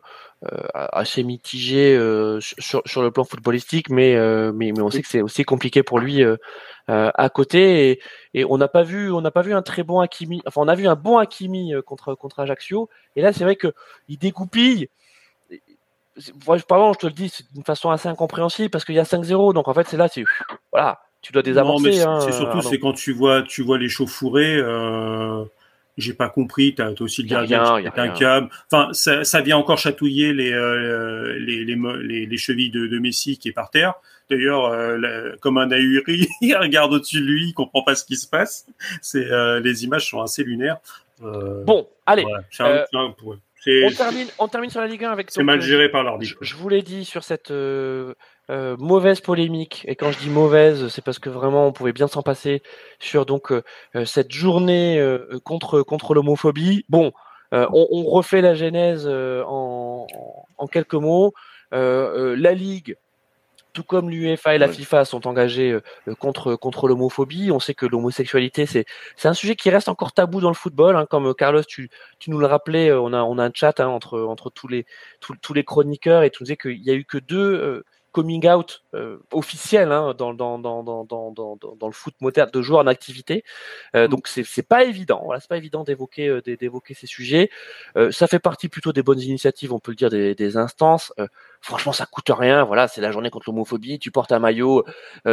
[0.74, 4.14] assez mitigée euh, sur, sur, le plan footballistique, mais,
[4.52, 6.22] mais, mais on sait que c'est aussi compliqué pour lui
[6.88, 7.90] à côté.
[7.90, 8.00] Et,
[8.34, 10.42] et on n'a pas vu, on n'a pas vu un très bon Hakimi.
[10.46, 12.88] Enfin, on a vu un bon Hakimi contre contre Ajaccio.
[13.16, 13.72] Et là, c'est vrai que
[14.08, 14.88] il dégoupille.
[16.66, 19.52] Pardon, je te le dis, c'est d'une façon assez incompréhensible parce qu'il y a 5-0.
[19.52, 20.24] Donc en fait, c'est là, c'est
[20.72, 21.92] voilà tu dois désamorcer.
[21.92, 24.56] c'est hein, surtout c'est quand tu vois tu vois les chauffourées.
[24.56, 25.44] Euh,
[25.96, 26.74] j'ai pas compris.
[26.74, 28.48] T'as as aussi le gardien qui un câble.
[28.70, 33.38] Enfin, ça, ça, vient encore chatouiller les, euh, les, les, les, chevilles de, de, Messi
[33.38, 33.94] qui est par terre.
[34.28, 38.16] D'ailleurs, euh, comme un ahuri, il regarde au-dessus de lui, il comprend pas ce qui
[38.16, 38.66] se passe.
[39.00, 40.78] C'est euh, les images sont assez lunaires.
[41.20, 42.26] bon, allez.
[43.66, 45.30] On termine, on termine sur la Ligue 1 avec.
[45.30, 46.36] C'est mal géré par l'arbitre.
[46.40, 47.50] Je, je vous l'ai dit sur cette
[48.48, 49.84] euh, mauvaise polémique.
[49.88, 52.62] Et quand je dis mauvaise, c'est parce que vraiment on pouvait bien s'en passer
[53.00, 53.62] sur donc euh,
[53.96, 55.04] euh, cette journée
[55.42, 56.84] contre contre l'homophobie.
[56.88, 57.12] Bon,
[57.52, 60.06] on, on, refait la genèse en,
[60.58, 61.32] en, quelques mots.
[61.72, 62.96] la Ligue,
[63.76, 65.78] tout comme l'UEFA et la FIFA sont engagés
[66.18, 67.50] contre contre l'homophobie.
[67.52, 70.96] On sait que l'homosexualité c'est c'est un sujet qui reste encore tabou dans le football.
[70.96, 73.88] Hein, comme Carlos, tu tu nous le rappelais, on a on a un chat hein,
[73.88, 74.86] entre entre tous les
[75.20, 77.84] tous, tous les chroniqueurs et tu nous disais qu'il y a eu que deux
[78.16, 82.62] coming out euh, officiel hein, dans, dans, dans, dans, dans, dans, le foot moderne de
[82.62, 83.44] joueurs en activité.
[83.94, 84.10] Euh, mm.
[84.10, 85.20] donc c'est pas évident.
[85.22, 87.50] Voilà, c'est pas évident d'évoquer euh, d'évoquer ces sujets.
[88.10, 91.12] ça fait partie plutôt des bonnes initiatives, on peut le dire, des, des instances.
[91.60, 92.64] franchement, ça coûte rien.
[92.64, 93.98] Voilà, c'est la journée contre l'homophobie.
[93.98, 94.86] Tu portes un maillot,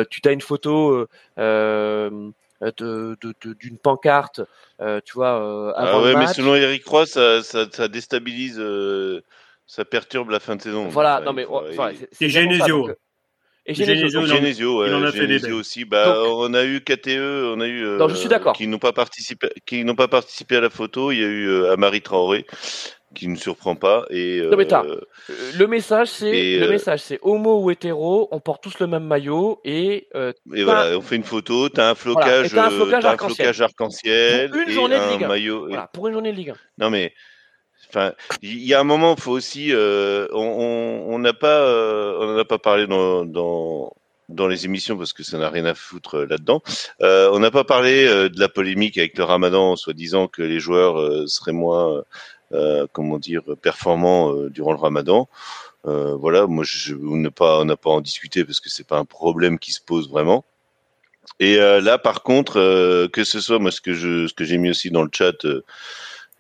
[0.09, 1.07] tu as une photo.
[1.37, 3.25] de,
[3.59, 4.41] d'une pancarte,
[5.05, 5.73] tu vois.
[5.77, 8.61] ah ouais, mais selon Eric ça, ça, ça déstabilise
[9.65, 10.87] ça perturbe la fin de saison.
[10.87, 11.45] Voilà, non mais
[12.11, 12.89] c'est Genesio.
[13.65, 15.85] Et Genesio, Genesio, il en a fait des aussi.
[15.85, 18.53] Bah, on a eu KTE, on a eu non, je suis d'accord.
[18.53, 21.11] qui n'ont pas participé, qui n'ont pas participé à la photo.
[21.11, 22.45] Il y a eu euh, Amari Traoré
[23.13, 25.01] qui ne surprend pas et non, mais euh,
[25.55, 29.03] le message c'est le euh, message c'est homo ou hétéro on porte tous le même
[29.03, 30.07] maillot et
[30.55, 34.69] et voilà on fait une photo t'as un flocage voilà, un flocage arc-en-ciel pour une
[34.71, 37.13] journée de Ligue 1 maillot, voilà, pour une journée de Ligue 1 non mais
[38.41, 39.69] Il y a un moment, faut aussi.
[39.71, 45.23] Euh, on n'a pas, euh, on a pas parlé dans, dans, les émissions parce que
[45.23, 46.61] ça n'a rien à foutre euh, là-dedans.
[47.01, 51.53] On n'a pas parlé de la polémique avec le Ramadan, soi-disant que les joueurs seraient
[51.53, 52.03] moins,
[52.91, 55.27] comment dire, performants durant le Ramadan.
[55.83, 58.97] voilà, moi, je, on n'a pas, on n'a pas en discuté parce que c'est pas
[58.97, 60.43] un problème qui se pose vraiment.
[61.39, 64.69] Et là, par contre, que ce soit moi ce que je ce que j'ai mis
[64.69, 65.45] aussi dans le chat,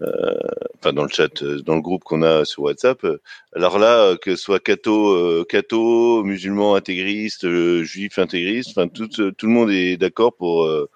[0.01, 3.03] enfin dans le chat, euh, dans le groupe qu'on a sur WhatsApp.
[3.03, 3.21] euh,
[3.55, 8.87] alors là, euh, que ce soit catho, euh, catho, musulman intégriste, euh, juif intégriste, enfin
[8.87, 10.89] tout euh, tout le monde est d'accord pour, euh,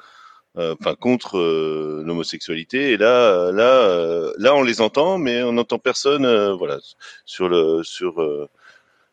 [0.57, 2.91] euh, enfin contre euh, l'homosexualité.
[2.91, 6.80] Et là, euh, là, euh, là, on les entend, mais on n'entend personne, euh, voilà,
[7.26, 8.49] sur le sur euh,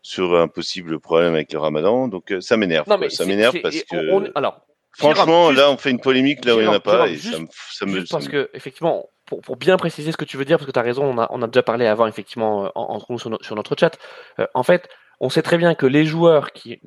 [0.03, 2.09] sur un possible problème avec le Ramadan.
[2.09, 2.87] Donc euh, ça m'énerve.
[3.11, 3.97] Ça m'énerve parce que.
[4.11, 4.61] on- on- alors,
[4.97, 7.41] Franchement, là, on fait une polémique là où il n'y en a pas, et ça
[7.41, 10.25] me, ça me, Juste ça parce me- que, effectivement, pour, pour bien préciser ce que
[10.25, 12.07] tu veux dire, parce que tu as raison, on a, on a déjà parlé avant,
[12.07, 13.97] effectivement, euh, en- entre nous sur, no- sur notre chat.
[14.39, 14.89] Euh, en fait,
[15.21, 16.81] on sait très bien que les joueurs qui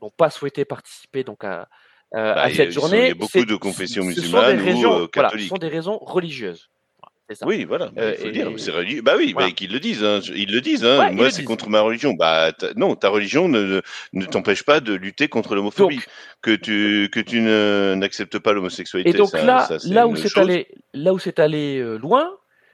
[0.00, 1.68] n'ont pas souhaité participer donc à,
[2.14, 4.60] euh, Bah, à cette journée, il y a beaucoup de confessions ce sont des musulmanes
[4.60, 6.70] ou, raisons- euh, voilà, ce sont des raisons religieuses.
[7.32, 7.46] Voilà, c'est ça.
[7.46, 8.50] Oui, voilà, Euh, il faut et- dire.
[8.58, 9.02] C'est religieux.
[9.02, 9.48] Bah oui, Voilà.
[9.48, 10.04] bah, qu'ils le disent.
[10.04, 10.20] Hein.
[10.34, 10.84] Ils le disent.
[10.84, 10.98] Hein.
[10.98, 12.14] Ouais, Moi, c'est contre ma religion.
[12.14, 13.80] Bah non, ta religion ne,
[14.12, 16.00] ne t'empêche pas de lutter contre l'homophobie.
[16.42, 19.10] Que tu que tu n'acceptes pas l'homosexualité.
[19.10, 22.30] Et donc ça- là, ça, là où c'est allé, là où c'est allé euh, loin,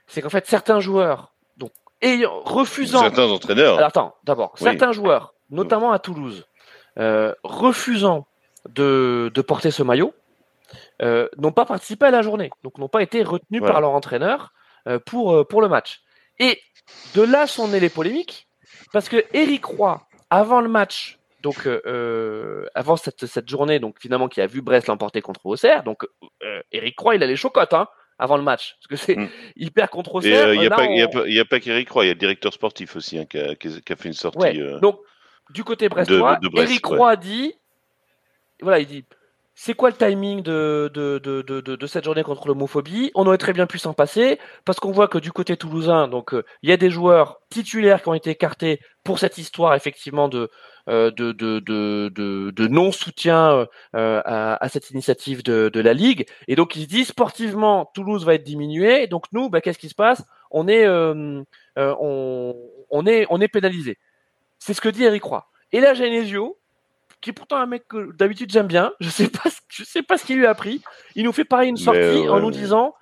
[0.07, 1.71] c'est qu'en fait certains joueurs, donc
[2.01, 3.75] ayant refusant Certains entraîneurs.
[3.77, 4.63] Alors attends, d'abord, Oui.
[4.63, 6.45] certains joueurs, notamment à Toulouse,
[6.97, 8.25] euh, refusant
[8.73, 10.13] de, de porter ce maillot,
[11.01, 13.73] euh, n'ont pas participé à la journée, donc n'ont pas été retenus Voilà.
[13.73, 14.51] par leur entraîneur
[14.87, 16.01] euh, pour, euh, pour le match.
[16.39, 16.59] Et
[17.15, 18.47] de là sont nées les polémiques,
[18.93, 24.27] parce que Eric Roy, avant le match, donc euh, avant cette, cette journée, donc finalement
[24.27, 26.05] qui a vu Brest l'emporter contre Auxerre, donc
[26.71, 29.29] Eric Roy, il a les chocottes, hein, avant le match, parce que c'est Mm.
[29.55, 30.53] il perd contre Auxerre.
[30.53, 33.17] il n'y a, pas- on- a qu'Eric Roy, il y a le directeur sportif aussi
[33.17, 34.37] hein, qui, a, qui fait une sortie.
[34.39, 34.59] Ouais.
[34.59, 34.99] euh, Donc,
[35.51, 36.97] du côté brestois, Brest, Eric ouais.
[36.97, 37.53] Roy dit,
[38.61, 39.05] voilà, il dit,
[39.61, 43.11] c'est quoi le timing de, de, de, de, cette journée contre l'homophobie?
[43.13, 46.33] On aurait très bien pu s'en passer, parce qu'on voit que du côté toulousain, donc
[46.33, 50.29] euh, il y a des joueurs titulaires qui ont été écartés pour cette histoire, effectivement,
[50.29, 50.49] de,
[50.87, 53.67] euh, de, de non-soutien
[53.97, 56.25] euh, à, cette initiative de, la Ligue.
[56.47, 59.89] Et donc, il se dit, sportivement, Toulouse va être diminué, donc nous, bah, qu'est-ce qui
[59.89, 60.23] se passe?
[60.51, 61.43] On est, euh,
[61.77, 62.55] euh, on,
[62.91, 63.97] on, est, on est pénalisé.
[64.57, 65.45] C'est ce que dit Eric Roy.
[65.73, 66.58] Et là, Genesio,
[67.21, 70.03] qui est pourtant un mec que d'habitude j'aime bien, je sais pas, ce- je sais
[70.03, 70.81] pas ce qu'il lui a appris.
[71.15, 72.95] Il nous fait pareil une sortie ouais, en nous disant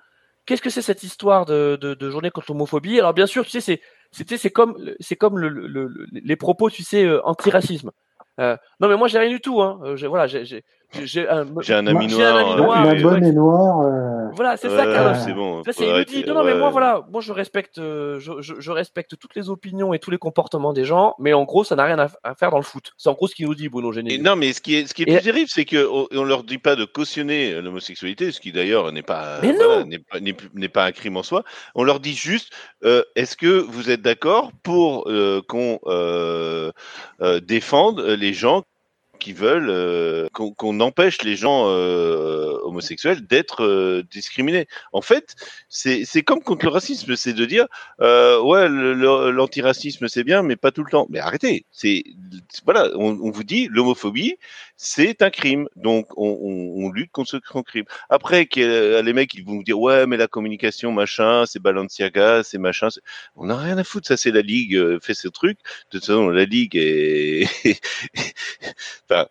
[0.46, 2.98] qu'est-ce que c'est cette histoire de, de, de journée contre l'homophobie?
[2.98, 3.80] Alors bien sûr, tu sais, c'est
[4.10, 7.90] c'était c'est comme c'est comme le, le- le- les propos, tu sais, euh, anti-racisme.
[8.40, 9.60] Euh, non mais moi j'ai rien du tout.
[9.62, 9.80] Hein.
[9.84, 10.64] Euh, j'ai- voilà, j'ai
[11.02, 12.36] j'ai un, J'ai un Moi, ami noir.
[12.36, 13.80] ami euh, noir, la et- bonne est noire.
[13.82, 15.18] euh, voilà, c'est ça, Carlos.
[15.24, 15.62] C'est bon.
[15.66, 18.54] Il nous arrêter, dit non, non, mais moi voilà, moi je respecte, euh, je, je,
[18.58, 21.76] je respecte toutes les opinions et tous les comportements des gens, mais en gros ça
[21.76, 22.92] n'a rien à, à faire dans le foot.
[22.96, 24.22] C'est en gros ce qu'il nous dit Bruno Genesio.
[24.22, 26.42] non, mais ce qui est, ce qui est Et- plus terrible, c'est qu'on on leur
[26.44, 30.32] dit pas de cautionner euh, l'homosexualité, ce qui d'ailleurs n'est pas, voilà, n'est pas, n'est
[30.32, 31.42] plus- n'est pas un crime en soi.
[31.74, 32.52] On leur dit juste,
[32.84, 36.70] euh, est-ce que vous êtes d'accord pour euh, qu'on euh,
[37.22, 38.62] euh, défende les gens
[39.18, 44.66] qui veulent euh, qu'on qu'on empêche les gens euh, homosexuels d'être euh, discriminés.
[44.92, 45.36] En fait,
[45.68, 47.66] c'est comme contre le racisme, c'est de dire
[48.00, 51.06] euh, ouais l'antiracisme c'est bien, mais pas tout le temps.
[51.10, 52.04] Mais arrêtez, c'est
[52.64, 54.36] voilà, on, on vous dit l'homophobie
[54.80, 57.84] c'est un crime, donc on, on, on lutte contre ce crime.
[58.10, 61.58] Après, y a les mecs ils vont vous dire ouais mais la communication machin, c'est
[61.60, 62.88] Balenciaga, c'est machin,
[63.34, 65.58] on n'a rien à foutre, ça c'est la ligue euh, fait ce truc.
[65.90, 67.48] De toute façon, la ligue est
[69.10, 69.26] enfin,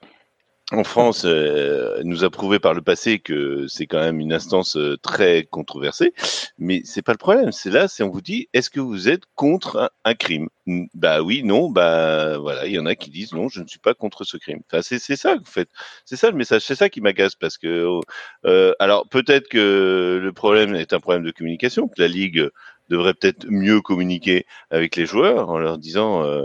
[0.74, 4.76] en France, euh, nous a prouvé par le passé que c'est quand même une instance
[4.76, 6.14] euh, très controversée,
[6.58, 7.54] mais c'est pas le problème.
[7.54, 10.50] C'est là, c'est on vous dit, est-ce que vous êtes contre un, un crime?
[10.94, 13.80] Bah oui, non, bah voilà, il y en a qui disent non, je ne suis
[13.80, 14.60] pas contre ce crime.
[14.70, 15.70] Enfin, c'est c'est ça, en fait,
[16.04, 18.02] c'est ça le message, c'est ça qui m'agace parce que,
[18.46, 22.50] euh, alors peut-être que le problème est un problème de communication, que la ligue
[22.90, 26.24] devrait peut-être mieux communiquer avec les joueurs en leur disant.
[26.26, 26.44] Euh,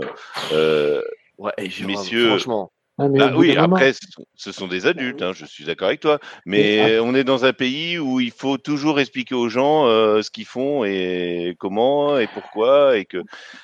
[0.53, 1.01] euh,
[1.39, 1.51] Ouais,
[1.85, 2.71] messieurs, franchement.
[2.97, 3.93] Ah, mais bah oui, après,
[4.35, 6.19] ce sont- des adultes, hein, je suis d'accord avec toi.
[6.45, 10.29] Mais on est dans un pays où il faut toujours expliquer aux gens euh, ce
[10.31, 13.17] qu'ils font et comment et pourquoi et que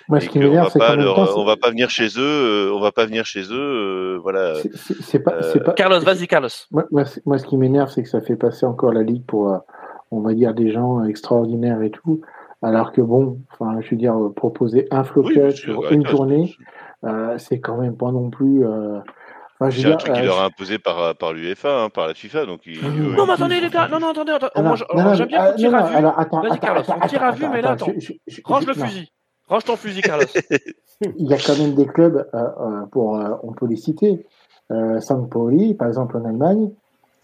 [0.08, 2.70] Moi, et ce qui m'énerve, va pas leur- temps, on va pas venir chez eux,
[2.70, 4.56] euh, on va pas venir chez eux, euh, voilà.
[4.56, 6.50] c'est- pas, Euh, c'est pas, Carlos, vas-y, Carlos.
[6.72, 9.58] Moi, moi, ce qui m'énerve, c'est que ça fait passer encore la ligue pour, euh,
[10.12, 12.22] on va dire, des gens extraordinaires et tout.
[12.62, 16.02] Alors que bon, enfin, je veux dire, euh, proposer un Oui, flocage suis sur une
[16.02, 16.10] c'est-
[17.06, 18.66] euh, c'est quand même pas non plus.
[18.66, 19.00] euh,
[19.62, 22.14] Enfin, C'est un truc qui euh, leur a imposé par, par l'UEFA, hein, par la
[22.14, 22.80] FIFA, donc ils.
[22.82, 24.52] Non, mais attendez, les gars, non, non, attendez, attendez.
[24.56, 25.96] non, moi, non, je- non, alors, non, j'aime bien qu'on tire à vue.
[25.96, 28.00] alors, attends, Vas-y, attends, Carlos, attends, on tire à attends, vue, mais là, attends, attends.
[28.00, 28.86] je- je- je- Range le non.
[28.86, 29.12] fusil.
[29.50, 30.26] Range ton fusil, Carlos.
[31.18, 34.26] Il y a quand même des clubs, euh, euh, pour, euh, on peut les citer.
[34.72, 35.00] Euh,
[35.30, 36.70] Pauli, par exemple en Allemagne,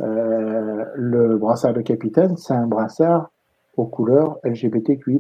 [0.02, 3.30] euh, le brassard de capitaine, c'est un brassard
[3.78, 5.20] aux couleurs LGBTQI+.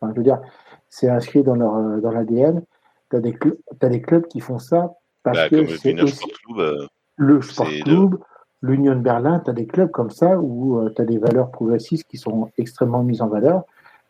[0.00, 0.40] Enfin, je veux dire,
[0.88, 2.62] c'est inscrit dans leur euh, dans l'ADN.
[3.10, 4.92] T'as des cl- t'as des clubs qui font ça
[5.24, 6.86] parce bah, que comme le c'est Wiener aussi Sport Club, euh,
[7.16, 8.18] le sport club,
[8.62, 11.50] l'Union de Berlin, tu as des clubs comme ça où euh, tu as des valeurs
[11.50, 13.64] progressistes qui sont extrêmement mises en valeur.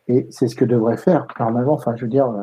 [0.09, 1.73] Et c'est ce que devrait faire normalement.
[1.73, 2.43] Enfin, je veux dire, euh,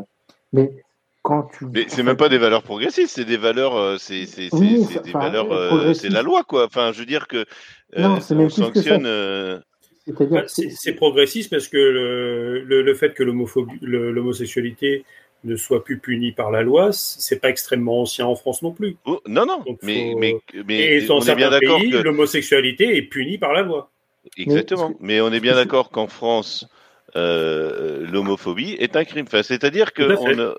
[0.54, 0.84] mais
[1.22, 1.66] quand tu.
[1.68, 5.52] Mais c'est même pas des valeurs progressistes, c'est des valeurs, c'est c'est Oui, des valeurs,
[5.52, 6.66] euh, c'est la loi quoi.
[6.66, 8.96] Enfin, je veux dire que euh, Non, c'est même on plus que ça.
[8.96, 9.62] sanctionne.
[10.08, 14.12] C'est-à-dire, Bah, C'est c'est- c'est progressiste parce que le, le, le fait que l'homophobie- le-
[14.12, 15.06] l'homosexualité
[15.44, 18.96] ne soit plus punie par la loi, c'est pas extrêmement ancien en France non plus.
[19.06, 20.36] oh, non non, Donc, mais faut- mais
[20.68, 23.62] mais Et dans on est bien certains d'accord pays, que l'homosexualité est punie par la
[23.64, 23.90] loi.
[24.38, 24.90] exactement.
[25.00, 26.68] Mais- Mais on est bien d'accord qu'en France,
[27.16, 29.26] euh, l'homophobie est un crime.
[29.28, 30.56] Enfin, c'est-à-dire que on ne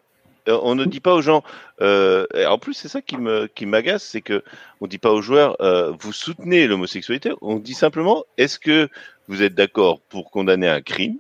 [0.49, 1.45] euh, on ne dit pas aux gens.
[1.81, 4.43] euh, en plus, c'est ça qui me qui m'agace, c'est que
[4.81, 7.31] on dit pas aux joueurs euh, vous soutenez l'homosexualité.
[7.41, 8.89] On dit simplement est-ce que
[9.29, 11.17] vous êtes d'accord pour condamner un crime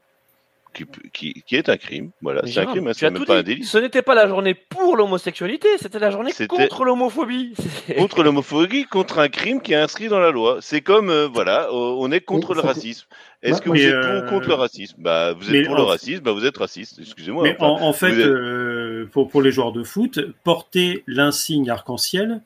[0.72, 3.42] qui, qui, qui est un crime Voilà, c'est un crime, hein, c'est même pas un
[3.42, 3.64] délit.
[3.64, 7.54] Ce n'était pas la journée pour l'homosexualité, c'était la journée contre l'homophobie.
[7.96, 10.58] Contre l'homophobie, contre un crime qui est inscrit dans la loi.
[10.60, 13.06] C'est comme, euh, voilà, euh, on est contre le racisme.
[13.42, 14.96] Est-ce Moi- que vous êtes euh, pour ou contre le racisme?
[14.98, 16.98] Bah, vous êtes mais pour le racisme, bah, vous êtes raciste.
[17.00, 17.42] Excusez-moi.
[17.42, 21.68] Mais enfin, en, en fait, êtes- euh, pour, pour les joueurs de foot, porter l'insigne
[21.70, 22.40] arc-en-ciel,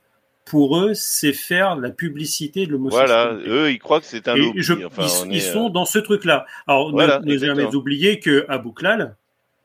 [0.47, 3.51] pour eux, c'est faire la publicité de voilà, l'homosexualité.
[3.51, 4.62] eux, ils croient que c'est un lobby.
[4.62, 6.47] je- Enfin, ils, on ils est, sont euh, dans ce truc-là.
[6.66, 9.16] Alors, Voilà, ne, ne jamais oublier que Abouklal,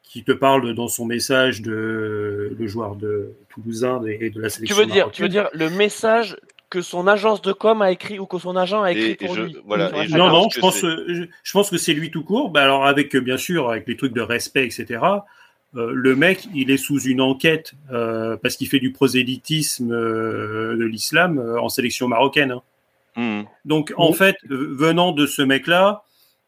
[0.04, 4.56] qui te parle dans son message de le joueur de Toulousain et de la Tu
[4.56, 6.36] sélection veux dire, tu veux dire le message
[6.70, 9.16] que son agence de com a écrit ou que son agent a écrit Et- et
[9.16, 9.58] pour je- lui?
[9.66, 10.18] voilà, je.
[10.18, 12.50] Non, non, je pense, euh, je, je pense que c'est lui tout court.
[12.50, 15.00] Bah, alors, avec, euh, bien sûr, avec les trucs de respect, etc.,
[15.76, 20.76] euh, le mec, il est sous une enquête euh, parce qu'il fait du prosélytisme euh,
[20.76, 22.52] de l'islam euh, en sélection marocaine.
[22.52, 22.62] hein.
[23.16, 26.04] hum, Donc, en fait, euh, venant de ce mec-là,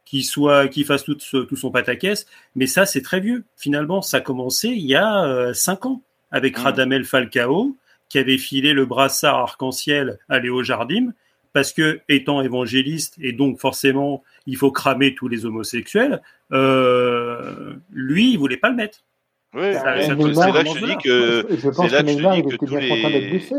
[0.06, 2.26] qui soit, qui fasse tout, ce- tout son pataquès,
[2.56, 3.46] mais ça, c'est très vieux.
[3.58, 6.62] Finalement, ça a commencé il y a euh, cinq ans avec Mm.
[6.62, 7.76] Radamel Falcao,
[8.10, 11.14] qui avait filé le brassard arc-en-ciel à Léo Jardim,
[11.54, 16.22] parce que, étant évangéliste, et donc forcément, il faut cramer tous les homosexuels,
[16.52, 19.00] euh, lui, il voulait pas le mettre.
[19.54, 22.38] Mais ça- c'est Neymar- là que je te dis que je pense là que Neymar,
[22.38, 23.56] il était bien content d'être les- blessé.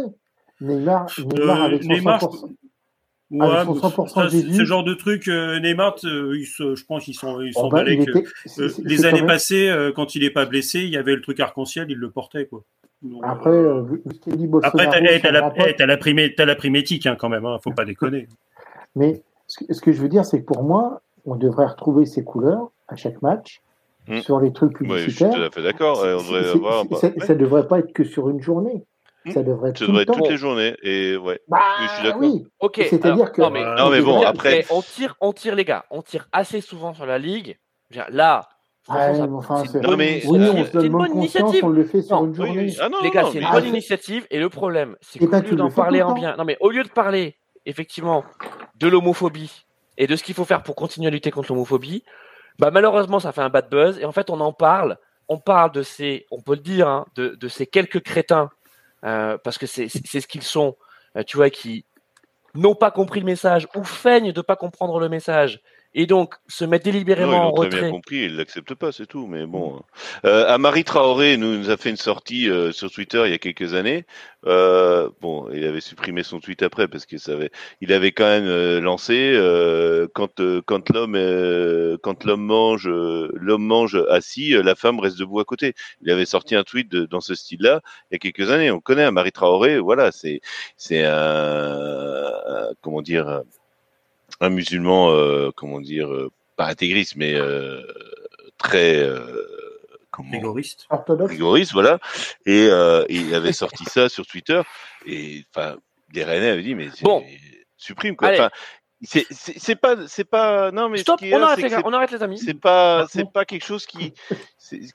[0.61, 2.49] Neymar, Neymar Euh, avec son Neymar, 100%.
[3.31, 4.55] Ouais, Avec son mais 100% ça, c'est- Jésus.
[4.55, 7.63] ce genre de truc, euh, Neymar, euh, il se- je pense qu'ils sont, ils Oh,
[7.63, 10.23] sont bah, balais il que- était- c'est- Euh, c'est- les années passées, euh, quand il
[10.25, 12.63] est pas blessé, il y avait le truc arc-en-ciel, il le portait quoi.
[13.03, 15.21] Donc, Après, euh, euh, dit après, t'as eh, la, eh,
[16.47, 18.29] la éthique hein, quand même, hein, faut pas déconner.
[18.97, 22.07] Mais ce que, ce que je veux dire, c'est que pour moi, on devrait retrouver
[22.07, 23.61] ses couleurs à chaque match
[24.09, 24.21] Mm.
[24.21, 25.35] sur les trucs Ouais, je suis publicitaires.
[25.35, 25.99] tout à fait d'accord.
[26.03, 26.85] On devrait avoir.
[26.85, 28.85] bah, ça, ouais, ça devrait pas être que sur une journée.
[29.25, 29.31] Mm.
[29.31, 30.23] Ça devrait être Ça tout devrait le être temps.
[30.23, 30.77] toutes les journées.
[30.83, 31.41] Et ouais.
[31.49, 32.21] Bah, je suis d'accord.
[32.21, 32.45] oui.
[32.61, 32.83] Ok.
[32.91, 33.75] C'est-à-dire que- non mais, Ouais.
[33.79, 37.07] Non, mais bon, après- on tire, on tire les gars, on tire assez souvent sur
[37.07, 37.57] la ligue.
[38.11, 38.47] Là,
[38.87, 40.71] Ouais, franchement, ça- mais enfin, c'est une Non, bonne mais- initiative.
[40.75, 41.67] Oui, on une bonne initiative.
[41.71, 42.59] le fait sur Non, une journée.
[42.59, 42.77] oui.
[42.81, 45.27] Ah non, les gars, c'est une Ah, bonne je- initiative et le problème, c'est qu'au
[45.35, 46.15] lieu d'en parler en temps.
[46.15, 48.25] bien, non mais au lieu de parler effectivement
[48.79, 49.65] de l'homophobie
[49.97, 52.03] et de ce qu'il faut faire pour continuer à lutter contre l'homophobie,
[52.59, 53.99] bah malheureusement ça fait un bad buzz.
[53.99, 54.99] Et en fait on en parle,
[55.29, 58.51] on parle de ces, on peut le dire, hein, de, ces quelques crétins
[59.05, 60.77] euh, parce que c'est ce qu'ils sont,
[61.17, 61.85] euh, tu vois, qui
[62.55, 65.61] n'ont pas compris le message ou feignent de pas comprendre le message
[65.95, 66.85] et donc se mettent
[67.17, 67.91] Non, ils délibérément en l'ont très bien retrait.
[67.91, 69.27] compris, ils l'acceptent pas, c'est tout.
[69.27, 69.81] Mais bon,
[70.27, 73.39] euh, Amari Traoré nous, nous a fait une sortie euh, sur Twitter il y a
[73.39, 74.05] quelques années.
[74.47, 77.51] Euh, bon, il avait supprimé son tweet après parce que ça avait,
[77.81, 82.87] il avait quand même euh, lancé euh, quand euh, quand l'homme euh, quand l'homme mange
[82.89, 85.75] euh, l'homme mange assis, euh, la femme reste debout à côté.
[86.03, 87.81] Il avait sorti un tweet de- dans ce style-là
[88.11, 88.71] il y a quelques années.
[88.71, 90.41] On connaît Amari Traoré, voilà, c'est
[90.77, 91.13] c'est un,
[92.47, 93.43] un- comment dire
[94.41, 97.81] un musulman, euh, comment dire, euh, pas intégriste, mais euh,
[98.59, 99.47] très euh,
[100.11, 100.87] comment, Rigoriste.
[100.91, 101.33] Orthodoxe.
[101.33, 101.99] rigoriste, voilà.
[102.47, 104.61] Et euh, il avait sorti ça sur Twitter.
[105.07, 105.77] Et enfin,
[106.13, 107.25] des Rennais avaient dit, mais c'est- Bon.
[107.77, 108.31] supprime quoi.
[108.33, 108.51] Enfin,
[109.07, 112.39] c'est pas c'est pas non mais Stop, on arrête les on arrête amis.
[112.39, 114.13] c'est pas c'est pas quelque chose qui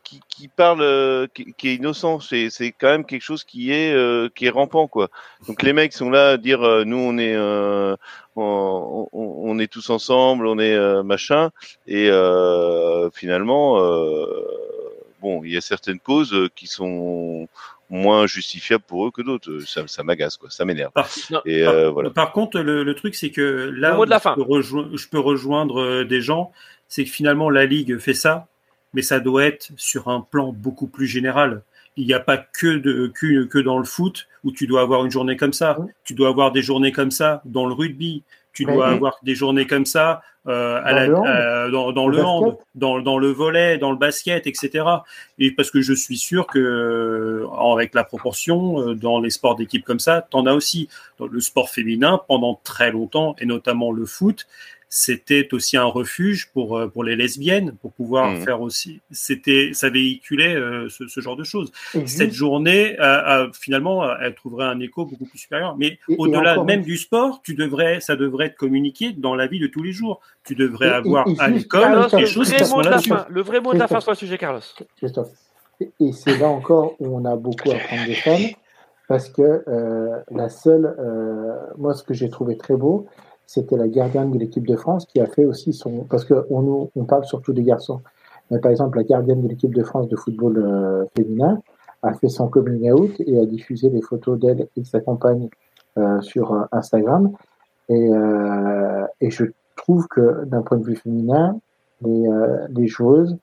[0.03, 2.19] qui, qui parle euh, qui, qui est innocent.
[2.19, 5.09] C'est c'est quand même quelque chose qui est euh, qui est rampant quoi.
[5.47, 7.95] Donc les mecs sont là à dire euh, nous on est euh,
[8.35, 11.51] on, on, on est tous ensemble on est euh, machin.
[11.87, 14.25] Et euh, finalement euh,
[15.21, 17.47] bon il y a certaines causes qui sont
[17.89, 21.09] moins justifiables pour eux que d'autres ça, ça m'agace quoi ça m'énerve Par,
[21.45, 24.17] et par- euh, voilà par contre, le, le truc, c'est que là où de la
[24.17, 24.35] je, fin.
[24.35, 26.51] peux rejoindre, je peux rejoindre euh, des gens,
[26.87, 28.47] c'est que finalement, la Ligue fait ça,
[28.93, 31.61] mais ça doit être sur un plan beaucoup plus général.
[31.97, 35.03] Il n'y a pas que, de, que, que dans le foot où tu dois avoir
[35.03, 35.75] une journée comme ça.
[35.79, 35.87] Mhm.
[36.05, 38.23] Tu dois avoir des journées comme ça dans le rugby.
[38.53, 38.93] Tu dois Mhm.
[38.95, 43.17] avoir des journées comme ça euh, à Dans la, le euh, dans, le hand, dans
[43.17, 44.85] le volet, dans le basket, etc.
[45.37, 49.55] Et parce que je suis sûr que euh, avec la proportion euh, dans les sports
[49.55, 50.89] d'équipe comme ça, t'en as aussi.
[51.19, 54.47] Dans le sport féminin, pendant très longtemps, et notamment le foot,
[54.91, 58.41] c'était aussi un refuge pour euh, pour les lesbiennes, pour pouvoir Mhm.
[58.41, 59.01] faire aussi.
[59.11, 61.71] C'était ça véhiculait euh, ce, ce genre de choses.
[61.93, 63.03] Et Cette journée, euh,
[63.45, 65.75] euh, finalement, elle trouverait un écho beaucoup plus supérieur.
[65.77, 69.59] Mais au-delà même une- du sport, tu devrais, ça devrait être communiqué dans la vie
[69.59, 70.21] de tous les jours.
[70.43, 72.85] Tu devrais Et- avoir et à l'école des le choses qui vrai sont mot de
[72.85, 73.09] la là-dessus.
[73.09, 74.61] fin, le vrai mot de la fin sur le sujet, Carlos.
[74.97, 75.29] Christophe.
[75.81, 78.47] Et- c'est là encore où on a beaucoup à apprendre des femmes,
[79.07, 83.05] parce que euh, la seule, euh, moi ce que j'ai trouvé très beau,
[83.49, 86.87] c'était la gardienne de l'équipe de France qui a fait aussi son, parce que on,
[87.05, 87.99] parle surtout des garçons,
[88.51, 91.59] mais par exemple la gardienne de l'équipe de France de football euh, féminin
[92.03, 95.49] a fait son coming out et a diffusé des photos d'elle et de sa compagne
[95.97, 97.31] euh, sur euh, Instagram,
[97.89, 98.11] et,
[99.31, 99.45] je
[99.75, 101.59] trouve que d'un point de vue féminin,
[102.03, 103.35] les, joueuses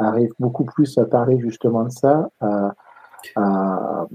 [0.00, 4.08] arrivent beaucoup plus à parler justement de ça, Parce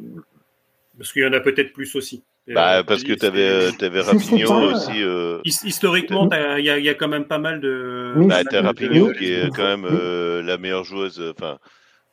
[1.14, 2.22] qu'il y en a peut-être plus aussi.
[2.53, 5.03] Bah, Euh, parce que tu avais, avais Rapinho aussi.
[5.03, 8.14] euh, His- Historiquement, il y, a- il y a quand même pas mal de.
[8.15, 11.57] Bah, mal de- Rapinho qui est quand même euh, la meilleure joueuse, enfin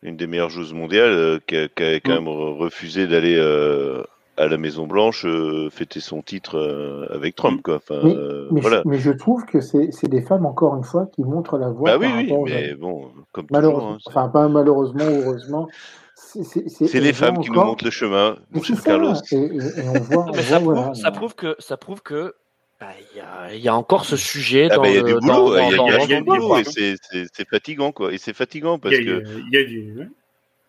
[0.03, 3.37] une des meilleures joueuses mondiales, euh, qui, a, qui a quand même re- refusé d'aller
[3.39, 4.03] euh,
[4.37, 7.77] à la Maison Blanche euh, fêter son titre euh, avec Trump, quoi.
[7.77, 8.83] Enfin, Mais- euh, mais, voilà.
[8.85, 11.71] je, mais je trouve que c'est c'est des femmes, encore une fois, qui montrent la
[11.71, 15.69] voie Bah oui, oui, mais bon, comme toujours, Malheureusement, hein, enfin pas malheureusement ou heureusement,
[16.25, 19.15] c'est les femmes qui nous montrent le chemin, mon cher ça, Carlos.
[19.31, 21.77] et, et- et on voit, on Mais ça voit, prouve, voilà, ça prouve que ça
[21.77, 22.35] prouve que
[22.81, 24.99] bah, il y, a, il y a encore ce sujet Ah dans bah, il y
[24.99, 26.97] a le- du boulot, il y a, y y du boulot et c'est-
[27.33, 28.13] c'est fatigant, quoi.
[28.13, 30.11] Et c'est fatigant Il parce y a, que il y a du,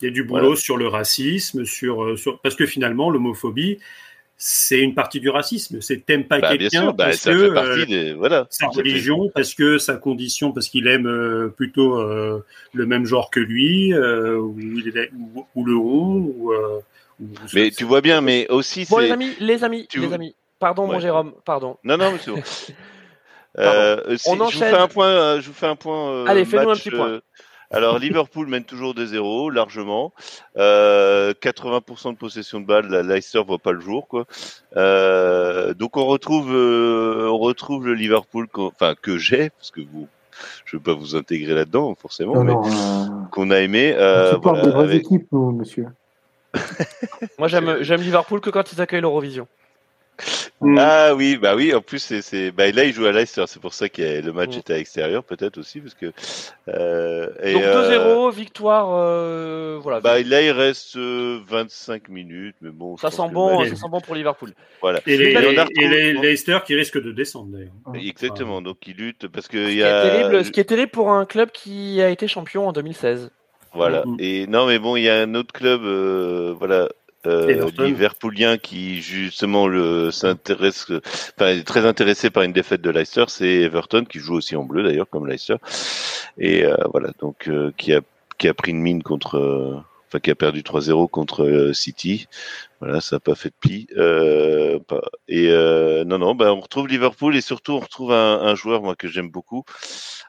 [0.02, 0.56] il y a du boulot Voilà.
[0.56, 3.80] sur le racisme, sur, euh, sur- parce que finalement, l'homophobie,
[4.38, 5.80] c'est une partie du racisme.
[5.82, 8.48] C'est t'aimes pas bah, quelqu'un bah, parce ça que fait euh, partie des voilà.
[8.49, 12.44] sa ça fait- religion, parce que sa condition, parce qu'il aime euh, plutôt euh,
[12.74, 16.80] le même genre que lui, euh, ou, le rond, ou, euh,
[17.22, 20.36] ou- Mais tu vois bien, mais aussi Bon les amis, les amis, Tu- les amis.
[20.60, 21.02] Pardon mon Ouais.
[21.02, 21.78] Jérôme, pardon.
[21.84, 22.41] Non, non, mais c'est bon.
[23.57, 24.70] Euh, si- On je vous enchaîne.
[24.70, 25.07] fais un point.
[25.07, 26.10] euh, Je vous fais un point.
[26.12, 27.22] euh, Allez, fais-nous un petit point.
[27.74, 30.14] Euh, alors Liverpool mène toujours 2-0 largement.
[30.58, 32.88] Euh, 80% de possession de balle.
[32.88, 34.26] La Leicester voit pas le jour, quoi.
[34.78, 40.08] Euh, donc on retrouve, euh, on retrouve le Liverpool, enfin que j'ai, parce que vous,
[40.66, 43.94] je veux pas vous intégrer là-dedans forcément, Non, mais euh, qu'on a aimé.
[43.96, 45.88] on Euh, supporte voilà, des vraies avec- équipes, monsieur.
[47.40, 49.48] Moi j'aime j'aime Liverpool que quand ils accueillent l'Eurovision.
[50.62, 50.78] Mm.
[50.80, 51.74] Ah oui, bah oui.
[51.74, 52.52] En plus, c'est.
[52.52, 53.44] Bah, là, il joue à Leicester.
[53.48, 54.60] C'est pour ça que le match Mm.
[54.60, 56.12] était à l'extérieur, peut-être aussi, parce que.
[56.70, 60.00] Euh, et, Donc euh, 2-0, victoire, euh, voilà.
[60.00, 62.98] Bah, là, il reste euh, 25 minutes, mais bon.
[62.98, 64.52] ça sent bon, match- ça sent bon pour Liverpool.
[64.82, 65.02] Voilà.
[65.06, 67.74] Et les, et les Leicester qui risquent de descendre d'ailleurs.
[68.08, 68.62] Exactement.
[68.62, 70.02] Donc, il lutte parce Ce que y a.
[70.10, 73.30] terrible, ce qui est terrible pour un club qui a été champion en 2016.
[73.74, 74.04] Voilà.
[74.06, 74.16] Mm.
[74.20, 76.88] Et non, mais bon, il y a un autre club, euh, voilà.
[77.27, 77.47] Euh.
[77.85, 80.88] Liverpoolien qui justement le s'intéresse,
[81.38, 84.64] enfin est très intéressé par une défaite de Leicester, c'est Everton qui joue aussi en
[84.64, 85.56] bleu d'ailleurs comme Leicester
[86.38, 88.02] et euh, voilà donc euh, qui a
[88.38, 89.76] qui a pris une mine contre, euh,
[90.07, 92.27] enfin qui a perdu 3-0 contre euh, City,
[92.81, 96.60] voilà ça a pas fait de pli euh, pas- et euh, non non bah on
[96.60, 99.64] retrouve Liverpool et surtout on retrouve un, un joueur moi que j'aime beaucoup,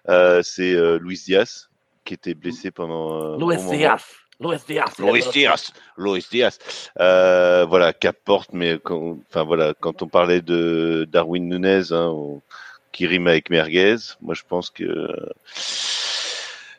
[0.09, 1.69] euh, c'est euh, Luis Diaz
[2.05, 3.37] qui était blessé pendant Luis.
[3.79, 4.03] Diaz.
[4.41, 4.99] Luis Diaz.
[4.99, 6.59] Loris Diaz, Loris Diaz,
[7.01, 12.43] euh, voilà, qu'apporte, mais quand, enfin voilà, quand on parlait de Darwin Nunez, hein, on-
[12.93, 14.85] qui rime avec merguez, moi je pense que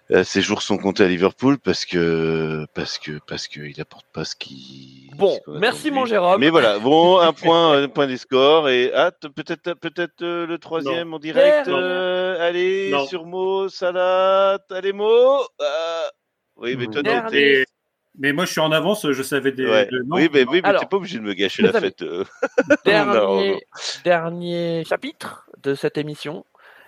[0.10, 4.06] euh, ses jours sont comptés à Liverpool parce que parce que parce que il apporte
[4.14, 5.10] pas ce qui.
[5.16, 6.06] Bon, ce merci mon.
[6.06, 6.40] Jérôme.
[6.40, 10.58] Mais voilà, bon, un point, un point des scores et ah, peut-être peut-être euh, le
[10.60, 11.68] troisième en direct.
[11.68, 11.78] Non.
[11.78, 13.06] euh, allez Non.
[13.06, 15.42] sur Mo, Salah, allez Mo.
[16.58, 17.66] Oui, mais toi, non, t'es-
[18.20, 19.66] mais moi, je suis en avance, je savais des.
[19.68, 19.86] Ouais.
[19.86, 22.02] de- non, oui, mais, oui, mais Alors, t'es pas obligé de me gâcher la fête.
[22.02, 22.24] euh.
[22.86, 23.60] Dernier, Non, non.
[24.04, 26.44] dernier chapitre de cette émission.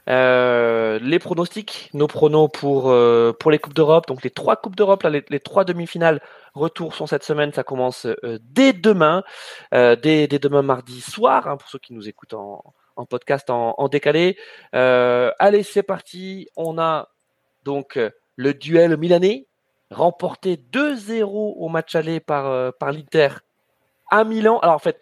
[0.07, 4.07] Euh, les pronostics, nos pronos pour, euh, pour les Coupes d'Europe.
[4.07, 6.19] Donc les trois Coupes d'Europe, là, les, les trois demi-finales
[6.55, 7.53] retour sont cette semaine.
[7.53, 9.23] Ça commence euh, dès demain,
[9.75, 12.63] euh, dès, dès demain mardi soir, hein, pour ceux qui nous écoutent en,
[12.95, 14.35] en podcast en, en décalé.
[14.73, 16.47] Euh, allez, c'est parti.
[16.55, 17.09] On a
[17.63, 17.99] donc
[18.35, 19.45] le duel milanais,
[19.91, 23.29] remporté 2-0 au match aller par, euh, par l'Inter
[24.09, 24.59] à Milan.
[24.59, 24.99] Alors en fait,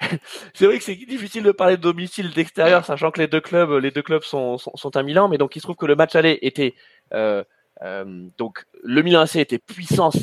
[0.54, 3.70] c'est vrai que c'est difficile de parler de domicile d'extérieur, sachant que les deux clubs,
[3.72, 5.96] les deux clubs sont, sont, sont à Milan, mais donc il se trouve que le
[5.96, 6.74] match aller était
[7.12, 7.42] euh,
[7.82, 10.16] euh, donc le Milan AC était puissance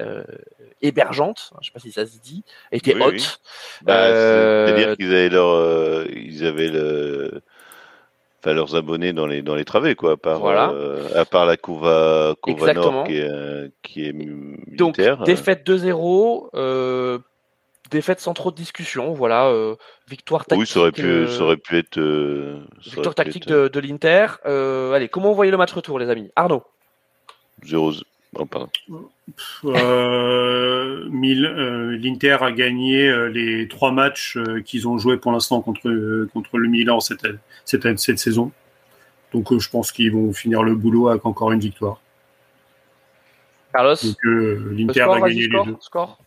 [0.00, 0.22] euh,
[0.80, 3.12] hébergeante, je sais pas si ça se dit, était Oui, haute.
[3.14, 3.26] oui.
[3.82, 7.42] Bah, C'est-à-dire qu'ils avaient leur, ils avaient le,
[8.40, 10.70] enfin leurs abonnés dans les dans les travées quoi à part Voilà.
[10.70, 12.72] euh, à part la Couva Couva.
[12.74, 15.22] Nord qui est euh, qui est Donc, militaire.
[15.24, 17.18] défaite 2-0, euh,
[17.90, 19.74] défaite sans trop de discussion, voilà, euh,
[20.08, 20.60] victoire tactique.
[20.60, 23.50] oui, ça aurait pu euh, ça aurait pu être euh, ça victoire pu tactique être,
[23.52, 24.26] euh, de, de l'Inter.
[24.46, 26.30] Euh, allez, comment vous voyez le match retour, les amis?
[26.36, 26.62] Arnaud?
[27.64, 27.92] 0
[28.34, 28.68] oh, pardon.
[29.64, 36.26] Euh, euh, L'Inter a gagné euh, les trois matchs qu'ils ont joués pour l'instant contre,
[36.32, 37.26] contre le Milan cette,
[37.64, 38.52] cette, cette saison.
[39.32, 42.00] Donc euh, je pense qu'ils vont finir le boulot avec encore une victoire.
[43.72, 45.76] Carlos Donc euh, le l'Inter score, va gagner les deux.
[45.80, 46.18] score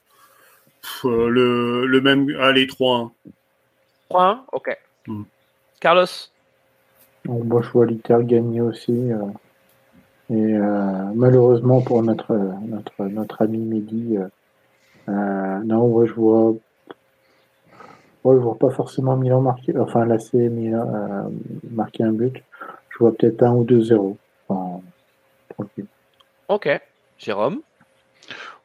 [0.81, 3.11] Pff, euh, le, le même, allez 3-1.
[4.11, 4.77] 3-1 Ok.
[5.07, 5.23] Mm.
[5.79, 6.05] Carlos
[7.25, 8.91] moi, je vois l'Inter gagner aussi.
[8.91, 9.17] euh,
[10.31, 12.33] et euh, malheureusement pour notre,
[12.65, 14.27] notre, notre ami Mehdi, euh,
[15.09, 16.53] euh, non, moi, je vois.
[18.23, 21.29] Moi, je vois pas forcément Milan marquer, enfin l'AC Milan euh,
[21.71, 22.41] marquer un but.
[22.89, 24.17] Je vois peut-être un ou deux 0
[24.47, 24.81] Enfin,
[25.49, 25.87] tranquille.
[26.47, 26.69] Ok.
[27.17, 27.61] Jérôme?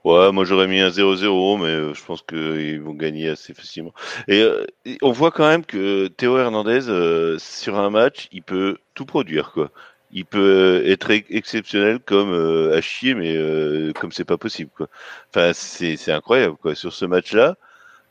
[0.05, 3.93] Ouais, moi j'aurais mis un 0-0, mais je pense qu'ils vont gagner assez facilement.
[4.29, 4.65] Et, euh,
[5.03, 9.51] on voit quand même que Théo Hernandez, euh, sur un match, il peut tout produire,
[9.51, 9.71] quoi.
[10.13, 14.39] Il peut euh, être ex- exceptionnel comme euh, à chier, mais euh, comme c'est pas
[14.39, 14.89] possible, quoi.
[15.31, 16.75] Enfin, c'est c'est incroyable, quoi.
[16.75, 17.57] Sur ce match-là,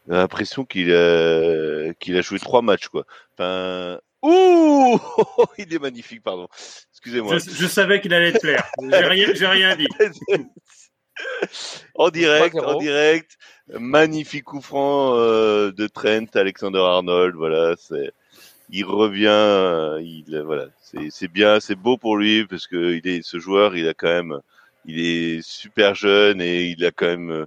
[0.07, 3.05] j'ai l'impression qu'il a qu'il a joué trois matchs, quoi.
[3.37, 4.99] Enfin, ouh,
[5.57, 6.47] il est magnifique, pardon.
[6.91, 7.37] Excusez-moi.
[7.37, 8.65] Je, je savais qu'il allait te plaire.
[8.81, 9.87] J'ai rien, j'ai rien dit.
[11.95, 12.65] en direct, 3-0.
[12.65, 13.37] en direct,
[13.69, 18.11] magnifique coup franc euh, de Trent, Alexander Arnold, voilà, c'est,
[18.69, 20.65] il revient, euh, il, voilà,
[21.11, 24.07] c'est, bien, c'est beau pour lui parce que il est, ce joueur, il a quand
[24.07, 24.39] même,
[24.85, 27.45] il est super jeune et il a quand même, euh,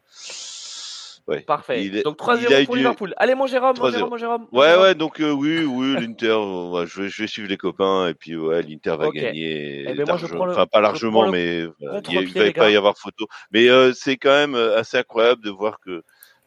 [1.27, 1.40] ouais.
[1.40, 1.85] Parfait.
[1.85, 3.15] Il Donc il a 3-0 eu pour du- Liverpool.
[3.16, 3.90] Allez, mon Jérôme, mon 3-0.
[3.93, 4.47] Jérôme, mon Jérôme.
[4.53, 7.57] Ouais, ouais, donc euh, oui, oui, l'Inter, euh, ouais, je, vais, je vais suivre les
[7.57, 9.86] copains et puis ouais, l'Inter va gagner.
[9.89, 13.27] Eh ben, moi, le- enfin, pas largement, mais il va pas y avoir photo.
[13.51, 16.03] Mais euh, c'est quand même euh, assez incroyable de voir que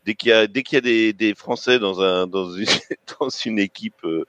[0.06, 2.66] dès qu'il y a dès qu'il y a des, des Français dans un dans une
[3.20, 4.26] dans une équipe euh,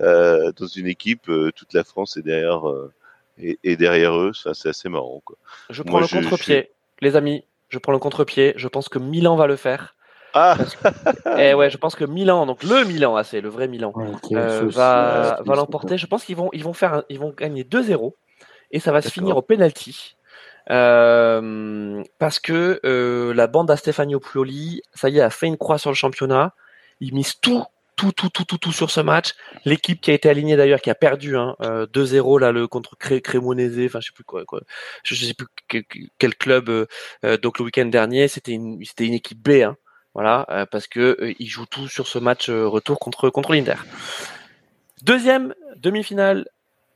[0.00, 2.92] euh, dans une équipe, euh, toute la France est derrière euh,
[3.38, 4.32] est, est derrière eux.
[4.32, 5.36] Ça, c'est assez marrant, quoi.
[5.70, 6.70] Je prends Moi, le contre-pied.
[7.00, 8.54] Les amis, je prends le contre-pied.
[8.56, 9.94] Je pense que Milan va le faire.
[10.36, 10.56] Ah,
[11.38, 13.92] Et ouais, je pense que Milan, donc le Milan, ah, c'est le vrai Milan,
[14.32, 15.96] euh, va, va l'emporter.
[15.96, 18.14] Je pense qu'ils vont, ils vont faire, un- ils vont gagner 2-0
[18.72, 20.16] et ça va se finir au penalty.
[20.70, 25.58] Euh, parce que euh, la bande à Stefano Pioli, ça y est, a fait une
[25.58, 26.54] croix sur le championnat.
[27.00, 27.64] Ils misent tout,
[27.96, 29.34] tout, tout, tout, tout, tout sur ce match.
[29.64, 32.96] L'équipe qui a été alignée d'ailleurs, qui a perdu hein, euh, 2-0 là, le contre
[32.96, 34.62] Cré Crémonese, enfin je sais plus quoi, quoi.
[35.04, 35.84] Je, sais plus quel,
[36.18, 36.68] quel club.
[36.68, 36.86] euh,
[37.24, 39.62] euh, donc le week-end dernier, c'était une, c'était une équipe B.
[39.62, 39.76] Hein,
[40.14, 43.74] voilà, parce que ils jouent tout sur ce match retour contre contre l'Inter.
[45.02, 46.46] Deuxième demi-finale,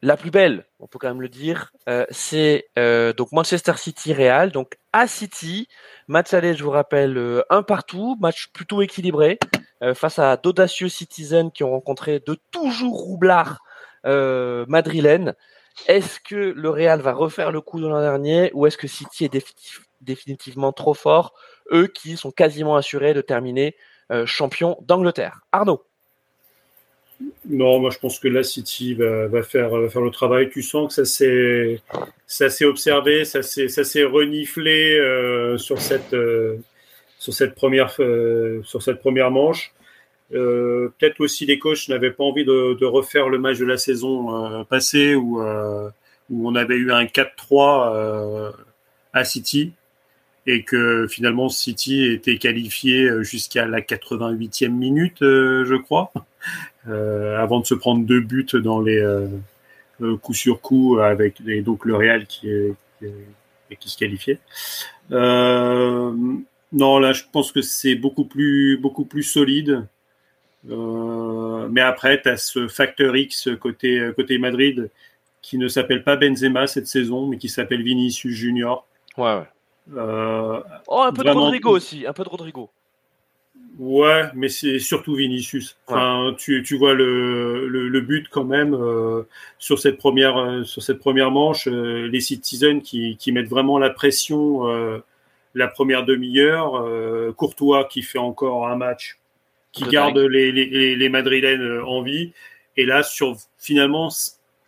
[0.00, 4.12] la plus belle, on peut quand même le dire, euh, c'est euh, donc Manchester City
[4.12, 5.68] Real, donc à City,
[6.06, 9.38] match aller, je vous rappelle, euh, un partout, match plutôt équilibré
[9.94, 13.60] face à d'audacieux Citizens qui ont rencontré de toujours roublards
[14.04, 15.36] madrilènes.
[15.86, 19.26] Est-ce que le Real va refaire le coup de l'an dernier ou est-ce que City
[19.26, 19.54] est
[20.00, 21.32] définitivement trop fort,
[21.72, 23.76] eux qui sont quasiment assurés de terminer
[24.24, 25.42] champion d'Angleterre.
[25.52, 25.87] Arnaud
[27.48, 30.50] Non, moi je pense que la City va, va faire, va faire le travail.
[30.50, 31.80] Tu sens que ça s'est,
[32.26, 36.56] ça s'est observé, ça s'est, ça s'est reniflé euh, sur cette, euh,
[37.18, 39.72] sur cette première, euh, sur cette première manche.
[40.34, 43.78] Euh, peut-être aussi les coachs n'avaient pas envie de, de refaire le match de la
[43.78, 45.88] saison euh, passée où, euh,
[46.30, 48.50] où on avait eu un 4-3 euh,
[49.14, 49.72] à City
[50.46, 56.10] et que finalement City était qualifié jusqu'à la 88e minute, je crois,
[56.86, 59.26] avant de se prendre deux buts dans les euh,
[60.00, 63.98] euh, coup sur coup avec et donc le Real qui, est, qui, est- qui se
[63.98, 64.38] qualifiait.
[65.12, 66.12] Euh,
[66.72, 69.86] non, là, je pense que c'est beaucoup plus beaucoup plus solide.
[70.70, 74.90] Euh, mais après, tu as ce facteur X côté, côté Madrid
[75.40, 78.86] qui ne s'appelle pas Benzema cette saison, mais qui s'appelle Vinicius Junior.
[79.16, 79.46] Ouais, ouais.
[79.96, 81.30] Euh, Oh, un peu de.
[81.30, 82.70] Rodrigo aussi, un peu de Rodrigo.
[83.78, 85.76] Ouais, mais c'est surtout Vinicius.
[85.86, 89.22] Enfin, tu, tu vois le, le, le but quand même euh,
[89.58, 93.78] sur cette première euh, sur cette première manche, euh, les Citizens qui, qui mettent vraiment
[93.78, 94.98] la pression euh,
[95.54, 96.76] la première demi-heure.
[96.76, 99.18] euh, Courtois qui fait encore un match
[99.72, 102.32] qui De garde les, les, les, Madrilènes euh, en vie.
[102.76, 104.08] Et là, sur finalement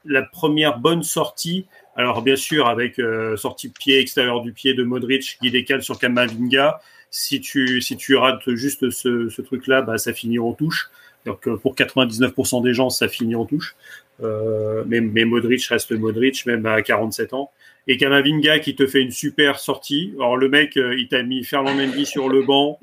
[0.05, 1.67] la première bonne sortie,
[1.97, 5.83] alors bien sûr avec euh, sortie de pied extérieur du pied de Modric qui décale
[5.83, 6.81] sur Kamavinga.
[7.11, 10.91] Si tu si tu rates juste ce, ce truc-là, bah ça finit en touche.
[11.27, 13.77] Donc pour 99% des gens, ça finit en touche.
[14.21, 17.51] mais, mais Modric reste Modric, même à 47 ans
[17.87, 20.15] et Kamavinga qui te fait une super sortie.
[20.17, 22.79] Alors le mec, il t'a mis Ferland Mendy sur le banc.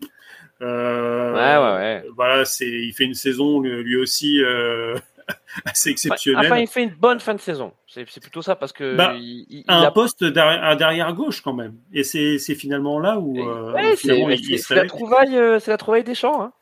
[0.62, 2.10] Euh, ouais, ouais, ouais.
[2.16, 4.96] Voilà, c'est, il fait une saison lui aussi euh,
[5.66, 6.46] assez exceptionnelle.
[6.46, 7.74] Enfin, il fait une bonne fin de saison.
[7.88, 9.92] C'est, plutôt ça parce que bah, il, un a...
[9.92, 11.76] poste derrière, derrière, gauche quand même.
[11.94, 16.16] Et c'est, finalement là où, euh, ouais, c'est, la trouvaille, euh, c'est la trouvaille des
[16.16, 16.42] champs.
[16.42, 16.54] Hein.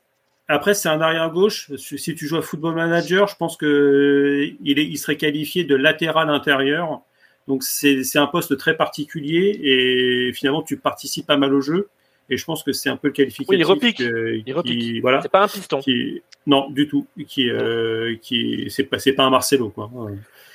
[0.47, 1.71] Après, c'est un arrière gauche.
[1.75, 5.75] Si tu joues à Football Manager, je pense que il, est, il serait qualifié de
[5.75, 7.01] latéral intérieur.
[7.47, 11.89] Donc c'est, c'est un poste très particulier et finalement tu participes pas mal au jeu.
[12.29, 13.49] Et je pense que c'est un peu le qualificatif.
[13.49, 13.99] Oui, il repique.
[13.99, 15.01] il repique.
[15.01, 15.21] Voilà.
[15.21, 15.79] C'est pas un piston.
[15.79, 17.07] Qui, non, du tout.
[17.27, 19.91] Qui, euh, qui, c'est pas, pas un Marcelo, quoi.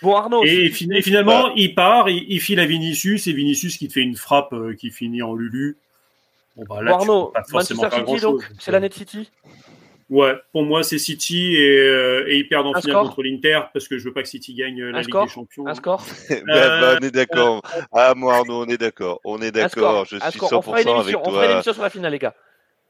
[0.02, 0.44] Bon, Arnaud.
[0.44, 4.52] Et, finalement, il part, il, file à Vinicius, et Vinicius qui te fait une frappe
[4.52, 5.76] euh, qui finit en Lulu.
[6.56, 9.30] Bon, bah là, bon, Arnaud, Manchester City, donc, c'est la Net City?
[10.10, 13.86] Ouais, pour moi c'est City et, euh, et ils perdent en finale contre l'Inter parce
[13.86, 15.66] que je veux pas que City gagne la Ligue des Champions.
[15.68, 17.62] Un score bah, bah, On est d'accord.
[17.92, 19.20] ah moi Arnaud, on est d'accord.
[19.24, 20.04] On est d'accord.
[20.06, 20.58] Je suis 100% avec toi.
[20.58, 22.34] On fera une émission sur la finale les gars.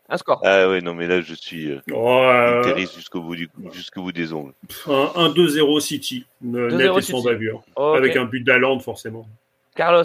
[0.09, 0.41] Un score.
[0.45, 2.63] Ah ouais, non mais là je suis euh, oh,
[2.97, 4.55] jusqu'au bout du jusqu'au bout des ongles.
[4.89, 7.99] Un, un 2-0 City, net et sans bavure, okay.
[7.99, 9.27] avec un but d'Aland forcément.
[9.77, 10.03] Carlos.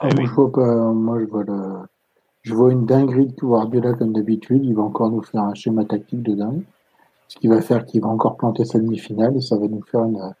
[0.00, 0.26] Ah, oui.
[0.34, 1.86] faut pas, moi je vois le
[2.42, 4.64] je vois une dinguerie de Guardiola comme d'habitude.
[4.64, 6.62] Il va encore nous faire un schéma tactique de dingue.
[7.28, 10.04] Ce qui va faire qu'il va encore planter sa demi-finale et ça va nous faire
[10.04, 10.34] une,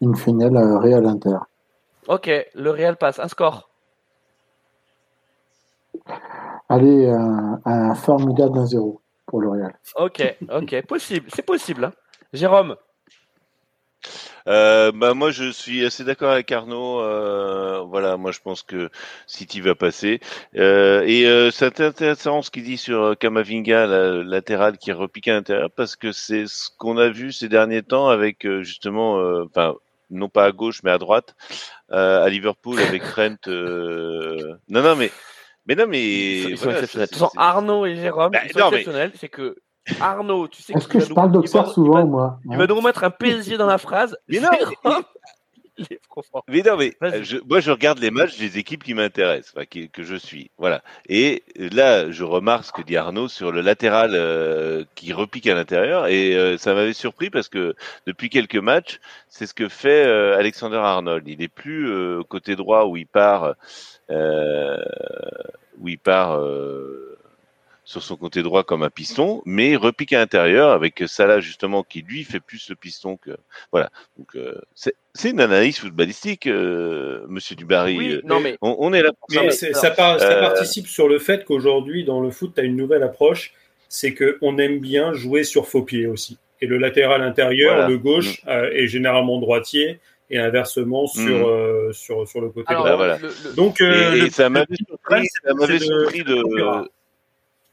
[0.00, 1.38] une finale à Real Inter.
[2.08, 3.18] Ok, le Real passe.
[3.18, 3.68] Un score
[6.68, 9.74] Allez, un, un formidable 1-0 pour le Real.
[9.96, 11.84] Ok, ok, possible, c'est possible.
[11.84, 11.92] Hein.
[12.32, 12.76] Jérôme
[14.48, 17.00] euh, bah moi je suis assez d'accord avec Arnaud.
[17.00, 18.90] Euh, voilà, moi je pense que
[19.26, 20.20] City va passer.
[20.56, 25.34] Euh, et euh, c'est intéressant ce qu'il dit sur Kamavinga, la latéral qui repique à
[25.34, 29.44] l'intérieur, parce que c'est ce qu'on a vu ces derniers temps avec euh, justement, euh,
[29.44, 29.74] enfin
[30.10, 31.34] non pas à gauche mais à droite,
[31.90, 33.36] à Liverpool avec Trent.
[33.46, 35.10] Non non mais
[35.66, 37.08] mais non mais ils sont, exceptionnels.
[37.36, 39.12] Arnaud et Jérôme, bah, ils sont exceptionnels.
[39.18, 39.56] C'est que
[40.00, 43.10] Arnaud, tu sais Est-ce que, je parle d'Auxerre souvent, moi Il va nous remettre un
[43.10, 44.16] PSG dans la phrase.
[44.28, 44.48] Mais non,
[46.48, 46.92] mais, non, mais
[47.22, 50.82] je, moi je regarde les matchs des équipes qui m'intéressent, enfin, que je suis, voilà.
[51.08, 55.54] Et là, je remarque ce que dit Arnaud sur le latéral euh, qui repique à
[55.54, 57.74] l'intérieur, et euh, ça m'avait surpris parce que
[58.06, 61.26] depuis quelques matchs, c'est ce que fait euh, Alexander Arnold.
[61.26, 61.90] Il est plus
[62.28, 63.54] côté droit où il part,
[64.10, 66.38] où il part
[67.84, 72.02] sur son côté droit comme un piston, mais repique à l'intérieur avec Salah justement qui
[72.02, 73.32] lui fait plus le piston que
[73.72, 73.90] voilà.
[74.18, 77.98] Donc euh, c'est une analyse footballistique, euh, Monsieur Dubarry.
[77.98, 78.56] Oui, non, mais...
[78.60, 79.72] on, est là pour mais ça.
[79.72, 83.52] Ça, euh, participe sur le fait qu'aujourd'hui dans le foot, tu as une nouvelle approche,
[83.88, 86.38] c'est que on aime bien jouer sur faux pied aussi.
[86.60, 88.50] Et le latéral intérieur, le gauche, mm.
[88.72, 89.98] est généralement droitier
[90.30, 91.92] et inversement sur, mm.
[91.92, 92.96] sur, sur le côté droit.
[92.96, 93.18] Bah,
[93.56, 95.26] Donc, et, ça m'avait surpris,
[95.80, 96.40] surpris de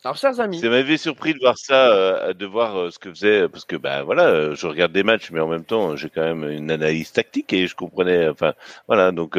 [0.06, 0.60] alors, chers amis.
[0.60, 3.76] Ça m'avait surpris de voir ça, euh, de voir euh, ce que faisait, parce que
[3.76, 6.72] ben voilà, euh, je regarde des matchs, mais en même temps, j'ai quand même une
[6.72, 8.54] analyse tactique et je comprenais, enfin
[8.88, 9.38] voilà, donc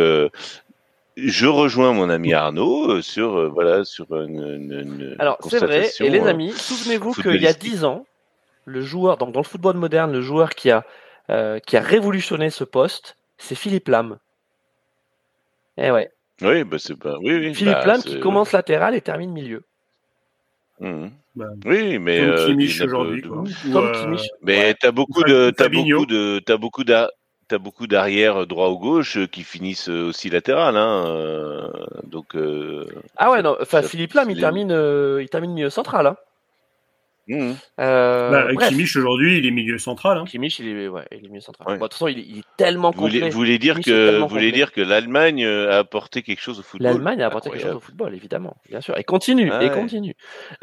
[1.16, 4.68] je rejoins mon ami Arnaud sur voilà sur une.
[4.70, 8.04] une Alors c'est vrai, et les amis, souvenez-vous qu'il y a dix ans,
[8.66, 10.84] le joueur, donc dans le football moderne, le joueur qui a
[11.66, 14.18] qui a révolutionné ce poste, c'est Philippe Lam.
[15.78, 16.10] Eh ouais.
[16.42, 17.16] Oui, bah c'est pas.
[17.22, 17.54] Oui, oui.
[17.54, 19.62] Philippe bah, Lam qui commence latéral et termine milieu.
[20.81, 21.09] Mmh.
[21.36, 23.23] Bah, oui, mais comme Kimmich aujourd'hui.
[23.74, 28.78] Euh, mais t'as beaucoup de, t'as beaucoup de, t'as beaucoup t'as beaucoup d'arrière droit ou
[28.78, 31.70] gauche qui finissent aussi latéral, hein.
[32.05, 32.35] Donc.
[32.35, 32.86] Euh,
[33.16, 33.57] ah ouais, non.
[33.61, 36.07] Enfin, Philippe Lam, il termine, euh, il termine milieu central.
[36.07, 36.16] Hein.
[37.28, 37.52] Mmh.
[37.78, 40.18] Euh, bah, Kimmich aujourd'hui, il est milieu central.
[40.18, 40.24] Hein.
[40.26, 41.76] Kimmich, il est, ouais, il est milieu central.
[41.76, 43.30] de toute façon, il est, il est tellement complet.
[43.30, 46.92] Vous voulez dire que, vous voulez dire que l'Allemagne a apporté quelque chose au football?
[46.92, 50.14] L'Allemagne a apporté quelque chose au football, évidemment, bien sûr, et continue, ah, et continue.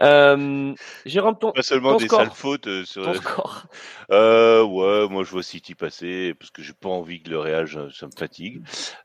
[0.01, 0.73] Euh,
[1.05, 2.19] Jérôme, ton, pas seulement ton des score.
[2.19, 3.05] sales fautes euh, sur.
[3.05, 3.63] Ton score.
[4.09, 7.67] Euh, ouais, moi je vois City passer parce que j'ai pas envie que le Real
[7.67, 8.61] ça me fatigue.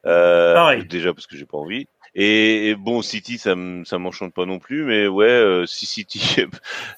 [0.07, 0.87] Euh, Pareil.
[0.87, 1.89] Déjà parce que j'ai pas envie.
[2.15, 6.43] Et, bon, City, ça ça m'enchante pas non plus, mais ouais, euh, si City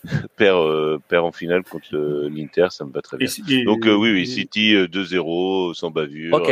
[0.36, 1.97] perd, euh, perd en finale contre
[2.28, 3.28] l'Inter, ça me va très bien.
[3.65, 6.43] Donc euh, oui, oui, City 2-0 sans bavure,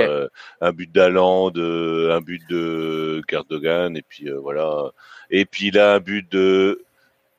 [0.61, 4.93] un but d'Aland, un but de Cardogan, et puis voilà.
[5.31, 6.85] Et puis là, un but de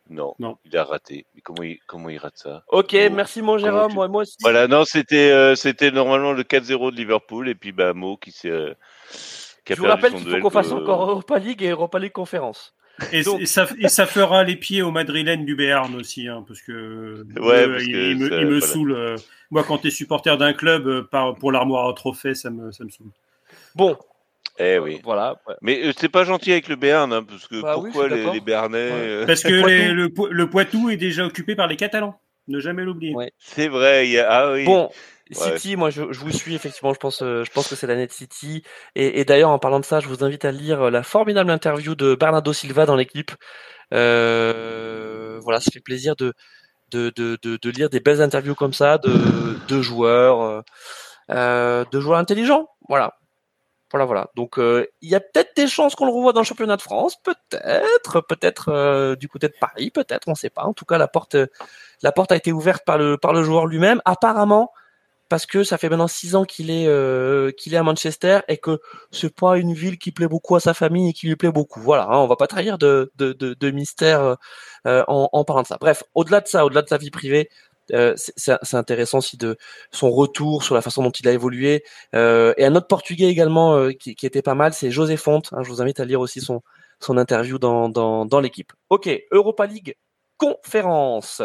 [0.10, 1.26] non, non, il a raté.
[1.34, 2.64] Mais comment il, comment il rate ça?
[2.68, 3.94] Ok, merci mon Jérôme.
[3.94, 4.36] Moi, moi aussi.
[4.42, 8.76] Voilà, non, c'était c'était normalement le 4-0 de Liverpool et puis bah Mo qui s'est
[9.70, 12.74] je vous rappelle qu'il faut qu'on fasse encore Europa League et Europa League Conférence.
[13.12, 16.44] Et, Donc- et ça, et ça fera les pieds aux madrilènes du Béarn aussi, hein,
[16.48, 18.66] parce que, Ouais, euh, parce il, que il me, ça- il me voilà.
[18.68, 18.92] saoule.
[18.92, 19.16] euh,
[19.50, 22.72] moi, quand tu es supporter d'un club euh, par, pour l'armoire à trophée, ça me,
[22.72, 23.08] ça me saoule.
[23.74, 23.98] Bon,
[24.60, 25.00] Eh oui.
[25.04, 25.38] voilà.
[25.48, 25.56] ouais.
[25.62, 28.92] Mais c'est pas gentil avec le Béarn, hein, parce que Bah pourquoi les, les Béarnais
[28.92, 28.92] Ouais.
[28.94, 29.68] euh, Parce que Le Poitou.
[29.70, 32.20] les- le, Po- le Poitou est déjà occupé par les Catalans.
[32.48, 33.16] Ne jamais l'oublier.
[33.16, 33.32] Ouais.
[33.40, 34.30] C'est vrai, il y a...
[34.30, 34.66] ah oui.
[34.66, 34.92] Bon.
[35.32, 37.96] City, moi je, je vous suis effectivement, je pense, euh, je pense que c'est la
[37.96, 38.64] Net City.
[38.96, 41.50] Et, et d'ailleurs, en parlant de ça, je vous invite à lire euh, la formidable
[41.50, 43.32] interview de Bernardo Silva dans l'équipe.
[43.94, 46.34] Euh, voilà, ça fait plaisir de,
[46.92, 50.62] de, de, de, de lire des belles interviews comme ça de, de joueurs, euh,
[51.32, 52.68] euh, de joueurs intelligents.
[52.90, 53.14] Voilà.
[53.92, 54.32] Voilà, voilà.
[54.36, 57.16] Donc, il y a peut-être des chances qu'on le revoie dans le championnat de France,
[57.22, 60.64] peut-être, peut-être du côté de Paris, peut-être, on ne sait pas.
[60.64, 61.38] En tout cas, la porte,
[62.02, 64.02] la porte a été ouverte par le par le joueur lui-même.
[64.04, 64.72] Apparemment,
[65.34, 68.58] parce que ça fait maintenant six ans qu'il est euh, qu'il est à Manchester et
[68.58, 68.80] que
[69.10, 71.80] c'est pas une ville qui plaît beaucoup à sa famille et qui lui plaît beaucoup.
[71.82, 74.38] Voilà, hein, on va pas trahir de de, de, de mystère
[74.86, 75.78] euh, en, en parlant de ça.
[75.82, 77.50] Bref, au-delà de ça, au-delà de sa vie privée,
[77.94, 79.58] euh, c'est intéressant aussi de
[79.92, 81.84] son retour sur la façon dont il a évolué.
[82.14, 85.50] Euh, et un autre Portugais également euh, qui, qui était pas mal, c'est José Fonte.
[85.54, 86.62] hein, je vous invite à lire aussi son
[87.00, 88.72] son interview dans dans, dans l'équipe.
[88.92, 89.96] Ok, Europa League
[90.38, 91.42] conférence.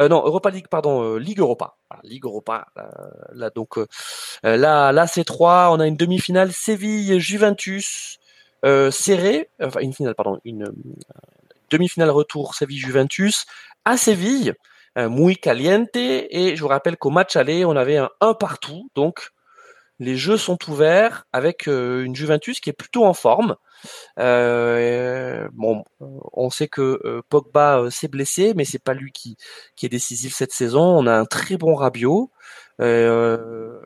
[0.00, 1.76] Euh, non, Europa League, pardon, euh, Ligue Europa.
[2.04, 2.66] Ligue Europa.
[3.32, 3.86] là, donc, euh,
[4.46, 5.70] euh, là, là, c'est trois.
[5.72, 8.18] On a une demi-finale Séville-Juventus
[8.64, 9.50] euh, serrée.
[9.62, 10.72] Enfin, une finale, pardon, une
[11.70, 13.44] demi-finale retour Séville-Juventus
[13.84, 14.54] à Séville,
[14.96, 15.90] euh, muy caliente.
[15.94, 18.90] Et je vous rappelle qu'au match aller, on avait un 1 partout.
[18.94, 19.30] Donc,
[20.00, 23.54] les jeux sont ouverts avec euh, une Juventus qui est plutôt en forme.
[24.18, 29.36] Euh, bon, on sait que euh, Pogba euh, s'est blessé, mais c'est pas lui qui,
[29.76, 30.82] qui est décisif cette saison.
[30.82, 32.30] On a un très bon Rabiot.
[32.80, 33.78] Euh,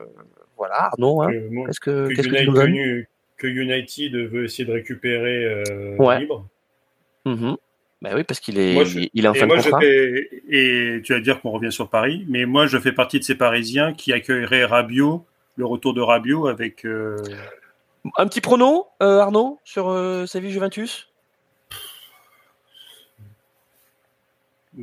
[0.57, 1.29] voilà, Arnaud, hein,
[1.81, 3.03] Que, tu United, nous
[3.37, 6.19] que- United veut essayer de récupérer euh, Ouais.
[6.21, 6.47] libre.
[8.01, 9.79] Ben oui, parce qu'il est, Moi, je- il- est en fin de moi, contrat.
[9.79, 13.23] fais, et tu vas dire qu'on revient sur Paris, mais moi, je fais partie de
[13.23, 15.25] ces Parisiens qui accueilleraient Rabiot,
[15.55, 16.85] le retour de Rabiot avec.
[16.85, 17.17] euh,
[18.17, 21.09] Un petit prono, euh, Arnaud, sur euh, Séville Juventus?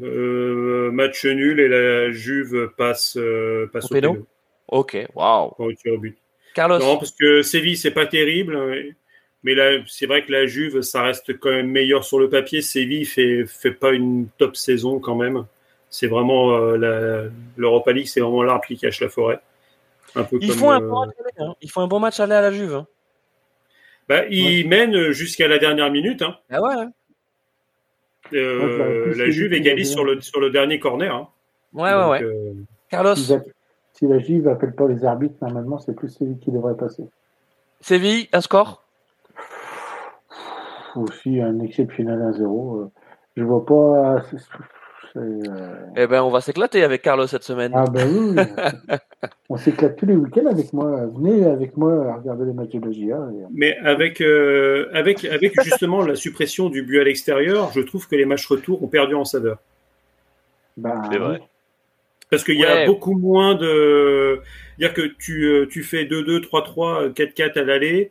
[0.00, 4.26] Euh, match nul et la Juve passe, euh, passe Au au péno?
[4.68, 5.50] Ok, waouh.
[5.50, 6.16] pas au tir au but.
[6.54, 8.94] Carlos, Non, parce que Séville, c'est pas terrible.
[9.42, 12.62] Mais là, c'est vrai que la Juve, ça reste quand même meilleur sur le papier.
[12.62, 15.44] Séville fait, fait pas une top saison quand même.
[15.90, 19.40] C'est vraiment euh, l'Europa League, c'est vraiment l'arbre qui cache la forêt.
[20.40, 21.54] Ils un euh, bon match aller, hein.
[21.60, 22.74] Ils font un bon match aller à la Juve.
[22.74, 22.86] hein.
[24.08, 26.22] bah, ils mènent jusqu'à la dernière minute.
[26.22, 26.36] hein.
[26.50, 26.74] Ah ouais.
[28.34, 31.14] Euh, plus la Séville Juve égalise sur le, sur le dernier corner.
[31.14, 31.28] hein.
[31.74, 32.22] ouais, ouais, Donc, ouais.
[32.22, 32.52] euh,
[32.88, 33.40] Carlos, Si la,
[33.92, 37.04] si la Juve appelle pas les arbitres, normalement, c'est plus celui qui devrait passer.
[37.80, 38.82] Séville, un score?
[40.96, 42.80] Aussi un exceptionnel 1-0.
[42.82, 42.90] euh,
[43.36, 44.22] je vois pas.
[45.16, 47.72] Euh, Eh ben, on va s'éclater avec Carlos cette semaine.
[47.74, 48.36] Ah ben oui,
[49.48, 51.06] on s'éclate tous les week-ends avec moi.
[51.14, 53.16] Venez avec moi à regarder les matchs de la GIA.
[53.32, 58.08] et- Mais avec, euh, avec, avec justement la suppression du but à l'extérieur, je trouve
[58.08, 59.58] que les matchs retour ont perdu en saveur.
[60.76, 61.40] Ben, C'est vrai.
[62.30, 62.84] Parce qu'il y Ouais.
[62.84, 64.40] a beaucoup moins de.
[64.78, 68.10] Dire que tu, euh, tu fais 2-2, 3-3, 4-4 à l'aller,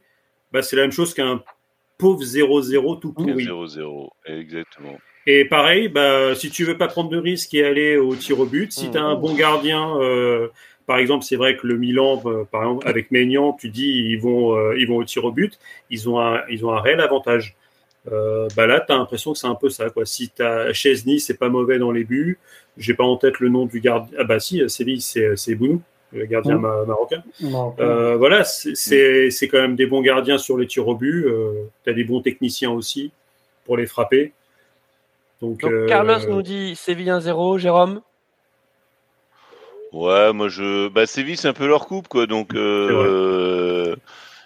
[0.52, 1.41] bah, c'est la même chose qu'un
[1.98, 3.44] pauvre 0-0 tout pourri.
[3.45, 4.94] 0-0, exactement.
[5.27, 8.45] Et pareil, bah, si tu veux pas prendre de risque et aller au tir au
[8.45, 8.91] but, si Mm.
[8.91, 10.48] tu as un bon gardien, euh,
[10.88, 14.18] par exemple, c'est vrai que le Milan, euh, par exemple, avec Maignan, tu dis ils
[14.19, 15.60] vont, euh, ils vont au tir au but,
[15.91, 17.56] ils ont un, ils ont un réel avantage.
[18.11, 19.91] Euh, bah là, tu as l'impression que c'est un peu ça.
[19.91, 20.06] Quoi.
[20.07, 22.39] Si tu as Chesney, c'est pas mauvais dans les buts.
[22.77, 24.18] J'ai pas en tête le nom du gardien.
[24.19, 25.81] Ah bah si, Séville, c'est Bounou,
[26.14, 26.61] le gardien Mm.
[26.61, 27.22] ma- marocain.
[27.80, 31.26] Euh, voilà, c'est- c'est c'est quand même des bons gardiens sur les tirs au but.
[31.27, 31.52] Euh,
[31.84, 33.11] tu as des bons techniciens aussi
[33.65, 34.31] pour les frapper.
[35.41, 38.01] Donc, Donc, euh, Carlos nous dit Séville 1-0, Jérôme
[39.91, 40.88] Ouais, moi je.
[40.88, 42.26] Bah, Séville, c'est un peu leur coupe, quoi.
[42.26, 43.95] Donc, euh...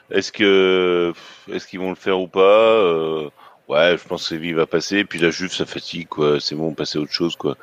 [0.09, 1.13] est-ce que.
[1.51, 3.30] Est-ce qu'ils vont le faire ou pas Euh,
[3.67, 5.05] Ouais, je pense que Séville va passer.
[5.05, 6.39] Puis la Juve, ça fatigue, quoi.
[6.39, 7.57] C'est bon, passer à autre chose, quoi.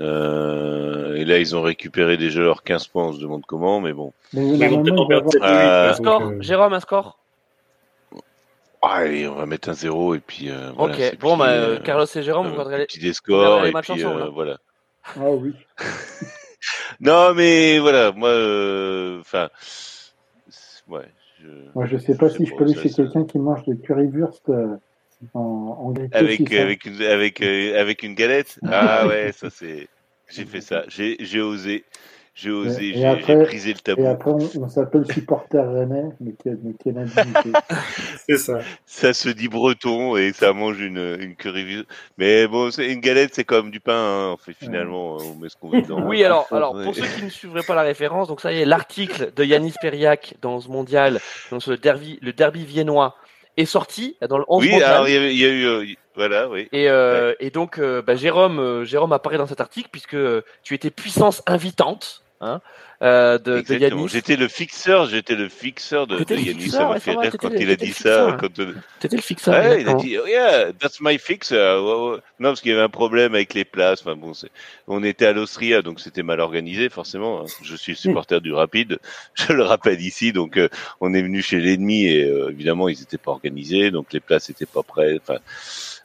[0.00, 3.08] Euh, Et là, ils ont récupéré déjà leurs 15 points.
[3.08, 4.12] On se demande comment, mais bon.
[4.32, 5.50] mais ils vont peut-être en perdre sept ou huit.
[5.50, 7.18] Un score Jérôme, un score
[8.84, 10.50] Ah, Allez, on va mettre un zéro et puis.
[10.50, 12.86] euh, voilà, Ok, bon, bah, euh, Carlos et Jérôme, vous regarderez.
[12.86, 14.30] puis des scores les et matchs puis ensemble, euh, hein.
[14.32, 14.58] voilà.
[15.16, 15.52] Ah oui.
[17.00, 19.50] Non, mais voilà, moi, euh, enfin,
[20.88, 21.06] ouais.
[21.42, 23.64] Je, Moi, je sais pas si je peux aller ça, chez ça- quelqu'un qui mange
[23.66, 24.76] de currywurst euh,
[25.34, 28.60] en, en Avec avec une avec euh, avec une galette?
[28.66, 29.88] Ah ouais, ça c'est.
[30.30, 30.84] J'ai fait ça.
[30.88, 31.84] J'ai j'ai osé.
[32.34, 34.06] J'ai osé, Et j'ai brisé le Et tabou.
[34.08, 36.34] après, on, on s'appelle supporter rennais, mais
[36.98, 37.52] indignité.
[38.28, 38.58] C'est ça.
[38.86, 41.86] Ça se dit breton et ça mange une, une curry.
[42.18, 43.92] Mais bon, c'est une galette, c'est comme du pain.
[43.94, 44.28] Hein.
[44.32, 46.02] En fait, finalement, on met ce qu'on veut dedans.
[46.06, 46.56] Oui, alors, Ouais.
[46.56, 49.44] alors pour ceux qui ne suivraient pas la référence, donc ça y est, l'article de
[49.44, 51.20] Yanis Periak dans ce mondial,
[51.52, 53.14] dans ce derby, le derby viennois,
[53.56, 54.90] est sorti dans le 11 Oui, mondial.
[54.92, 55.84] alors il y, a eu, euh,
[56.16, 56.68] voilà, oui.
[56.72, 60.42] Et, euh, et donc, euh, bah, Jérôme, euh, Jérôme apparaît dans cet article puisque euh,
[60.64, 62.60] tu étais puissance invitante hein,
[63.02, 64.00] euh, de, de Exactement.
[64.02, 64.08] Yanis.
[64.12, 67.68] J'étais le fixeur, j'étais le fixeur de, de fixeur, Ça m'a fait rire quand il
[67.70, 68.36] a dit ça.
[68.40, 69.54] Quand, euh, T'étais le fixeur.
[69.54, 71.56] Ouais, il a dit, oh yeah, that's my fixer.
[71.58, 74.00] Non, parce qu'il y avait un problème avec les places.
[74.02, 74.32] Enfin, bon,
[74.86, 77.40] on était à l'Austria, donc c'était mal organisé, forcément.
[77.42, 77.46] hein.
[77.62, 78.98] Je suis supporter du Rapide,
[79.34, 80.32] je le rappelle ici.
[80.32, 80.68] Donc, euh,
[81.00, 84.48] on est venu chez l'ennemi et euh, évidemment, ils n'étaient pas organisés, donc les places
[84.48, 85.20] n'étaient pas prêtes.
[85.26, 85.40] Enfin,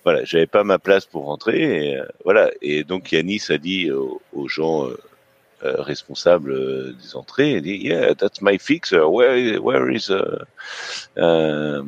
[0.04, 1.92] voilà, j'avais pas ma place pour rentrer.
[1.92, 4.88] Et, euh, voilà, et donc Yanis a dit aux, aux gens.
[5.64, 9.90] Euh, euh, responsables euh, des entrées, il a dit yeah that's my fixer where where
[9.94, 10.22] is uh,
[11.18, 11.82] euh,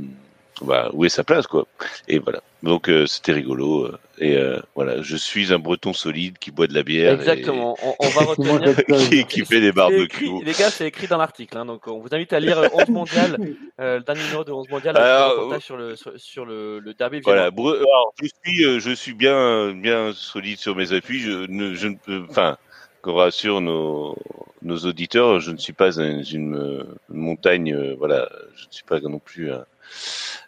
[0.62, 1.66] bah, où est sa place quoi
[2.08, 6.38] et voilà donc euh, c'était rigolo euh, et euh, voilà je suis un breton solide
[6.38, 7.76] qui boit de la bière Exactement.
[7.82, 8.68] On, on va retenir.
[8.68, 11.58] et qui, qui fait des barbecues écrit- les gars, c'est écrit dans l'article.
[11.58, 13.40] hein, donc, on vous invite à lire euh, 11 mondial,
[13.80, 17.22] euh, le dernier numéro de 11 mondial, Alors, sur le, sur, sur le, le derby.
[17.24, 21.88] voilà alors, je suis je suis bien bien solide sur mes appuis je ne je
[21.88, 21.96] ne
[22.30, 22.58] enfin
[23.02, 24.18] qu'on rassure nos
[24.62, 28.84] nos auditeurs je ne suis pas un- une, une montagne euh, voilà je ne suis
[28.84, 29.66] pas non plus un-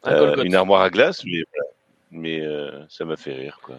[0.03, 1.69] Un Euh, une armoire à glace, mais, voilà.
[2.11, 3.59] mais euh, ça m'a fait rire.
[3.61, 3.75] Quoi.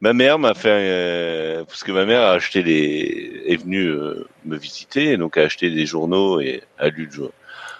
[0.00, 4.26] Ma mère m'a fait, euh, parce que ma mère a acheté les, est venue euh,
[4.44, 7.30] me visiter, et donc a acheté des journaux et a lu le jour.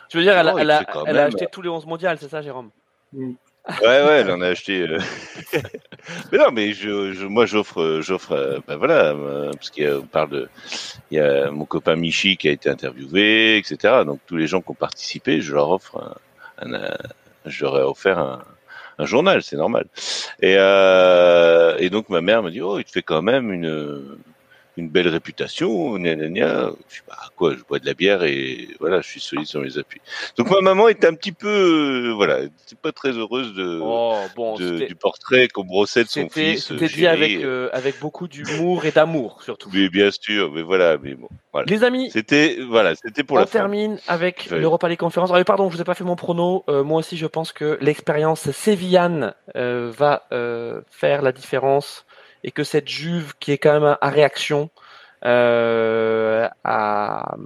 [0.08, 2.42] Tu veux dire, elle, Oh, elle, a, elle acheté tous les 11 mondiales, c'est ça,
[2.42, 2.70] Jérôme?
[3.68, 4.82] Ouais, ouais, elle en a acheté.
[4.82, 4.98] euh.
[6.32, 10.30] mais non, mais je, je, moi j'offre, euh, j'offre, ben voilà, euh, parce qu'on parle
[10.30, 10.48] de,
[11.10, 14.04] il y a mon copain Michi qui a été interviewé, etc.
[14.04, 16.16] Donc tous les gens qui ont participé, je leur offre
[16.60, 16.96] un, un, un-
[17.44, 18.44] je leur ai offert un,
[18.98, 19.86] un journal, c'est normal.
[20.40, 24.16] Et, euh, et donc ma mère me dit, oh, il te fait quand même une,
[24.76, 26.70] une belle réputation, gna gna gna.
[26.88, 29.60] Je dis, bah quoi, je bois de la bière et voilà, je suis solide sur
[29.60, 30.00] mes appuis.
[30.36, 34.16] Donc ma maman était un petit peu, euh, voilà, était pas très heureuse de, Oh,
[34.36, 36.66] bon, de- c'était- du portrait qu'on brossait de son fils.
[36.66, 39.70] c'était dit avec, euh, avec beaucoup d'humour et d'amour, surtout.
[39.72, 41.66] Mais bien sûr, mais voilà, mais bon, voilà.
[41.70, 43.58] Les amis, C'était, voilà, c'était pour on la fin.
[43.60, 44.58] termine avec Ouais.
[44.58, 45.30] l'Europa League Conference.
[45.34, 46.64] Ah, pardon, je vous ai pas fait mon prono.
[46.68, 50.24] Euh, moi aussi, je pense que l'expérience sévillane euh, va
[50.90, 52.05] faire la différence
[52.46, 54.70] et que cette Juve qui est quand même à, réaction
[55.24, 57.36] euh, à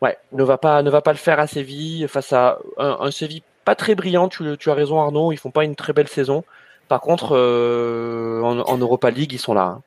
[0.00, 3.10] ouais ne va pas ne va pas le faire à Séville face à un, un
[3.12, 4.30] Séville pas très brillant.
[4.30, 5.30] Tu, tu as raison, Arnaud.
[5.30, 6.42] Ils font pas une très belle saison.
[6.88, 9.62] Par contre, euh, en, en Europa League, ils sont là.
[9.62, 9.82] hein.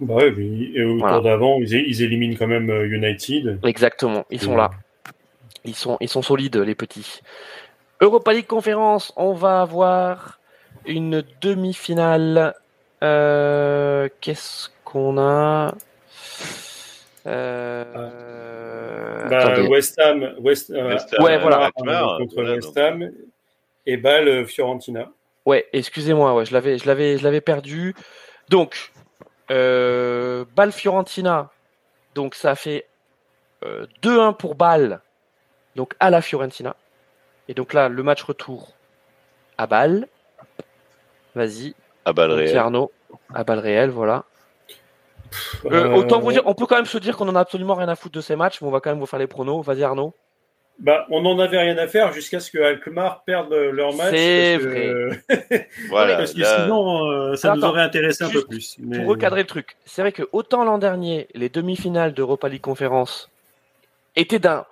[0.00, 1.14] Bah ouais, et au Voilà.
[1.14, 3.58] tour d'avant, ils, éliminent quand même euh, United.
[3.64, 4.70] Exactement, ils sont là.
[5.64, 7.20] Ils sont, ils sont solides, les petits.
[8.02, 10.38] Europa League Conférence, on va avoir
[10.84, 12.54] une demi-finale.
[13.02, 15.74] Euh, Qu'est-ce qu'on a?
[17.26, 19.60] Euh, Bah.
[19.68, 21.70] West Ham, West, euh, West Ham, Ouais, voilà.
[21.72, 22.76] Contre voilà, West donc.
[22.78, 23.10] Ham
[23.86, 25.10] et Bâle Fiorentina.
[25.46, 27.94] Ouais, excusez-moi, ouais, je l'avais, je l'avais, je l'avais perdu.
[28.48, 28.92] Donc,
[29.50, 31.50] euh, Bâle Fiorentina.
[32.14, 32.86] Donc ça fait
[33.64, 35.00] euh, 2-1 pour Bâle.
[35.76, 36.76] Donc à la Fiorentina.
[37.48, 38.72] Et donc là, le match retour
[39.58, 40.06] à Bâle.
[41.34, 41.74] Vas-y,
[42.04, 42.58] à balle mon petit réelle.
[42.58, 42.90] Arnaud.
[43.34, 44.24] À Bâle réel, voilà.
[45.64, 47.74] Euh, Euh, autant vous dire, on peut quand même se dire qu'on en a absolument
[47.74, 49.64] rien à foutre de ces matchs, mais on va quand même vous faire les pronos.
[49.64, 50.14] Vas-y Arnaud.
[50.78, 54.10] Bah, on n'en avait rien à faire jusqu'à ce que Alkmaar perde leur match.
[54.10, 55.10] C'est que,
[55.90, 58.76] Voilà, parce que là, sinon, euh, ça Attends, nous aurait intéressé un peu plus.
[58.80, 58.98] Mais...
[58.98, 63.30] Pour recadrer le truc, c'est vrai que autant l'an dernier, les demi-finales d'Europa League Conférence
[64.16, 64.66] étaient d'un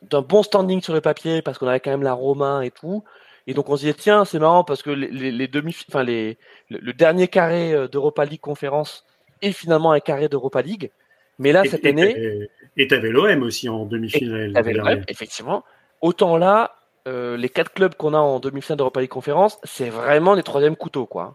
[0.00, 3.04] d'un bon standing sur le papier parce qu'on avait quand même la Roma et tout.
[3.46, 6.02] Et donc on se disait tiens c'est marrant parce que les, les, les demi, enfin
[6.04, 6.38] les
[6.70, 9.04] le, le dernier carré euh, d'Europa League Conférence
[9.40, 10.90] est finalement un carré d'Europa League.
[11.38, 14.52] Mais là Et- cette et année, t'avais- Et t'avais l'OM aussi en demi-finale.
[14.56, 15.64] Real, effectivement,
[16.00, 16.76] autant là
[17.08, 20.76] euh, les quatre clubs qu'on a en demi-finale d'Europa League Conférence, c'est vraiment des troisième
[20.76, 21.34] couteaux quoi.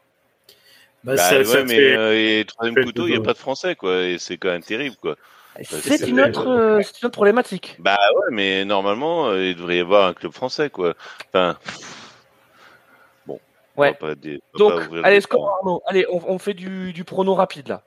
[1.04, 3.22] Bah, bah, ça, ouais, ça te mais fait- euh, et troisième couteau, il n'y a
[3.22, 5.16] pas de français, quoi, et c'est quand même terrible, quoi.
[5.64, 7.76] C'est c'est une autre, euh, c'est une autre problématique.
[7.80, 10.94] Bah ouais, mais normalement, euh, il devrait y avoir un club français, quoi.
[11.30, 11.58] Enfin,
[13.26, 13.40] bon,
[13.76, 13.90] on Ouais.
[13.92, 15.50] va pas dé- on va Donc, pas allez, le score.
[15.60, 15.82] Arnaud.
[15.88, 17.82] Allez, on, on fait du, du prono rapide là.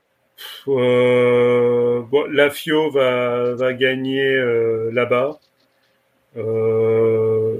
[0.69, 5.39] Euh, bon, la Fio va, va gagner euh, là-bas.
[6.37, 7.57] Euh,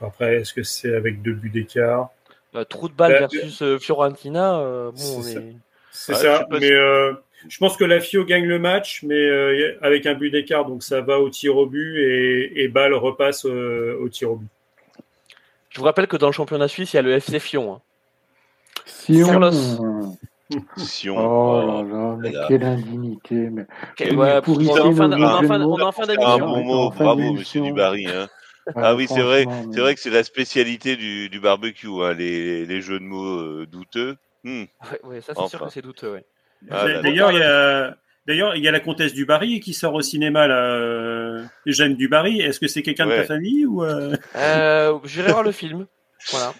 [0.00, 2.10] après, est-ce que c'est avec deux buts d'écart?
[2.54, 4.58] Euh, trou de balle Bah, versus euh, Fiorentina.
[4.58, 5.40] euh, bon, c'est ça.
[5.40, 7.14] est- ça, mais si- euh,
[7.48, 10.82] Je pense que la FIO gagne le match, mais euh, avec un but d'écart, donc
[10.82, 14.48] ça va au tir au but et, et Bâle repasse euh, au tir au but.
[15.70, 17.74] Je vous rappelle que dans le championnat suisse, il y a le FC Fion.
[17.74, 17.80] hein.
[18.86, 19.26] Sion.
[19.26, 19.50] Carlos.
[20.76, 21.16] Sion.
[21.18, 22.44] Oh là là, mais là.
[22.48, 23.34] quelle indignité.
[23.34, 23.66] Mais...
[24.00, 26.38] Oui, ouais, on est en fin Un d'émission.
[26.38, 28.06] bon mot, bravo, monsieur Dubarry.
[28.06, 28.28] Hein.
[28.68, 32.14] Ouais, Ah oui, c'est vrai, c'est vrai que c'est la spécialité du, du barbecue, hein,
[32.14, 34.16] les, les jeux de mots euh, douteux.
[34.44, 34.62] Hmm.
[34.62, 36.20] Ouais, ouais, ça c'est sûr que c'est douteux.
[36.70, 37.02] Ah là.
[37.02, 37.96] D'ailleurs, il y a.
[38.26, 40.56] D'ailleurs, il y a la comtesse du Barry qui sort au cinéma, là.
[40.56, 42.40] euh, Jeanne du Barry.
[42.40, 45.86] Est-ce que c'est quelqu'un de ta famille ou euh, Euh, J'irai voir le film.
[46.30, 46.54] Voilà.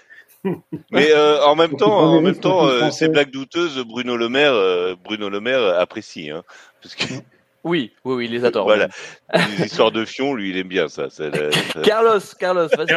[0.93, 4.95] Mais euh, en même temps, en même euh, ces blagues douteuses, Bruno Le Maire, euh,
[5.03, 6.43] Bruno Le Maire apprécie, hein,
[6.83, 7.05] parce que
[7.65, 8.65] Oui, oui, oui, il les adore.
[8.65, 8.89] voilà,
[9.33, 11.09] les histoires de fion, lui, il aime bien ça.
[11.09, 12.95] ça, la- ça- Carlos, Carlos, vas-y.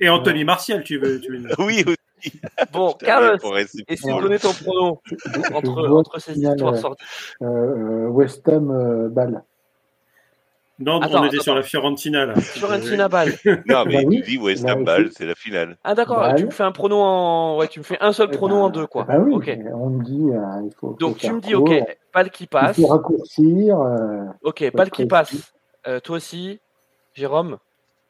[0.00, 1.54] et, Anthony Martial, tu veux, tu veux dire.
[1.58, 1.96] Oui, aussi.
[2.72, 3.58] Bon, Carlos, drôle.
[3.64, 7.04] de donner ton prono Je entre, entre ces final, histoires euh, sorties.
[7.42, 9.42] euh, West Ham euh, Bâle.
[10.82, 11.62] Non, Attends, on était attends, sur la.
[11.62, 12.34] Fiorentina, là.
[12.40, 13.32] Fiorentina Bâle.
[13.66, 14.16] Non, mais Bah oui.
[14.16, 14.84] il dit West Bah Ham.
[14.84, 15.76] Ball, c'est la finale.
[15.84, 18.36] Ah d'accord, tu me fais un prono en, ouais, tu me fais un seul Eh
[18.36, 19.04] prono ben, en deux quoi.
[19.04, 19.34] ben oui,
[19.74, 20.96] on me dit, euh, il faut.
[20.98, 21.70] Donc tu me dis ok,
[22.14, 22.76] Bâle qui Il passe.
[22.80, 23.78] faut raccourcir.
[23.78, 25.52] euh, Ok, Bâle qui passe.
[25.86, 26.60] Euh, toi aussi,
[27.14, 27.58] Jérôme?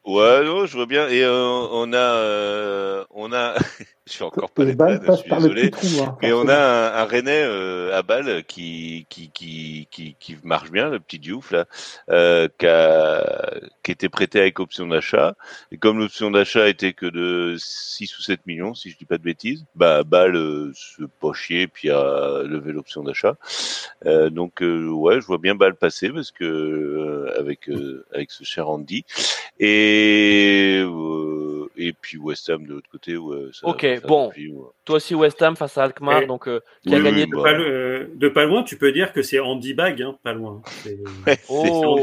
[0.05, 1.07] Ouais, non, je vois bien.
[1.09, 3.53] Et euh, on a, euh, on a,
[4.07, 5.69] je suis encore pas les je suis désolé.
[5.71, 5.87] trou.
[6.01, 10.37] Hein, Mais on a un, un Rennais euh, à Bâle qui, qui, qui, qui, qui
[10.43, 11.65] marche bien, le petit Diouf là,
[12.09, 15.35] euh, qui, a, qui était prêté avec option d'achat.
[15.71, 19.19] Et comme l'option d'achat était que de 6 ou 7 millions, si je dis pas
[19.19, 23.35] de bêtises, bah Bâle euh, se pochier puis a levé l'option d'achat.
[24.07, 28.31] Euh, donc euh, ouais, je vois bien Bâle passer parce que euh, avec euh, avec
[28.31, 29.05] ce cher Andy
[29.59, 33.17] et euh, et puis West Ham de l'autre côté.
[33.17, 34.27] Ouais, ça Ok, faire bon.
[34.27, 34.65] depuis, ouais.
[34.85, 37.23] Toi aussi West Ham face à Alkmaar, Et- donc euh, qui a gagné.
[37.23, 37.43] oui, de- bah.
[37.43, 40.61] Pas euh, de pas loin, tu peux dire que c'est Andy Bag, hein, pas loin.
[40.83, 40.97] C'est-
[41.49, 41.99] Oh.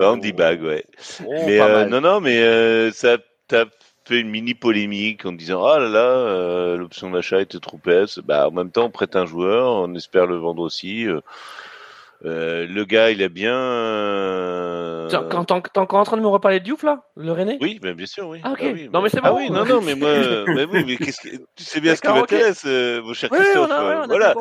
[0.00, 0.84] Andy Bag, ouais.
[1.26, 3.18] Oh, mais euh, non, non, mais euh, ça
[3.48, 3.66] t'a
[4.04, 8.18] fait une mini polémique en disant ah là là, euh, l'option d'achat était trop baisse.
[8.18, 11.06] Bah en même temps, on prête un joueur, on espère le vendre aussi.
[12.24, 13.54] Euh, euh, le gars, il a bien.
[13.54, 17.58] euh, t'es en- t'es encore en train de me reparler de Diouf là, le René?
[17.60, 18.40] Oui, bien sûr, oui.
[18.44, 18.60] Ah, ok.
[18.62, 19.38] oui, Non, mais c'est Ah bon.
[19.38, 20.10] oui, non, non, mais moi,
[20.46, 23.38] mais oui, mais qu'est-ce que tu sais bien ce qui m'intéresse, euh, mon cher Oui,
[23.38, 23.70] Christophe.
[23.70, 24.34] on a, ouais, euh, on a voilà,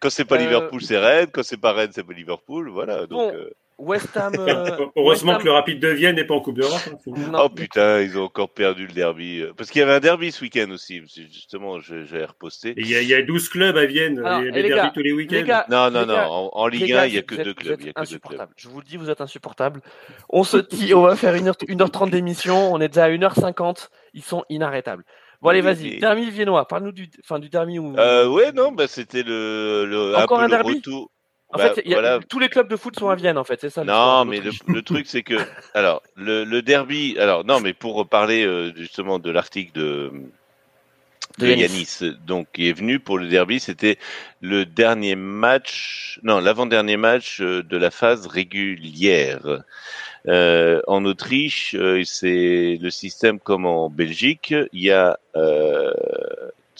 [0.00, 1.30] quand c'est pas Euh, Liverpool, c'est Rennes.
[1.32, 2.70] Quand c'est pas Rennes, c'est pas Liverpool.
[2.70, 3.06] Voilà.
[3.06, 3.50] Donc, Bon, euh,
[3.84, 4.32] West Ham.
[4.38, 6.80] euh, Heureusement West Ham- que le Rapide de Vienne n'est pas en Coupe d'Europe.
[6.88, 7.32] hein.
[7.38, 9.40] Oh putain, ils ont encore perdu le derby.
[9.40, 11.02] euh, Parce qu'il y avait un derby ce week-end aussi.
[11.06, 12.74] Justement, j'avais reposté.
[12.76, 14.62] Il y, a- il y a 12 clubs à Vienne, Alors, il y a des
[14.62, 15.64] les derbys gars, tous les week-ends.
[15.68, 16.14] Non, non, les non.
[16.14, 17.80] gars, En, en Ligue gars, 1, il y a que êtes- deux clubs.
[17.80, 18.02] Il y a que deux clubs.
[18.02, 18.52] insupportables.
[18.56, 19.80] Je vous le dis, vous êtes insupportables.
[20.28, 22.72] On se dit, on va faire 1h, 1h30 d'émission.
[22.72, 23.88] On est déjà à 1h50.
[24.14, 25.04] Ils sont inarrêtables.
[25.40, 25.98] Bon, allez, vas-y.
[25.98, 26.68] Derby viennois.
[26.68, 27.96] Parle-nous du, enfin, du derby où.
[27.98, 30.74] Euh, ouais, non, bah, c'était le, le, Encore un un derby?
[30.76, 31.10] retour.
[31.52, 33.60] En Bah, fait, y a- tous les clubs de foot sont à Vienne, en fait.
[33.60, 33.84] C'est ça.
[33.84, 35.34] Non, mais le, truc, c'est que,
[35.74, 40.12] alors, le, le derby, alors, non, mais pour parler euh, justement de l'article de,
[41.38, 41.62] De de Yanis.
[42.00, 43.98] Yanis, donc, qui est venu pour le derby, c'était
[44.40, 49.62] le dernier match, non, l'avant-dernier match euh, de la phase régulière.
[50.28, 51.74] Euh, en Autriche,
[52.04, 55.18] c'est le système comme en Belgique, il y a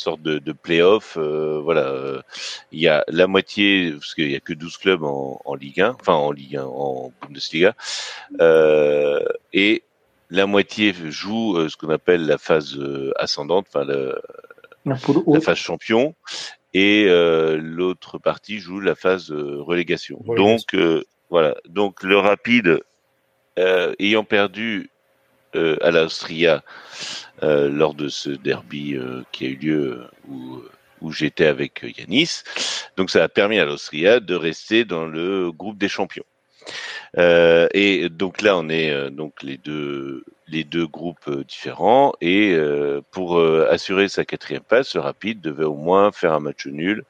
[0.03, 2.21] sorte de, de play-off, euh, voilà, euh,
[2.71, 5.81] il y a la moitié, parce qu'il y a que 12 clubs en, en Ligue
[5.81, 7.75] 1, enfin en Ligue 1, en Bundesliga,
[8.41, 9.83] euh, et
[10.31, 12.79] la moitié joue euh, ce qu'on appelle la phase
[13.17, 13.85] ascendante, enfin
[15.35, 16.15] La phase champion,
[16.75, 20.19] et euh, l'autre partie joue la phase euh, relégation.
[20.25, 20.57] Relégation.
[20.57, 22.81] Donc euh, voilà, donc le rapide
[23.59, 24.91] euh, ayant perdu
[25.55, 26.63] euh, à l'Austria
[27.43, 30.63] euh, lors de ce derby euh, qui a eu lieu où,
[31.11, 32.43] j'étais avec Yanis.
[32.97, 36.25] Donc ça a permis à l'Austria de rester dans le groupe des champions.
[37.19, 42.57] Et donc là, on est donc les deux les deux groupes différents et
[43.11, 47.05] pour assurer sa quatrième place, le Rapide devait au moins faire un match nul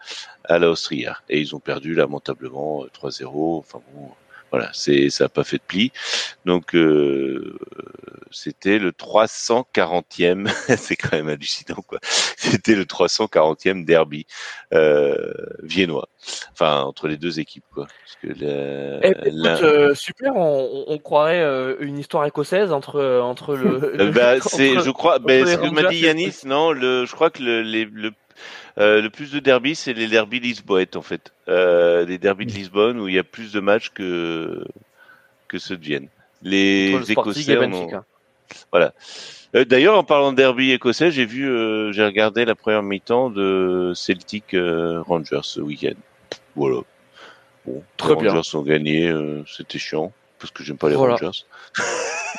[0.44, 3.58] à l'Austria et ils ont perdu lamentablement euh, 3-0.
[3.58, 4.08] Enfin bon,
[4.52, 5.90] voilà, c'est ça a pas fait de pli.
[6.44, 7.58] Donc euh,
[8.30, 11.98] c'était le 340e, c'est quand même hallucinant quoi.
[12.36, 14.26] C'était le 340e derby
[14.72, 16.08] euh, viennois.
[16.52, 17.86] Enfin entre les deux équipes quoi.
[17.86, 22.96] Parce que la- Eh, écoute, euh, super, on, on- croirait euh, une histoire écossaise entre,
[22.96, 23.92] euh, entre le.
[23.96, 27.12] Le- bah, entre- c'est, je crois, bah, ce que m'a dit Yanis, non, le, je
[27.12, 28.12] crois que le, les, le,
[28.78, 31.32] euh, le plus de derby, c'est les derbies lisboètes, en fait.
[31.48, 34.64] Euh, les derbies de Lisbonne où il y a plus de matchs que,
[35.48, 36.08] que ceux de Vienne.
[36.42, 38.04] Les le Écossais ont- Benfica.
[39.54, 43.28] Euh, D'ailleurs, en parlant de derby écossais, j'ai vu, euh, j'ai regardé la première mi-temps
[43.30, 45.94] de Celtic Rangers ce week-end.
[46.56, 46.78] Voilà.
[47.66, 48.32] Bon, Très les bien.
[48.32, 51.14] Rangers ont gagné, euh, c'était chiant parce que j'aime pas les Voilà.
[51.16, 51.44] Rangers.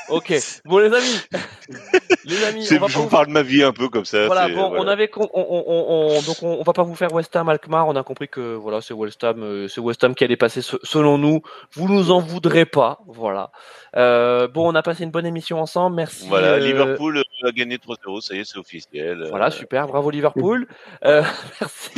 [0.09, 0.33] Ok.
[0.65, 1.21] Bon les amis,
[2.25, 4.25] les amis, C'est- on va je vous parle de ma vie un peu comme ça.
[4.25, 7.11] Voilà, bon, on avait, on, on, on- on- donc on, on va pas vous faire
[7.13, 7.87] West Ham Alkmaar.
[7.87, 10.61] On a compris que voilà, c'est West Ham, euh, c'est West Ham qui allait passer
[10.61, 11.41] se- selon nous.
[11.73, 13.51] Vous nous en voudrez pas, voilà.
[13.95, 15.95] Euh, bon, on a passé une bonne émission ensemble.
[15.95, 16.25] Merci.
[16.27, 19.27] Voilà, euh, Liverpool euh, a gagné 3-0, ça y est, c'est officiel.
[19.29, 20.67] Voilà, Euh, super, bravo Liverpool.
[21.05, 21.21] Euh,
[21.61, 21.91] merci,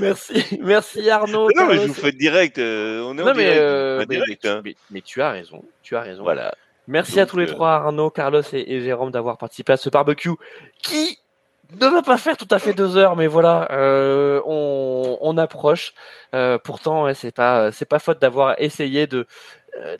[0.00, 1.48] merci, merci Arnaud.
[1.48, 2.58] mais non, mais je vous fais direct.
[2.58, 3.58] euh, on est en mais, direct.
[3.60, 4.60] euh, mais- direct, hein.
[4.64, 6.22] mais- mais tu as raison, tu as raison.
[6.22, 6.54] Voilà.
[6.86, 9.88] Merci à tous les euh, trois, Arnaud, Carlos et, et Jérôme, d'avoir participé à ce
[9.88, 10.30] barbecue
[10.82, 11.18] qui
[11.80, 15.94] ne va pas faire tout à fait deux heures, mais voilà, euh, on, on approche.
[16.34, 19.26] Euh, pourtant, ouais, c'est pas, c'est pas faute d'avoir essayé de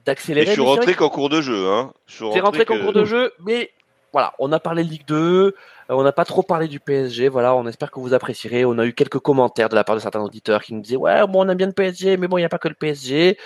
[0.07, 0.47] d'accélérer.
[0.47, 1.67] je suis rentré qu'en cours de jeu.
[1.69, 1.93] Hein.
[2.07, 3.71] Je suis T'es rentré qu'en que- cours de jeu, mais
[4.13, 5.17] voilà, on a parlé de Ligue 2,
[5.47, 5.53] euh,
[5.89, 8.65] on n'a pas trop parlé du PSG, voilà, on espère que vous apprécierez.
[8.65, 11.27] On a eu quelques commentaires de la part de certains auditeurs qui nous disaient ouais,
[11.27, 13.37] bon, on aime bien le PSG, mais bon, il n'y a pas que le PSG.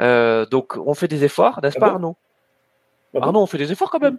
[0.00, 2.16] Euh, donc, on fait des efforts, n'est-ce Ah pas, bon Arnaud?
[3.14, 4.18] Ah bon Arnaud, on fait des efforts quand même.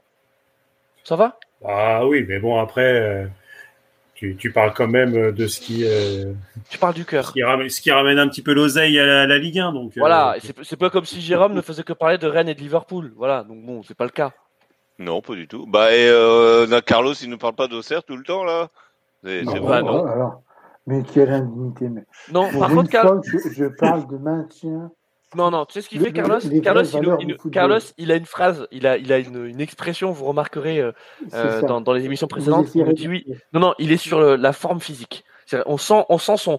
[1.03, 1.37] Ça va?
[1.65, 3.27] Ah oui, mais bon, après, euh,
[4.15, 6.33] tu, tu parles quand même euh, de ce qui, euh,
[6.69, 7.27] Tu parles du cœur.
[7.27, 9.71] ce qui, ramène, ce qui ramène un petit peu l'oseille à la, Ligue 1.
[9.73, 12.27] Donc, euh, Voilà, et c'est c'est pas comme si Jérôme ne faisait que parler de
[12.27, 13.13] Rennes et de Liverpool.
[13.15, 14.31] Voilà, donc bon, c'est pas le cas.
[14.97, 15.65] Non, pas du tout.
[15.65, 18.67] Bah, et euh, Carlos, il nous parle pas d'Auxerre tout le temps, là?
[19.23, 19.83] C'est Non, c'est bah, vrai.
[19.83, 20.05] non.
[20.05, 20.41] alors,
[20.85, 21.87] mais quelle indignité.
[21.87, 22.03] Mais.
[22.33, 24.91] Non, Pour par une contre, Carlos, fois je parle de maintien.
[25.35, 26.81] Non, non, tu sais ce qu'il fait, Carlos les Carlos,
[27.21, 27.37] il.
[27.51, 30.91] Carlos, il a une phrase, il a, il a une, une expression, vous remarquerez euh,
[31.33, 32.67] euh, dans, dans les émissions précédentes.
[32.75, 33.25] Il nous dit oui.
[33.53, 35.23] Non, non, il est sur le- la forme physique.
[35.65, 36.57] On sent, on sent son,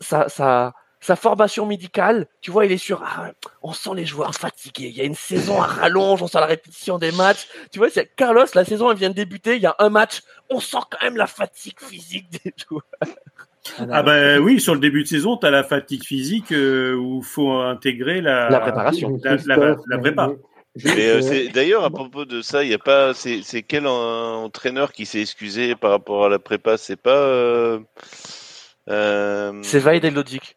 [0.00, 2.26] sa, sa, sa formation médicale.
[2.40, 3.02] Tu vois, il est sur.
[3.04, 3.30] ah,
[3.62, 4.88] on sent les joueurs fatigués.
[4.88, 6.22] Il y a une saison à rallonge.
[6.22, 7.48] On sent la répétition des matchs.
[7.72, 8.44] Tu vois, Carlos.
[8.54, 9.56] La saison, elle vient de débuter.
[9.56, 10.22] Il y a un match.
[10.48, 12.82] On sent quand même la fatigue physique des joueurs.
[13.90, 17.18] Ah ben oui, sur le début de saison, tu as la fatigue physique euh, où
[17.18, 19.18] il faut intégrer la, La préparation.
[19.22, 20.30] La- la- la Christophe, prépa.
[20.86, 23.12] euh, d'ailleurs à propos de ça, il y a pas.
[23.12, 26.76] C'est c'est quel en- entraîneur qui s'est excusé par rapport à la prépa?
[26.78, 27.10] C'est pas.
[27.16, 27.80] Euh,
[28.88, 30.56] euh, C'est Vaid et Logic.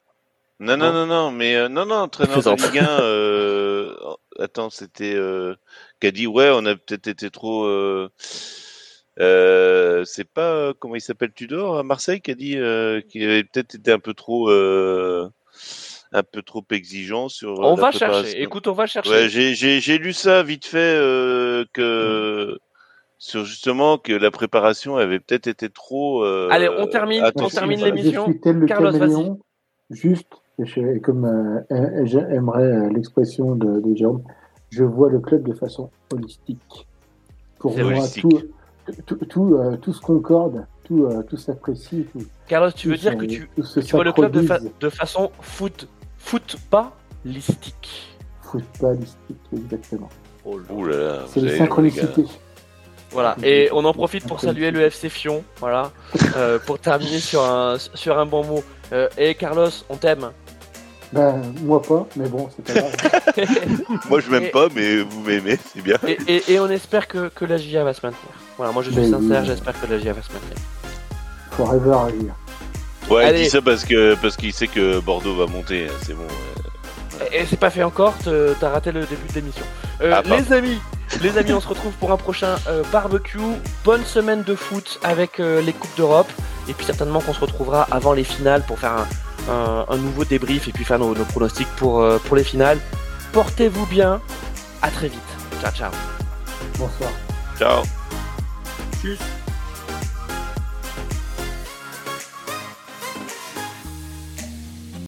[0.60, 2.62] Non, non, non, non, mais euh, non, non, entraîneur de.
[2.72, 3.02] Ligue 1.
[3.02, 3.96] Euh,
[4.40, 5.56] attends, c'était euh,
[6.00, 7.66] qui a dit ouais, on a peut-être été trop.
[9.19, 13.23] Euh, c'est pas euh, comment il s'appelle Tudor à Marseille qui a dit euh, qu'il
[13.23, 14.49] avait peut-être été un peu trop.
[14.49, 15.30] Euh,
[16.15, 17.60] un peu trop exigeant sur.
[17.60, 18.41] On la va chercher.
[18.41, 19.10] Écoute, on va chercher.
[19.10, 22.57] Ouais, j'ai lu ça vite fait euh, que
[23.18, 26.23] sur justement que la préparation avait peut-être été trop.
[26.23, 28.31] euh, Allez, on termine, on termine l'émission.
[28.68, 29.40] Carlos, caméléon,
[29.90, 30.27] juste,
[30.60, 31.64] je- comme
[32.03, 34.23] j'aimerais l'expression de, de Jérôme,
[34.69, 36.88] je vois le club de façon holistique.
[37.60, 38.22] Pour moi, holistique.
[38.22, 38.41] tout,
[39.05, 42.05] tout, tout, euh, tout se concorde, tout, euh, tout s'apprécie.
[42.11, 44.80] Tout, Carlos, tu veux dire que tu, tu vois le club de, fa- synchronise.
[44.80, 45.88] de façon foot,
[46.18, 46.95] foot pas
[47.26, 48.18] listique.
[48.41, 50.10] Footballistique, exactement.
[50.45, 50.95] Oh là.
[50.95, 52.26] Là C'est la les synchronicité.
[53.11, 55.91] Voilà, et on en profite pour saluer le FC Fion, voilà,
[56.35, 58.64] euh, pour terminer sur un, sur un bon mot.
[58.91, 60.31] Euh, et Carlos, on t'aime.
[61.14, 63.48] Ben, moi pas, mais bon, c'est pas grave.
[64.10, 65.98] Moi, je m'aime pas, mais vous m'aimez, c'est bien.
[66.07, 68.31] et, et- et on espère que, que la GIA va se maintenir.
[68.57, 69.48] Voilà, moi je suis Mais sincère, oui.
[69.48, 70.57] j'espère que la GIA va se maintenir.
[71.52, 72.34] Forever agir.
[73.10, 73.44] Ouais, il Allez.
[73.44, 75.88] dit ça parce que parce qu'il sait que Bordeaux va monter.
[75.90, 76.23] hein, C'est bon.
[76.23, 77.27] ouais.
[77.41, 78.15] Et, c'est pas fait encore,
[78.60, 79.65] t'as raté le début de l'émission.
[80.02, 80.80] Euh, Ah, les amis,
[81.22, 83.38] les amis, on se retrouve pour un prochain euh, barbecue.
[83.85, 86.31] Bonne semaine de foot avec euh, les Coupes d'Europe.
[86.68, 89.07] Et puis certainement qu'on se retrouvera avant les finales pour faire un,
[89.49, 92.80] un- un nouveau débrief et puis faire nos, nos pronostics pour, euh, pour les finales.
[93.32, 94.22] Portez-vous bien.
[94.82, 95.20] À très vite.
[95.61, 95.91] Ciao, ciao.
[96.78, 97.11] Bonsoir.
[97.57, 97.84] Ciao.
[99.02, 99.20] Tchuss.